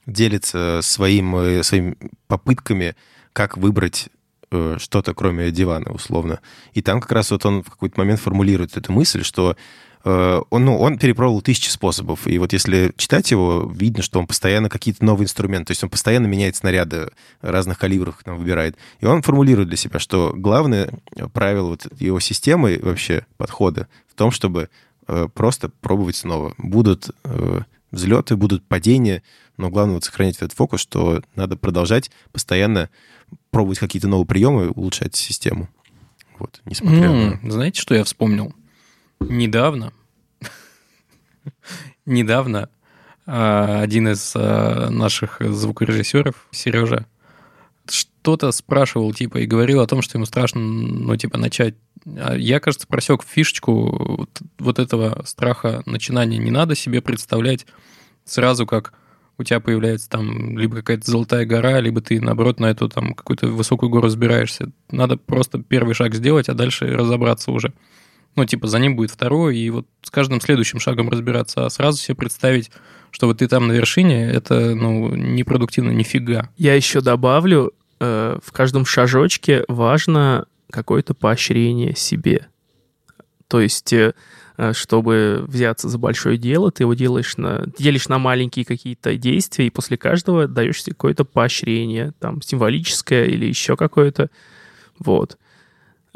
делится 0.07 0.81
своим, 0.83 1.63
своими 1.63 1.97
попытками 2.27 2.97
как 3.33 3.57
выбрать 3.57 4.09
э, 4.51 4.77
что-то, 4.79 5.15
кроме 5.15 5.51
дивана, 5.51 5.91
условно. 5.93 6.41
И 6.73 6.83
там 6.83 7.01
как 7.01 7.13
раз 7.13 7.31
вот 7.31 7.45
он 7.47 7.63
в 7.63 7.71
какой-то 7.71 7.99
момент 7.99 8.21
формулирует 8.21 8.77
эту 8.77 8.93
мысль, 8.93 9.23
что 9.23 9.57
э, 10.05 10.41
он, 10.51 10.65
ну, 10.65 10.79
он 10.79 10.99
перепробовал 10.99 11.43
тысячи 11.43 11.69
способов. 11.69 12.27
И 12.27 12.39
вот 12.39 12.53
если 12.53 12.93
читать 12.97 13.31
его, 13.31 13.71
видно, 13.75 14.03
что 14.03 14.19
он 14.19 14.27
постоянно 14.27 14.69
какие-то 14.69 15.05
новые 15.05 15.25
инструменты, 15.25 15.67
то 15.67 15.71
есть 15.73 15.85
он 15.85 15.91
постоянно 15.91 16.27
меняет 16.27 16.57
снаряды 16.57 17.11
разных 17.41 17.79
калибров, 17.79 18.17
там 18.25 18.39
выбирает. 18.39 18.77
И 19.01 19.07
он 19.07 19.23
формулирует 19.23 19.69
для 19.69 19.77
себя, 19.77 19.99
что 19.99 20.33
главное 20.35 20.91
правило 21.33 21.69
вот 21.69 21.87
его 22.01 22.21
системы 22.21 22.79
вообще 22.83 23.27
подхода 23.37 23.89
в 24.09 24.15
том, 24.15 24.31
чтобы 24.31 24.69
э, 25.07 25.29
просто 25.33 25.71
пробовать 25.81 26.17
снова. 26.17 26.55
Будут 26.59 27.11
э, 27.25 27.61
взлеты, 27.91 28.37
будут 28.37 28.65
падения, 28.65 29.23
но 29.61 29.71
главное 29.71 29.95
вот 29.95 30.05
сохранить 30.05 30.37
этот 30.37 30.53
фокус, 30.53 30.81
что 30.81 31.23
надо 31.37 31.57
продолжать 31.57 32.11
постоянно 32.33 32.89
пробовать 33.51 33.79
какие-то 33.79 34.09
новые 34.09 34.27
приемы, 34.27 34.71
улучшать 34.71 35.15
систему. 35.15 35.69
Вот, 36.39 36.61
несмотря 36.65 37.11
М, 37.11 37.41
на... 37.43 37.51
Знаете, 37.51 37.81
что 37.81 37.95
я 37.95 38.03
вспомнил? 38.05 38.55
Недавно, 39.21 39.93
недавно 42.07 42.71
а, 43.27 43.83
один 43.83 44.09
из 44.09 44.33
а, 44.35 44.89
наших 44.89 45.37
звукорежиссеров, 45.41 46.49
Сережа, 46.51 47.07
что-то 47.87 48.51
спрашивал, 48.53 49.13
типа, 49.13 49.39
и 49.39 49.47
говорил 49.47 49.81
о 49.81 49.87
том, 49.87 50.01
что 50.01 50.17
ему 50.17 50.25
страшно, 50.25 50.61
ну, 50.61 51.17
типа, 51.17 51.37
начать. 51.37 51.75
А 52.17 52.35
Я, 52.35 52.61
кажется, 52.61 52.87
просек 52.87 53.25
фишечку 53.25 54.17
вот, 54.17 54.41
вот 54.59 54.79
этого 54.79 55.23
страха 55.27 55.83
начинания. 55.85 56.39
Не 56.39 56.51
надо 56.51 56.75
себе 56.75 57.03
представлять 57.03 57.67
сразу, 58.25 58.67
как 58.67 58.95
у 59.41 59.43
тебя 59.43 59.59
появляется 59.59 60.09
там 60.11 60.59
либо 60.59 60.77
какая-то 60.77 61.11
золотая 61.11 61.47
гора, 61.47 61.81
либо 61.81 62.03
ты, 62.03 62.21
наоборот, 62.21 62.61
на 62.61 62.67
эту 62.67 62.91
там 62.91 63.15
какую-то 63.15 63.49
высокую 63.49 63.89
гору 63.89 64.09
забираешься. 64.09 64.71
Надо 64.91 65.17
просто 65.17 65.59
первый 65.59 65.95
шаг 65.95 66.15
сделать, 66.15 66.51
а 66.51 66.55
дальше 66.55 66.87
разобраться 66.87 67.51
уже. 67.51 67.73
Ну, 68.37 68.45
типа, 68.45 68.69
за 68.69 68.79
ним 68.79 68.97
будет 68.97 69.11
второй, 69.11 69.57
и 69.57 69.71
вот 69.71 69.87
с 70.03 70.11
каждым 70.11 70.43
следующим 70.43 70.79
шагом 70.79 71.09
разбираться, 71.09 71.65
а 71.65 71.71
сразу 71.71 71.99
себе 71.99 72.17
представить, 72.17 72.71
что 73.11 73.27
вот 73.27 73.39
ты 73.39 73.49
там 73.49 73.67
на 73.67 73.73
вершине, 73.73 74.31
это, 74.31 74.75
ну, 74.75 75.15
непродуктивно 75.15 75.91
нифига. 75.91 76.51
Я 76.59 76.75
еще 76.75 77.01
добавлю, 77.01 77.73
э, 77.99 78.39
в 78.45 78.53
каждом 78.53 78.85
шажочке 78.85 79.65
важно 79.69 80.47
какое-то 80.71 81.15
поощрение 81.15 81.97
себе. 81.97 82.47
То 83.49 83.61
есть, 83.61 83.93
э, 83.95 84.13
чтобы 84.73 85.45
взяться 85.47 85.89
за 85.89 85.99
большое 85.99 86.37
дело, 86.37 86.71
ты 86.71 86.83
его 86.83 86.95
делаешь 86.95 87.37
на, 87.37 87.65
делишь 87.79 88.09
на 88.09 88.19
маленькие 88.19 88.65
какие-то 88.65 89.17
действия, 89.17 89.67
и 89.67 89.71
после 89.71 89.97
каждого 89.97 90.47
даешь 90.47 90.83
себе 90.83 90.95
какое-то 90.95 91.25
поощрение, 91.25 92.13
там, 92.19 92.43
символическое 92.43 93.25
или 93.27 93.47
еще 93.47 93.77
какое-то. 93.77 94.31
Вот. 94.99 95.39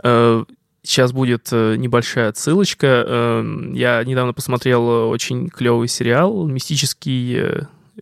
Э, 0.03 0.45
Сейчас 0.87 1.13
будет 1.13 1.49
э, 1.51 1.77
небольшая 1.77 2.29
отсылочка. 2.29 3.05
Э, 3.07 3.71
Я 3.73 4.05
недавно 4.05 4.35
посмотрел 4.35 4.83
э, 4.91 5.05
очень 5.07 5.49
клевый 5.49 5.89
сериал, 5.89 6.47
мистический 6.47 7.37
э, 7.39 7.61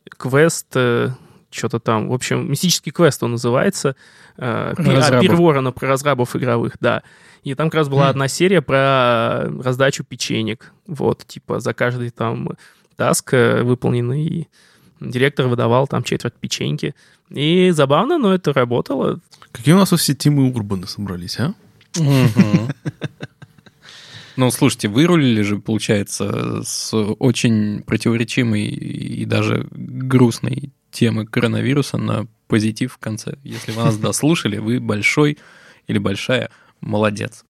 квест, 0.08 0.66
э, 0.74 1.10
что-то 1.52 1.78
там. 1.78 2.08
В 2.08 2.12
общем, 2.12 2.50
мистический 2.50 2.90
квест 2.90 3.22
он 3.22 3.32
называется. 3.32 3.94
Э, 4.36 4.74
Про 4.74 4.98
а. 4.98 5.20
Пир 5.20 5.36
Ворона 5.36 5.70
про 5.70 5.86
разрабов 5.86 6.34
игровых, 6.34 6.72
да. 6.80 7.04
И 7.42 7.54
там 7.54 7.70
как 7.70 7.78
раз 7.78 7.88
была 7.88 8.08
одна 8.08 8.28
серия 8.28 8.62
про 8.62 9.50
раздачу 9.62 10.04
печенек. 10.04 10.72
Вот, 10.86 11.24
типа, 11.26 11.60
за 11.60 11.74
каждый 11.74 12.10
там 12.10 12.50
таск 12.96 13.34
э, 13.34 13.62
выполненный 13.62 14.48
директор 15.00 15.46
выдавал 15.48 15.88
там 15.88 16.04
четверть 16.04 16.34
печеньки. 16.34 16.94
И 17.30 17.70
забавно, 17.70 18.18
но 18.18 18.32
это 18.34 18.52
работало. 18.52 19.20
Какие 19.50 19.74
у 19.74 19.78
нас 19.78 19.92
все 19.92 20.14
тимы 20.14 20.52
Урбана 20.52 20.86
собрались, 20.86 21.38
а? 21.40 21.54
Ну, 24.36 24.50
слушайте, 24.50 24.88
вырулили 24.88 25.42
же, 25.42 25.58
получается, 25.58 26.62
с 26.64 26.94
очень 26.94 27.82
противоречимой 27.82 28.64
и 28.64 29.26
даже 29.26 29.66
грустной 29.70 30.72
темы 30.90 31.26
коронавируса 31.26 31.98
на 31.98 32.26
позитив 32.48 32.94
в 32.94 32.98
конце. 32.98 33.36
Если 33.42 33.72
вы 33.72 33.82
нас 33.82 33.98
дослушали, 33.98 34.56
вы 34.56 34.80
большой 34.80 35.38
или 35.86 35.98
большая 35.98 36.50
молодец. 36.82 37.44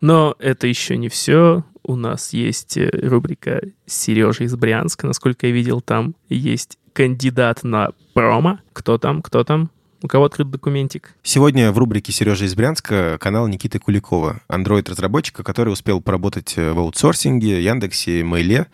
Но 0.00 0.36
это 0.38 0.66
еще 0.66 0.96
не 0.96 1.08
все. 1.08 1.64
У 1.82 1.96
нас 1.96 2.32
есть 2.32 2.76
э, 2.76 2.90
рубрика 2.92 3.60
Сережа 3.86 4.44
из 4.44 4.54
Брянска. 4.54 5.06
Насколько 5.06 5.48
я 5.48 5.52
видел, 5.52 5.80
там 5.80 6.14
есть 6.28 6.78
кандидат 6.92 7.64
на 7.64 7.90
промо. 8.14 8.60
Кто 8.72 8.98
там? 8.98 9.22
Кто 9.22 9.42
там? 9.42 9.70
У 10.02 10.08
кого 10.08 10.26
открыт 10.26 10.50
документик? 10.50 11.14
Сегодня 11.22 11.72
в 11.72 11.78
рубрике 11.78 12.12
«Сережа 12.12 12.44
из 12.44 12.54
Брянска» 12.54 13.16
канал 13.18 13.48
Никиты 13.48 13.78
Куликова, 13.78 14.42
андроид-разработчика, 14.46 15.42
который 15.42 15.72
успел 15.72 16.00
поработать 16.00 16.54
э, 16.56 16.72
в 16.72 16.78
аутсорсинге, 16.78 17.62
Яндексе, 17.62 18.22
Мейле. 18.22 18.66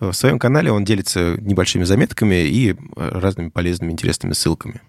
В 0.00 0.12
своем 0.12 0.38
канале 0.38 0.70
он 0.72 0.84
делится 0.84 1.36
небольшими 1.40 1.84
заметками 1.84 2.46
и 2.46 2.72
э, 2.72 2.74
разными 2.96 3.48
полезными, 3.48 3.92
интересными 3.92 4.32
ссылками. 4.32 4.82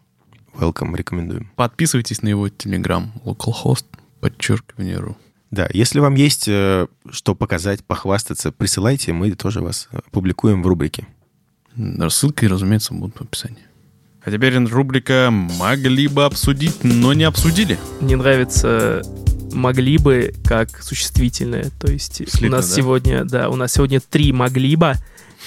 Welcome, 0.60 0.96
рекомендуем. 0.96 1.52
Подписывайтесь 1.56 2.24
на 2.24 2.30
его 2.30 2.50
телеграм 2.50 3.12
localhost, 3.24 3.86
подчеркивание 4.22 4.98
ру. 4.98 5.16
Да, 5.52 5.70
если 5.72 6.00
вам 6.00 6.16
есть 6.16 6.48
э, 6.48 6.88
что 7.12 7.36
показать, 7.36 7.84
похвастаться, 7.86 8.52
присылайте, 8.52 9.14
мы 9.14 9.32
тоже 9.34 9.62
вас 9.62 9.88
э, 9.92 10.00
публикуем 10.12 10.64
в 10.64 10.68
рубрике. 10.68 11.06
Ссылки, 12.10 12.46
разумеется, 12.46 12.96
будут 12.96 13.18
в 13.18 13.22
описании. 13.22 13.64
А 14.24 14.32
теперь 14.32 14.58
рубрика 14.58 15.30
«Могли 15.32 16.08
бы 16.08 16.26
обсудить, 16.26 16.84
но 16.84 17.14
не 17.14 17.24
обсудили». 17.24 17.78
Мне 18.02 18.18
нравится 18.18 19.04
могли 19.54 19.98
бы 19.98 20.34
как 20.44 20.82
существительное. 20.84 21.72
То 21.80 21.92
есть 21.92 22.16
Слитно, 22.30 22.48
у 22.48 22.52
нас 22.52 22.70
да? 22.70 22.76
сегодня, 22.76 23.26
да, 23.26 23.50
у 23.50 23.56
нас 23.56 23.74
сегодня 23.74 24.00
три 24.00 24.32
могли 24.32 24.76
бы, 24.76 24.96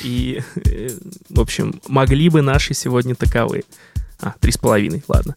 и, 0.03 0.43
э, 0.65 0.89
в 1.29 1.41
общем, 1.41 1.81
могли 1.89 2.29
бы 2.29 2.43
наши 2.43 2.75
сегодня 2.75 3.15
таковы. 3.15 3.65
А, 4.23 4.35
три 4.41 4.53
с 4.53 4.59
половиной, 4.59 5.03
ладно. 5.09 5.35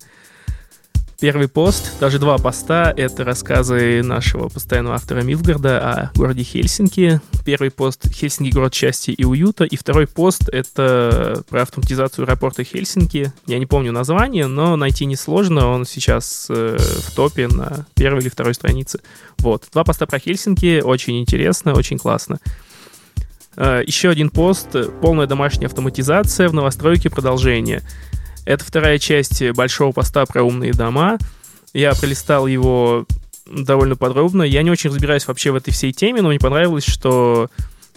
Первый 1.20 1.48
пост, 1.48 2.00
даже 2.02 2.20
два 2.20 2.38
поста, 2.38 2.94
это 2.98 3.24
рассказы 3.24 4.04
нашего 4.04 4.50
постоянного 4.50 4.96
автора 4.96 5.22
Милгарда 5.22 5.80
о 5.80 6.12
городе 6.16 6.44
Хельсинки. 6.44 7.22
Первый 7.46 7.72
пост 7.72 8.14
«Хельсинки– 8.14 8.52
город 8.54 8.74
счастья 8.74 9.14
и 9.14 9.24
уюта», 9.24 9.64
и 9.64 9.78
второй 9.78 10.06
пост– 10.06 10.50
это 10.52 11.42
про 11.48 11.62
автоматизацию 11.62 12.26
аэропорта 12.26 12.66
Хельсинки. 12.66 13.32
Я 13.48 13.58
не 13.58 13.66
помню 13.66 13.94
название, 13.94 14.48
но 14.48 14.76
найти 14.76 15.06
несложно, 15.06 15.68
он 15.68 15.86
сейчас 15.86 16.48
э, 16.50 16.78
в 16.78 17.16
топе 17.16 17.48
на 17.48 17.86
первой 17.96 18.20
или 18.20 18.28
второй 18.28 18.54
странице. 18.54 19.00
Вот, 19.38 19.64
два 19.72 19.86
поста 19.86 20.06
про 20.06 20.20
Хельсинки, 20.20 20.82
очень 20.82 21.22
интересно, 21.22 21.74
очень 21.74 22.00
классно. 22.00 22.40
Э, 23.56 23.82
Еще 23.88 24.10
один 24.10 24.30
пост 24.30 24.76
«Полная 25.02 25.28
домашняя 25.28 25.68
автоматизация 25.68 26.50
в 26.50 26.54
новостройке. 26.54 27.10
Продолжение». 27.10 27.82
Это 28.46 28.64
вторая 28.64 28.98
часть 29.00 29.42
большого 29.52 29.92
поста 29.92 30.26
про 30.26 30.44
умные 30.44 30.74
дома. 30.74 31.18
Я 31.74 31.94
пролистал 31.94 32.48
его 32.48 33.06
довольно 33.46 33.96
подробно. 33.96 34.44
Я 34.44 34.64
не 34.64 34.72
очень 34.72 34.90
разбираюсь 34.90 35.28
вообще 35.28 35.52
в 35.52 35.56
этой 35.56 35.72
всей 35.72 35.92
теме, 35.92 36.22
но 36.22 36.30
мне 36.30 36.40
понравилось, 36.40 36.86
что 36.86 37.50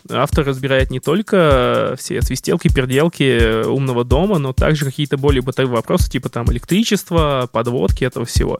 автор 0.09 0.47
разбирает 0.47 0.91
не 0.91 1.01
только 1.01 1.95
все 1.99 2.23
свистелки, 2.23 2.73
переделки 2.73 3.65
умного 3.67 4.05
дома, 4.05 4.39
но 4.39 4.53
также 4.53 4.85
какие-то 4.85 5.17
более 5.17 5.43
бытовые 5.43 5.75
вопросы, 5.75 6.11
типа 6.11 6.29
там 6.29 6.51
электричества, 6.53 7.49
подводки, 7.51 8.05
этого 8.05 8.25
всего. 8.25 8.59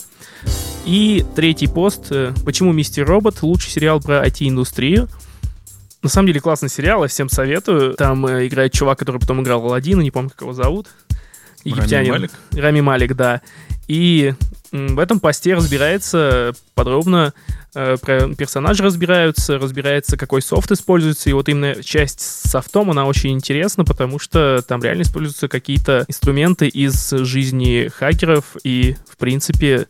И 0.85 1.25
третий 1.35 1.67
пост. 1.67 2.07
э, 2.11 2.33
Почему 2.45 2.73
«Мистер 2.73 3.07
Робот» 3.07 3.43
лучший 3.43 3.71
сериал 3.71 4.01
про 4.01 4.25
IT-индустрию? 4.27 5.09
На 6.03 6.09
самом 6.09 6.29
деле 6.29 6.41
классный 6.41 6.69
сериал, 6.69 7.03
я 7.03 7.09
всем 7.09 7.29
советую. 7.29 7.95
Там 7.95 8.25
э, 8.27 8.47
играет 8.47 8.73
чувак, 8.73 8.99
который 8.99 9.21
потом 9.21 9.43
играл 9.43 9.65
Аладдина, 9.65 10.01
не 10.03 10.13
помню, 10.13 10.31
как 10.31 10.43
его 10.43 10.53
зовут. 10.53 10.87
Египтянин. 11.67 12.13
Малик? 12.13 12.31
Рами 12.53 12.81
Малик, 12.81 13.15
да. 13.15 13.41
И 13.89 14.35
в 14.73 14.99
этом 14.99 15.21
посте 15.21 15.55
разбирается 15.55 16.53
подробно, 16.75 17.33
э, 17.75 17.97
про 18.01 18.35
персонажи 18.35 18.83
разбираются, 18.83 19.59
разбирается, 19.59 20.17
какой 20.17 20.43
софт 20.43 20.73
используется, 20.73 21.31
и 21.31 21.33
вот 21.33 21.49
именно 21.49 21.83
часть 21.83 22.21
с 22.21 22.51
софтом, 22.51 22.91
она 22.91 23.07
очень 23.07 23.31
интересна, 23.31 23.85
потому 23.85 24.19
что 24.19 24.63
там 24.67 24.83
реально 24.83 25.03
используются 25.03 25.49
какие-то 25.49 26.05
инструменты 26.09 26.69
из 26.69 27.11
жизни 27.11 27.91
хакеров, 27.95 28.57
и, 28.65 28.97
в 29.09 29.17
принципе, 29.17 29.87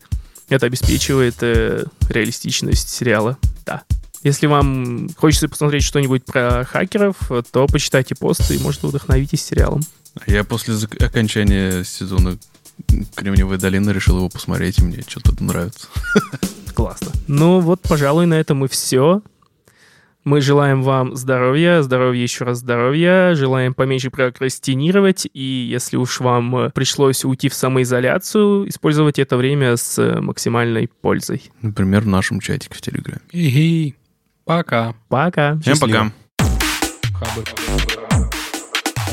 это 0.47 0.67
обеспечивает 0.67 1.35
э, 1.41 1.85
реалистичность 2.09 2.89
сериала, 2.89 3.37
да. 3.65 3.83
Если 4.23 4.47
вам 4.47 5.09
хочется 5.15 5.47
посмотреть 5.47 5.83
что-нибудь 5.83 6.25
про 6.25 6.65
хакеров, 6.65 7.15
то 7.51 7.67
почитайте 7.67 8.15
пост 8.15 8.49
и, 8.51 8.57
может, 8.57 8.83
вдохновитесь 8.83 9.45
сериалом. 9.45 9.81
Я 10.25 10.43
после 10.43 10.73
зак- 10.73 11.03
окончания 11.03 11.83
сезона 11.83 12.37
Кремниевой 13.15 13.57
долины 13.57 13.91
решил 13.91 14.17
его 14.17 14.29
посмотреть, 14.29 14.79
и 14.79 14.83
мне 14.83 15.03
что-то 15.07 15.43
нравится. 15.43 15.87
Классно. 16.73 17.11
Ну 17.27 17.59
вот, 17.59 17.81
пожалуй, 17.81 18.25
на 18.25 18.35
этом 18.35 18.65
и 18.65 18.67
все. 18.67 19.21
Мы 20.23 20.41
желаем 20.41 20.83
вам 20.83 21.15
здоровья, 21.15 21.81
здоровья, 21.81 22.21
еще 22.21 22.43
раз 22.43 22.57
здоровья, 22.57 23.33
желаем 23.33 23.73
поменьше 23.73 24.09
прокрастинировать, 24.09 25.25
и 25.33 25.41
если 25.71 25.95
уж 25.95 26.19
вам 26.19 26.53
э, 26.57 26.69
пришлось 26.71 27.23
уйти 27.23 27.47
в 27.47 27.53
самоизоляцию, 27.53 28.67
использовать 28.67 29.19
это 29.19 29.37
время 29.37 29.77
с 29.77 29.97
э, 29.97 30.19
максимальной 30.19 30.89
пользой. 30.89 31.43
Например, 31.61 32.01
в 32.01 32.07
нашем 32.07 32.41
чатике 32.41 32.75
в 32.75 32.81
Телеграме. 32.81 33.21
Пока. 34.43 34.95
Пока! 35.07 35.57
Всем 35.61 35.79
пока. 35.79 36.11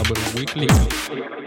Хабр. 0.04 0.18
Хабр 0.34 0.34
Weekly. 0.34 1.43